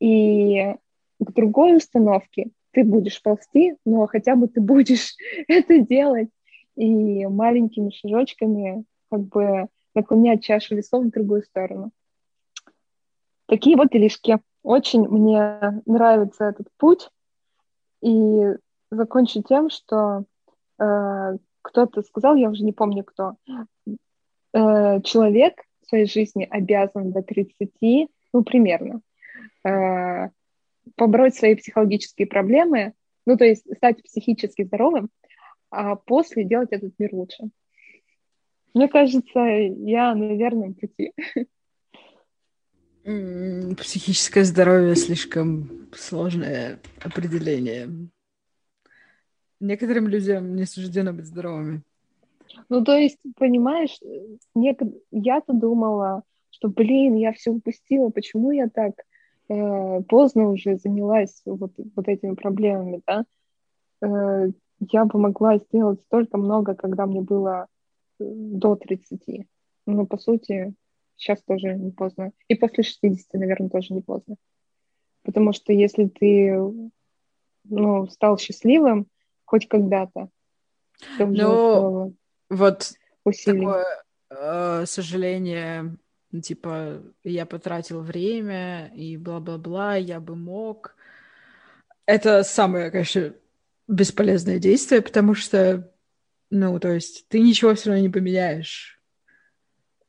И 0.00 0.74
к 1.20 1.32
другой 1.32 1.76
установке 1.76 2.50
ты 2.72 2.84
будешь 2.84 3.22
ползти, 3.22 3.76
но 3.84 4.06
хотя 4.06 4.34
бы 4.34 4.48
ты 4.48 4.60
будешь 4.60 5.14
это 5.48 5.78
делать 5.78 6.30
и 6.76 7.26
маленькими 7.26 7.90
шажочками 7.90 8.84
как 9.10 9.20
бы 9.20 9.68
наклонять 9.94 10.42
чашу 10.42 10.76
весов 10.76 11.04
в 11.04 11.10
другую 11.10 11.42
сторону. 11.42 11.90
Такие 13.46 13.76
вот 13.76 13.90
делишки. 13.90 14.38
Очень 14.62 15.08
мне 15.08 15.82
нравится 15.86 16.44
этот 16.44 16.68
путь. 16.78 17.10
И 18.00 18.56
закончу 18.90 19.42
тем, 19.42 19.70
что 19.70 20.24
э, 20.78 21.36
кто-то 21.62 22.02
сказал, 22.02 22.34
я 22.34 22.50
уже 22.50 22.64
не 22.64 22.72
помню 22.72 23.04
кто, 23.04 23.36
э, 23.86 25.00
человек 25.02 25.62
в 25.82 25.88
своей 25.88 26.06
жизни 26.06 26.46
обязан 26.48 27.12
до 27.12 27.22
30, 27.22 28.08
ну, 28.32 28.42
примерно, 28.42 29.00
э, 29.64 30.28
побороть 30.96 31.34
свои 31.34 31.54
психологические 31.54 32.26
проблемы, 32.26 32.94
ну, 33.26 33.36
то 33.36 33.44
есть 33.44 33.64
стать 33.76 34.02
психически 34.02 34.64
здоровым, 34.64 35.10
а 35.72 35.96
после 35.96 36.44
делать 36.44 36.68
этот 36.70 36.92
мир 36.98 37.14
лучше. 37.14 37.44
Мне 38.74 38.88
кажется, 38.88 39.40
я 39.40 40.14
на 40.14 40.34
верном 40.36 40.74
пути. 40.74 41.12
Психическое 43.76 44.44
здоровье 44.44 44.94
слишком 44.94 45.88
сложное 45.92 46.78
определение. 47.02 47.88
Некоторым 49.60 50.08
людям 50.08 50.54
не 50.54 50.66
суждено 50.66 51.12
быть 51.12 51.26
здоровыми. 51.26 51.82
Ну, 52.68 52.84
то 52.84 52.96
есть, 52.96 53.18
понимаешь, 53.36 53.98
нек... 54.54 54.78
я-то 55.10 55.54
думала, 55.54 56.22
что, 56.50 56.68
блин, 56.68 57.14
я 57.14 57.32
все 57.32 57.50
упустила, 57.50 58.10
почему 58.10 58.50
я 58.50 58.68
так 58.68 58.92
э, 59.48 60.02
поздно 60.02 60.50
уже 60.50 60.76
занялась 60.76 61.40
вот, 61.46 61.72
вот 61.96 62.08
этими 62.08 62.34
проблемами, 62.34 63.00
да? 63.06 63.24
Э, 64.02 64.50
я 64.90 65.04
бы 65.04 65.18
могла 65.18 65.58
сделать 65.58 66.00
столько 66.02 66.38
много, 66.38 66.74
когда 66.74 67.06
мне 67.06 67.20
было 67.20 67.66
э, 68.18 68.24
до 68.24 68.76
30. 68.76 69.46
Но, 69.86 70.06
по 70.06 70.18
сути, 70.18 70.74
сейчас 71.16 71.42
тоже 71.42 71.74
не 71.74 71.90
поздно. 71.90 72.32
И 72.48 72.54
после 72.54 72.82
60, 72.82 73.32
наверное, 73.34 73.68
тоже 73.68 73.94
не 73.94 74.00
поздно. 74.00 74.36
Потому 75.22 75.52
что 75.52 75.72
если 75.72 76.06
ты 76.06 76.58
ну, 77.64 78.08
стал 78.08 78.38
счастливым, 78.38 79.06
хоть 79.44 79.68
когда-то. 79.68 80.28
Ну, 81.18 82.14
вот 82.48 82.92
усилий. 83.24 83.60
такое 83.60 83.86
э, 84.30 84.86
сожаление, 84.86 85.96
ну, 86.30 86.40
типа, 86.40 87.02
я 87.24 87.46
потратил 87.46 88.00
время 88.00 88.88
и 88.94 89.16
бла-бла-бла, 89.16 89.96
я 89.96 90.20
бы 90.20 90.36
мог. 90.36 90.96
Это 92.06 92.42
самое, 92.42 92.90
конечно, 92.90 93.34
бесполезное 93.92 94.58
действие, 94.58 95.02
потому 95.02 95.34
что, 95.34 95.90
ну, 96.50 96.78
то 96.80 96.88
есть 96.88 97.28
ты 97.28 97.40
ничего 97.40 97.74
все 97.74 97.90
равно 97.90 98.02
не 98.02 98.10
поменяешь. 98.10 98.98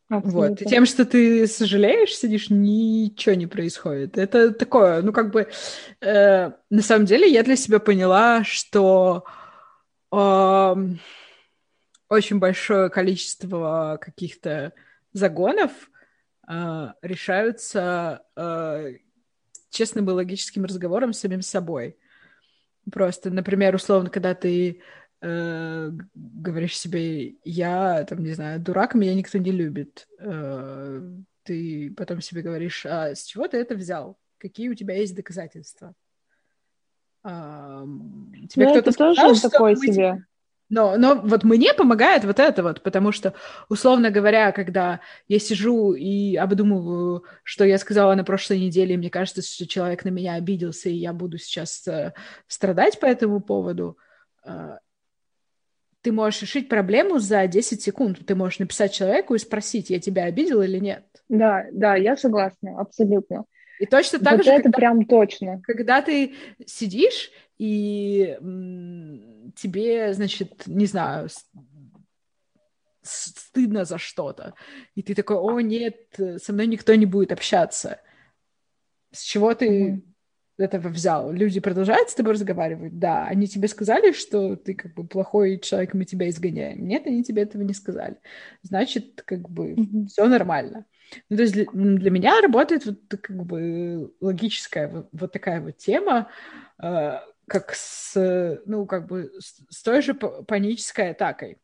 Абсолютно. 0.10 0.50
Вот. 0.50 0.62
И 0.62 0.66
тем, 0.66 0.86
что 0.86 1.06
ты 1.06 1.48
сожалеешь, 1.48 2.16
сидишь, 2.16 2.50
ничего 2.50 3.36
не 3.36 3.48
происходит. 3.48 4.18
Это 4.18 4.54
такое, 4.54 5.02
ну, 5.02 5.12
как 5.12 5.32
бы, 5.32 5.48
э, 6.02 6.52
на 6.70 6.82
самом 6.82 7.06
деле 7.06 7.32
я 7.32 7.44
для 7.44 7.56
себя 7.56 7.80
поняла, 7.80 8.44
что 8.44 9.26
э, 10.12 10.76
очень 12.10 12.40
большое 12.40 12.90
количество 12.90 13.98
каких-то 14.00 14.74
загонов 15.14 15.72
э, 16.48 16.88
решаются 17.02 18.24
э, 18.36 18.94
честным 19.72 20.10
и 20.10 20.14
логическим 20.14 20.66
разговором 20.66 21.14
с 21.14 21.20
самим 21.20 21.42
собой. 21.42 21.98
Просто, 22.92 23.30
например, 23.30 23.76
условно, 23.76 24.10
когда 24.10 24.36
ты 24.36 24.82
э, 25.22 25.92
говоришь 26.14 26.78
себе, 26.78 27.36
я, 27.44 28.04
там, 28.04 28.24
не 28.24 28.34
знаю, 28.34 28.60
дурак, 28.60 28.94
меня 28.94 29.16
никто 29.16 29.38
не 29.38 29.52
любит. 29.52 30.08
Э, 30.20 31.02
ты 31.44 31.94
потом 31.96 32.22
себе 32.22 32.42
говоришь, 32.42 32.86
а 32.86 33.16
с 33.16 33.24
чего 33.24 33.48
ты 33.48 33.58
это 33.58 33.76
взял? 33.76 34.18
Какие 34.38 34.70
у 34.70 34.76
тебя 34.76 34.96
есть 34.96 35.16
доказательства? 35.16 35.94
А, 37.24 37.84
тебе 38.50 38.66
ну, 38.66 38.72
кто-то 38.72 38.92
сказал, 38.92 39.16
тоже 39.16 39.40
что 39.40 39.50
такое 39.50 39.76
мы... 39.76 39.88
себе. 39.88 40.26
Но, 40.74 40.98
но 40.98 41.14
вот 41.14 41.44
мне 41.44 41.72
помогает 41.72 42.26
вот 42.26 42.40
это 42.40 42.64
вот, 42.64 42.82
потому 42.82 43.12
что, 43.12 43.36
условно 43.70 44.10
говоря, 44.10 44.52
когда 44.52 45.02
я 45.28 45.38
сижу 45.38 45.94
и 45.94 46.36
обдумываю, 46.36 47.26
что 47.44 47.64
я 47.64 47.78
сказала 47.78 48.16
на 48.16 48.24
прошлой 48.24 48.60
неделе, 48.60 48.96
и 48.96 48.98
мне 48.98 49.12
кажется, 49.12 49.44
что 49.44 49.68
человек 49.68 50.04
на 50.04 50.10
меня 50.10 50.34
обиделся, 50.34 50.90
и 50.90 50.96
я 50.96 51.14
буду 51.14 51.38
сейчас 51.38 51.88
э, 51.88 52.14
страдать 52.48 53.00
по 53.00 53.06
этому 53.06 53.40
поводу, 53.40 54.00
э, 54.44 54.78
ты 56.02 56.12
можешь 56.12 56.42
решить 56.42 56.70
проблему 56.70 57.20
за 57.20 57.46
10 57.46 57.80
секунд. 57.80 58.26
Ты 58.26 58.34
можешь 58.34 58.58
написать 58.58 58.94
человеку 58.94 59.36
и 59.36 59.40
спросить, 59.40 59.92
я 59.92 60.00
тебя 60.00 60.24
обидел 60.24 60.64
или 60.64 60.80
нет. 60.80 61.06
Да, 61.30 61.66
да, 61.72 61.96
я 61.96 62.18
согласна, 62.18 62.80
абсолютно. 62.80 63.46
И 63.80 63.86
точно 63.86 64.18
так 64.18 64.38
вот 64.38 64.46
же, 64.46 64.50
это 64.50 64.64
когда, 64.64 64.78
прям 64.78 65.06
точно. 65.06 65.62
Когда 65.62 66.02
ты 66.02 66.34
сидишь 66.66 67.30
и 67.64 68.38
тебе, 69.55 70.14
значит, 70.14 70.64
не 70.68 70.86
знаю, 70.86 71.30
стыдно 73.01 73.86
за 73.86 73.97
что-то, 73.97 74.53
и 74.95 75.01
ты 75.01 75.16
такой, 75.16 75.38
о, 75.38 75.61
нет, 75.61 75.95
со 76.41 76.51
мной 76.51 76.68
никто 76.68 76.93
не 76.95 77.05
будет 77.05 77.32
общаться. 77.32 78.01
С 79.11 79.22
чего 79.22 79.53
ты 79.53 79.68
mm-hmm. 79.68 80.01
этого 80.57 80.89
взял? 80.89 81.32
Люди 81.32 81.61
продолжают 81.61 82.09
с 82.09 82.16
тобой 82.16 82.34
разговаривать? 82.34 82.99
Да. 82.99 83.28
Они 83.28 83.47
тебе 83.47 83.70
сказали, 83.70 84.11
что 84.11 84.57
ты 84.57 84.74
как 84.74 84.93
бы 84.93 85.07
плохой 85.07 85.57
человек, 85.59 85.93
мы 85.93 86.03
тебя 86.03 86.28
изгоняем? 86.28 86.86
Нет, 86.86 87.07
они 87.07 87.24
тебе 87.24 87.43
этого 87.43 87.61
не 87.61 87.74
сказали. 87.74 88.18
Значит, 88.64 89.22
как 89.22 89.49
бы 89.49 89.74
mm-hmm. 89.74 90.07
все 90.07 90.28
нормально. 90.28 90.86
Ну, 91.30 91.38
то 91.38 91.43
есть 91.43 91.53
для, 91.53 91.66
для 91.72 92.11
меня 92.11 92.41
работает 92.41 92.86
вот 92.86 92.99
как 93.22 93.45
бы 93.45 94.11
логическая 94.20 94.89
вот, 94.89 95.09
вот 95.14 95.32
такая 95.32 95.61
вот 95.61 95.78
тема, 95.78 96.28
э, 96.82 97.20
как 97.48 97.74
с, 97.74 98.62
ну, 98.66 98.86
как 98.86 99.08
бы 99.08 99.32
с, 99.39 99.64
с 99.70 99.84
той 99.84 100.02
же 100.02 100.14
панической 100.14 101.12
атакой. 101.12 101.58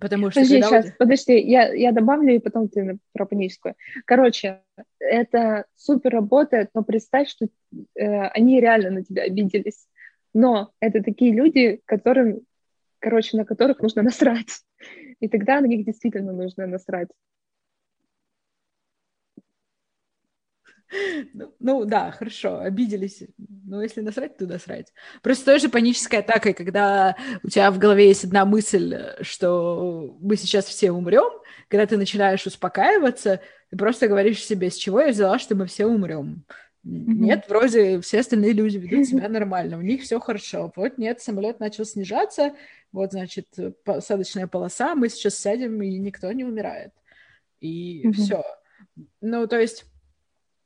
Потому 0.00 0.30
что 0.30 0.40
подожди, 0.40 0.62
сейчас, 0.62 0.84
вот... 0.86 0.98
подожди, 0.98 1.38
я, 1.38 1.72
я 1.72 1.92
добавлю, 1.92 2.34
и 2.34 2.38
потом 2.38 2.68
ты 2.68 2.98
про 3.12 3.26
паническую. 3.26 3.76
Короче, 4.06 4.62
это 4.98 5.66
супер 5.76 6.12
работает, 6.12 6.70
но 6.74 6.82
представь, 6.82 7.28
что 7.28 7.46
э, 7.94 8.20
они 8.28 8.60
реально 8.60 8.90
на 8.90 9.04
тебя 9.04 9.22
обиделись. 9.22 9.86
Но 10.32 10.72
это 10.80 11.02
такие 11.02 11.32
люди, 11.32 11.80
которым, 11.84 12.40
короче, 12.98 13.36
на 13.36 13.44
которых 13.44 13.80
нужно 13.80 14.02
насрать. 14.02 14.62
И 15.20 15.28
тогда 15.28 15.60
на 15.60 15.66
них 15.66 15.86
действительно 15.86 16.32
нужно 16.32 16.66
насрать. 16.66 17.08
Ну, 21.32 21.54
ну 21.58 21.84
да, 21.84 22.10
хорошо, 22.10 22.60
обиделись. 22.60 23.22
Ну, 23.38 23.80
если 23.80 24.00
насрать, 24.00 24.36
то 24.36 24.46
насрать. 24.46 24.92
Просто 25.22 25.46
той 25.46 25.58
же 25.58 25.68
панической 25.68 26.20
атакой, 26.20 26.54
когда 26.54 27.16
у 27.42 27.48
тебя 27.48 27.70
в 27.70 27.78
голове 27.78 28.08
есть 28.08 28.24
одна 28.24 28.44
мысль, 28.44 28.96
что 29.20 30.16
мы 30.20 30.36
сейчас 30.36 30.66
все 30.66 30.92
умрем, 30.92 31.30
когда 31.68 31.86
ты 31.86 31.96
начинаешь 31.96 32.46
успокаиваться, 32.46 33.40
ты 33.70 33.76
просто 33.76 34.08
говоришь 34.08 34.44
себе, 34.44 34.70
с 34.70 34.76
чего 34.76 35.00
я 35.00 35.10
взяла, 35.10 35.38
что 35.38 35.54
мы 35.54 35.66
все 35.66 35.86
умрем. 35.86 36.44
Нет, 36.82 37.46
вроде 37.48 38.00
все 38.02 38.20
остальные 38.20 38.52
люди 38.52 38.76
ведут 38.76 39.06
себя 39.06 39.28
нормально, 39.28 39.78
у 39.78 39.82
них 39.82 40.02
все 40.02 40.20
хорошо. 40.20 40.70
Вот 40.76 40.98
нет, 40.98 41.22
самолет 41.22 41.58
начал 41.58 41.86
снижаться, 41.86 42.54
вот, 42.92 43.12
значит, 43.12 43.48
посадочная 43.84 44.46
полоса, 44.46 44.94
мы 44.94 45.08
сейчас 45.08 45.36
сядем, 45.36 45.80
и 45.80 45.98
никто 45.98 46.30
не 46.32 46.44
умирает. 46.44 46.92
И 47.60 48.10
все. 48.12 48.44
Ну, 49.22 49.46
то 49.46 49.58
есть 49.58 49.86
Э, 49.86 49.93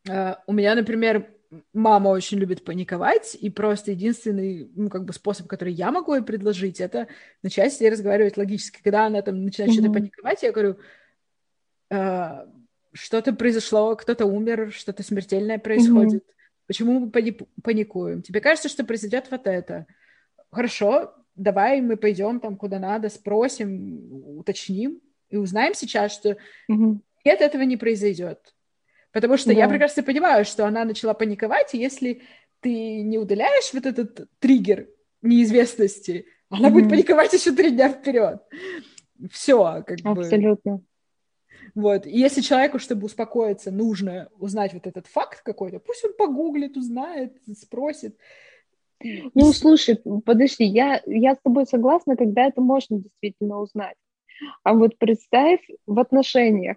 у 0.07 0.53
меня, 0.53 0.74
например, 0.74 1.30
мама 1.72 2.09
очень 2.09 2.38
любит 2.38 2.64
паниковать, 2.64 3.36
и 3.40 3.51
просто 3.51 3.92
единственный, 3.92 4.70
ну, 4.74 4.88
как 4.90 5.05
бы 5.05 5.12
способ, 5.12 5.46
который 5.46 5.72
я 5.72 5.90
могу 5.90 6.14
ей 6.14 6.22
предложить, 6.22 6.80
это 6.80 7.09
начать 7.42 7.72
с 7.72 7.80
ней 7.80 7.90
разговаривать 7.90 8.36
логически. 8.36 8.82
Когда 8.82 9.07
она 9.07 9.22
там 9.22 9.44
начинает 9.44 9.72
mm-hmm. 9.72 9.74
что-то 9.74 9.92
паниковать, 9.92 10.42
я 10.42 10.53
говорю, 10.53 10.78
э, 11.90 12.46
что-то 12.92 13.32
произошло, 13.32 13.96
кто-то 13.96 14.26
умер, 14.26 14.72
что-то 14.72 15.03
смертельное 15.03 15.59
происходит. 15.59 16.22
Mm-hmm. 16.22 16.34
Почему 16.66 17.01
мы 17.01 17.11
пани- 17.11 17.49
паникуем? 17.62 18.22
Тебе 18.22 18.40
кажется, 18.40 18.68
что 18.68 18.84
произойдет 18.84 19.28
вот 19.30 19.46
это? 19.46 19.86
Хорошо, 20.51 21.14
давай 21.34 21.80
мы 21.80 21.96
пойдем 21.96 22.40
там 22.40 22.57
куда 22.57 22.78
надо, 22.78 23.09
спросим, 23.09 24.38
уточним 24.38 25.01
и 25.30 25.36
узнаем 25.36 25.74
сейчас, 25.74 26.12
что 26.12 26.36
mm-hmm. 26.70 26.99
нет, 27.24 27.40
этого 27.40 27.62
не 27.62 27.78
произойдет. 27.78 28.55
Потому 29.13 29.37
что 29.37 29.53
да. 29.53 29.61
я 29.61 29.69
прекрасно 29.69 30.03
понимаю, 30.03 30.45
что 30.45 30.67
она 30.67 30.85
начала 30.85 31.15
паниковать, 31.15 31.75
и 31.75 31.79
если 31.79 32.23
ты 32.61 33.03
не 33.03 33.19
удаляешь 33.19 33.73
вот 33.73 33.87
этот 33.87 34.29
триггер 34.39 34.89
неизвестности, 35.23 36.27
она 36.51 36.69
mm-hmm. 36.69 36.73
будет 36.73 36.91
паниковать 36.91 37.33
еще 37.33 37.53
три 37.53 37.71
дня 37.71 37.91
вперед. 37.91 38.41
Все, 39.31 39.83
как 39.87 39.99
Абсолютно. 40.05 40.15
бы. 40.15 40.21
Абсолютно. 40.23 40.81
Вот. 41.75 42.07
И 42.07 42.19
если 42.19 42.41
человеку, 42.41 42.79
чтобы 42.79 43.07
успокоиться, 43.07 43.71
нужно 43.71 44.29
узнать 44.39 44.73
вот 44.75 44.87
этот 44.87 45.07
факт 45.07 45.43
какой-то, 45.43 45.79
пусть 45.79 46.05
он 46.05 46.13
погуглит, 46.15 46.77
узнает, 46.77 47.37
спросит. 47.57 48.17
Ну, 49.01 49.53
слушай, 49.53 49.97
подожди, 50.25 50.65
я, 50.65 51.01
я 51.07 51.35
с 51.35 51.39
тобой 51.43 51.67
согласна, 51.67 52.17
когда 52.17 52.47
это 52.47 52.61
можно 52.61 52.99
действительно 52.99 53.61
узнать. 53.61 53.97
А 54.65 54.75
вот 54.75 54.99
представь 54.99 55.61
в 55.87 55.99
отношениях, 55.99 56.77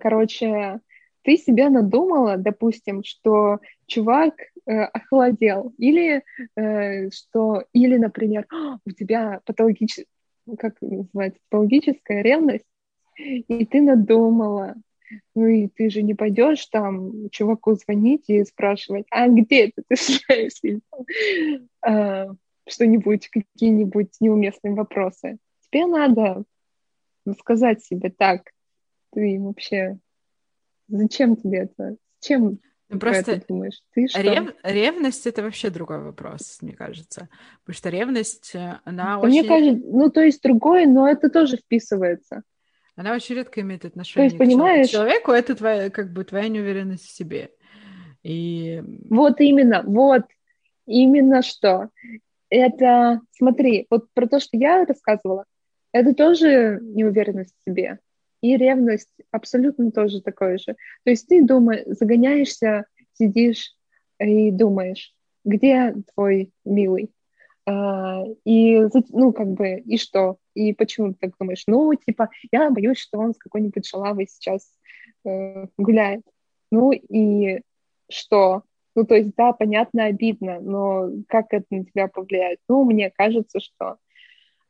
короче, 0.00 0.80
ты 1.22 1.36
себе 1.36 1.68
надумала, 1.68 2.36
допустим, 2.36 3.02
что 3.04 3.60
чувак 3.86 4.34
э, 4.66 4.72
охладел, 4.72 5.72
или 5.78 6.24
э, 6.56 7.10
что, 7.10 7.64
или, 7.72 7.96
например, 7.96 8.46
у 8.84 8.90
тебя 8.90 9.40
патологическая, 9.44 10.06
как 10.58 10.74
называется, 10.80 11.40
патологическая 11.48 12.22
ревность, 12.22 12.64
и 13.16 13.64
ты 13.66 13.80
надумала, 13.80 14.74
ну 15.34 15.46
и 15.46 15.68
ты 15.68 15.90
же 15.90 16.02
не 16.02 16.14
пойдешь 16.14 16.66
там 16.66 17.28
чуваку 17.30 17.74
звонить 17.74 18.24
и 18.28 18.44
спрашивать, 18.44 19.06
а 19.10 19.28
где 19.28 19.66
это 19.66 19.82
ты 19.86 19.96
знаешь, 19.96 20.82
а, 21.82 22.34
что-нибудь, 22.66 23.28
какие-нибудь 23.28 24.10
неуместные 24.20 24.74
вопросы. 24.74 25.38
Тебе 25.70 25.86
надо 25.86 26.44
сказать 27.38 27.84
себе 27.84 28.10
так, 28.10 28.51
ты 29.12 29.38
вообще... 29.40 29.98
Зачем 30.88 31.36
тебе 31.36 31.60
это? 31.60 31.96
Зачем 32.20 32.58
ну, 32.92 32.98
просто 32.98 33.32
это 33.32 33.46
думаешь? 33.48 33.80
Ты 33.94 34.08
что? 34.08 34.20
Рев... 34.20 34.54
Ревность— 34.62 35.26
это 35.28 35.42
вообще 35.42 35.70
другой 35.70 36.02
вопрос, 36.02 36.58
мне 36.60 36.74
кажется. 36.74 37.28
Потому 37.64 37.76
что 37.76 37.88
ревность, 37.88 38.54
э, 38.54 38.80
она 38.84 39.14
да 39.14 39.18
очень... 39.18 39.40
Мне 39.40 39.48
кажется, 39.48 39.88
ну, 39.90 40.10
то 40.10 40.20
есть 40.20 40.42
другое, 40.42 40.86
но 40.86 41.08
это 41.08 41.30
тоже 41.30 41.56
вписывается. 41.56 42.42
Она 42.94 43.14
очень 43.14 43.36
редко 43.36 43.62
имеет 43.62 43.86
отношение 43.86 44.28
то 44.28 44.36
есть, 44.36 44.38
понимаешь... 44.38 44.88
к 44.88 44.90
человеку. 44.90 45.30
Это 45.32 45.54
твоя, 45.54 45.88
как 45.88 46.12
бы, 46.12 46.24
твоя 46.24 46.48
неуверенность 46.48 47.06
в 47.06 47.16
себе. 47.16 47.50
И... 48.22 48.82
Вот 49.08 49.40
именно, 49.40 49.82
вот 49.82 50.24
именно 50.86 51.40
что. 51.42 51.88
Это, 52.50 53.20
смотри, 53.30 53.86
вот 53.88 54.06
про 54.12 54.26
то, 54.28 54.38
что 54.38 54.58
я 54.58 54.84
рассказывала, 54.84 55.46
это 55.92 56.14
тоже 56.14 56.78
неуверенность 56.82 57.54
в 57.58 57.70
себе. 57.70 57.98
И 58.42 58.56
ревность 58.56 59.14
абсолютно 59.30 59.90
тоже 59.90 60.20
такое 60.20 60.58
же. 60.58 60.76
То 61.04 61.10
есть 61.10 61.28
ты 61.28 61.42
думаешь, 61.42 61.84
загоняешься, 61.86 62.86
сидишь 63.14 63.74
и 64.18 64.50
думаешь, 64.50 65.14
где 65.44 65.94
твой 66.12 66.52
милый? 66.64 67.10
А, 67.66 68.24
и, 68.44 68.80
ну, 69.10 69.32
как 69.32 69.48
бы, 69.48 69.78
и 69.78 69.96
что? 69.96 70.38
И 70.54 70.72
почему 70.74 71.12
ты 71.12 71.18
так 71.20 71.38
думаешь? 71.38 71.62
Ну, 71.66 71.94
типа, 71.94 72.30
я 72.50 72.70
боюсь, 72.70 72.98
что 72.98 73.18
он 73.18 73.34
с 73.34 73.38
какой-нибудь 73.38 73.86
шалавой 73.86 74.26
сейчас 74.28 74.68
э, 75.24 75.66
гуляет. 75.78 76.22
Ну, 76.72 76.92
и 76.92 77.62
что? 78.10 78.64
Ну, 78.94 79.04
то 79.04 79.14
есть, 79.14 79.30
да, 79.36 79.52
понятно, 79.52 80.06
обидно, 80.06 80.60
но 80.60 81.10
как 81.28 81.52
это 81.52 81.66
на 81.70 81.84
тебя 81.84 82.08
повлияет? 82.08 82.58
Ну, 82.68 82.84
мне 82.84 83.10
кажется, 83.10 83.60
что 83.60 83.96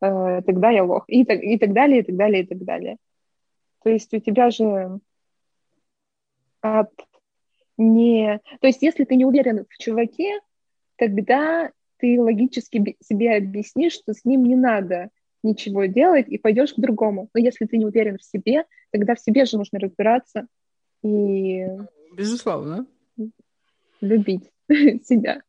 э, 0.02 0.42
тогда 0.42 0.70
я 0.70 0.84
лох. 0.84 1.04
И, 1.08 1.24
так, 1.24 1.42
и 1.42 1.58
так 1.58 1.72
далее, 1.72 2.00
и 2.00 2.02
так 2.02 2.16
далее, 2.16 2.42
и 2.42 2.46
так 2.46 2.62
далее. 2.62 2.98
То 3.84 3.90
есть 3.90 4.12
у 4.14 4.18
тебя 4.18 4.50
же 4.50 5.00
от 6.60 6.90
не... 7.76 8.40
То 8.60 8.66
есть 8.66 8.82
если 8.82 9.04
ты 9.04 9.16
не 9.16 9.24
уверен 9.24 9.64
в 9.68 9.78
чуваке, 9.78 10.40
тогда 10.96 11.70
ты 11.98 12.20
логически 12.20 12.96
себе 13.00 13.36
объяснишь, 13.36 13.94
что 13.94 14.12
с 14.12 14.24
ним 14.24 14.44
не 14.44 14.56
надо 14.56 15.10
ничего 15.42 15.86
делать 15.86 16.28
и 16.28 16.38
пойдешь 16.38 16.74
к 16.74 16.78
другому. 16.78 17.28
Но 17.34 17.40
если 17.40 17.66
ты 17.66 17.76
не 17.76 17.86
уверен 17.86 18.18
в 18.18 18.24
себе, 18.24 18.64
тогда 18.90 19.14
в 19.14 19.20
себе 19.20 19.44
же 19.44 19.58
нужно 19.58 19.80
разбираться 19.80 20.46
и... 21.02 21.66
Безусловно. 22.14 22.86
Любить 24.00 24.50
себя. 24.68 25.42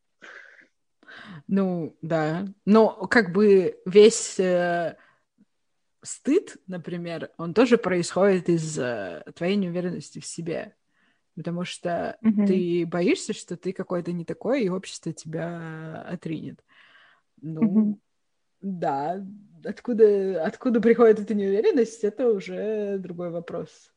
Ну, 1.46 1.94
да. 2.02 2.46
Но 2.64 3.06
как 3.06 3.32
бы 3.32 3.78
весь 3.84 4.38
э, 4.40 4.96
стыд, 6.04 6.56
например, 6.66 7.30
он 7.36 7.54
тоже 7.54 7.78
происходит 7.78 8.48
из 8.48 8.78
э, 8.78 9.24
твоей 9.34 9.56
неуверенности 9.56 10.20
в 10.20 10.26
себе. 10.26 10.74
Потому 11.34 11.64
что 11.64 12.16
mm-hmm. 12.22 12.46
ты 12.46 12.86
боишься, 12.86 13.32
что 13.32 13.56
ты 13.56 13.72
какой-то 13.72 14.12
не 14.12 14.24
такой, 14.24 14.62
и 14.62 14.68
общество 14.68 15.12
тебя 15.12 16.02
отринет. 16.02 16.64
Ну, 17.40 17.62
mm-hmm. 17.62 17.98
да, 18.60 19.26
откуда, 19.64 20.44
откуда 20.44 20.80
приходит 20.80 21.18
эта 21.18 21.34
неуверенность, 21.34 22.04
это 22.04 22.30
уже 22.30 22.98
другой 22.98 23.30
вопрос. 23.30 23.92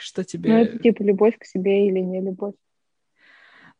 Что 0.00 0.24
тебе... 0.24 0.50
Ну, 0.50 0.56
это 0.62 0.78
типа 0.78 1.02
любовь 1.02 1.38
к 1.38 1.44
себе 1.44 1.86
или 1.86 2.00
не 2.00 2.20
любовь. 2.20 2.54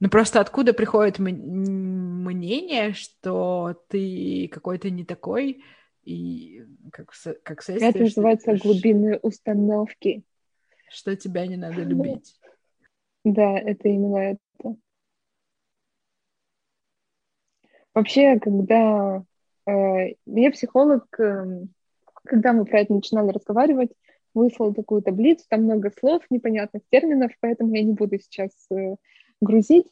Ну, 0.01 0.09
просто 0.09 0.41
откуда 0.41 0.72
приходит 0.72 1.18
мнение, 1.18 2.93
что 2.93 3.82
ты 3.89 4.49
какой-то 4.53 4.91
не 4.91 5.05
такой, 5.05 5.64
и 6.05 6.64
как, 6.92 7.12
как 7.42 7.62
следствие... 7.62 7.90
Это 7.90 7.98
называется 8.00 8.57
что, 8.57 8.68
глубинные 8.68 9.18
установки. 9.18 10.22
Что 10.90 11.16
тебя 11.16 11.46
не 11.46 11.57
надо 11.57 11.82
любить. 11.82 12.34
Да, 13.24 13.59
это 13.59 13.88
именно 13.88 14.16
это. 14.18 14.76
Вообще, 17.94 18.38
когда 18.40 19.24
э, 19.66 20.14
мне 20.26 20.50
психолог, 20.50 21.07
э, 21.18 21.64
когда 22.24 22.52
мы 22.52 22.64
про 22.64 22.80
это 22.80 22.92
начинали 22.92 23.30
разговаривать, 23.30 23.92
выслал 24.34 24.74
такую 24.74 25.00
таблицу, 25.00 25.44
там 25.48 25.62
много 25.62 25.90
слов, 25.98 26.22
непонятных 26.28 26.82
терминов, 26.90 27.32
поэтому 27.40 27.74
я 27.74 27.82
не 27.82 27.92
буду 27.92 28.18
сейчас 28.18 28.50
э, 28.70 28.96
грузить. 29.40 29.86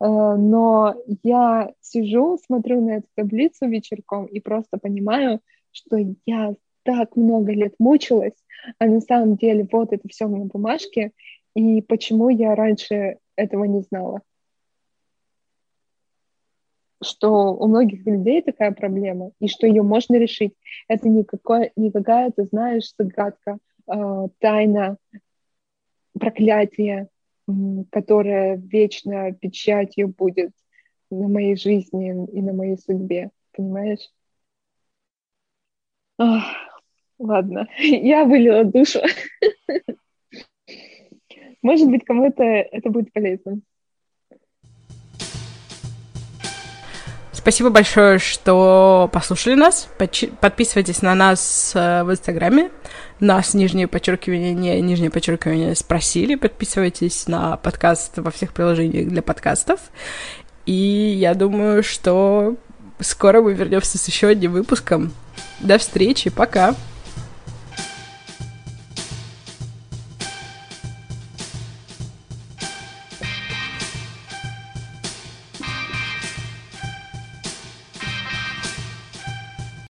Э, 0.00 0.34
но 0.36 0.94
я 1.22 1.72
сижу, 1.80 2.38
смотрю 2.44 2.82
на 2.82 2.98
эту 2.98 3.08
таблицу 3.14 3.68
вечерком 3.68 4.26
и 4.26 4.40
просто 4.40 4.78
понимаю, 4.78 5.40
что 5.76 5.98
я 6.24 6.54
так 6.84 7.16
много 7.16 7.52
лет 7.52 7.74
мучилась, 7.78 8.34
а 8.78 8.86
на 8.86 9.00
самом 9.00 9.36
деле 9.36 9.68
вот 9.70 9.92
это 9.92 10.08
все 10.08 10.26
на 10.28 10.44
бумажке, 10.46 11.12
и 11.54 11.82
почему 11.82 12.28
я 12.28 12.54
раньше 12.54 13.18
этого 13.36 13.64
не 13.64 13.82
знала. 13.82 14.22
Что 17.02 17.54
у 17.54 17.66
многих 17.68 18.06
людей 18.06 18.40
такая 18.40 18.72
проблема, 18.72 19.32
и 19.40 19.48
что 19.48 19.66
ее 19.66 19.82
можно 19.82 20.16
решить. 20.16 20.54
Это 20.88 21.08
не, 21.08 21.24
какая-то, 21.24 22.44
знаешь, 22.44 22.92
загадка, 22.98 23.58
э, 23.86 24.28
тайна, 24.38 24.96
проклятие, 26.18 27.08
которое 27.90 28.56
вечно 28.56 29.32
печатью 29.32 30.08
будет 30.08 30.52
на 31.10 31.28
моей 31.28 31.56
жизни 31.56 32.26
и 32.32 32.40
на 32.40 32.54
моей 32.54 32.78
судьбе. 32.78 33.30
Понимаешь? 33.52 34.10
Ох, 36.18 36.42
ладно, 37.18 37.68
я 37.78 38.24
вылила 38.24 38.64
душу. 38.64 39.00
Может 41.62 41.90
быть, 41.90 42.04
кому-то 42.04 42.42
это 42.42 42.90
будет 42.90 43.12
полезно. 43.12 43.60
Спасибо 47.32 47.70
большое, 47.70 48.18
что 48.18 49.08
послушали 49.12 49.54
нас. 49.54 49.88
Подписывайтесь 50.40 51.00
на 51.02 51.14
нас 51.14 51.72
э, 51.76 52.02
в 52.02 52.10
Инстаграме. 52.10 52.72
Нас, 53.20 53.54
нижнее 53.54 53.86
подчеркивание, 53.86 54.52
не 54.52 54.80
нижнее 54.80 55.12
подчеркивание, 55.12 55.76
спросили. 55.76 56.34
Подписывайтесь 56.34 57.28
на 57.28 57.56
подкаст 57.56 58.18
во 58.18 58.32
всех 58.32 58.52
приложениях 58.52 59.08
для 59.08 59.22
подкастов. 59.22 59.78
И 60.64 60.72
я 60.72 61.34
думаю, 61.34 61.84
что 61.84 62.56
скоро 62.98 63.40
мы 63.40 63.54
вернемся 63.54 63.96
с 63.96 64.08
еще 64.08 64.26
одним 64.26 64.50
выпуском. 64.50 65.12
До 65.60 65.78
встречи, 65.78 66.30
пока! 66.30 66.74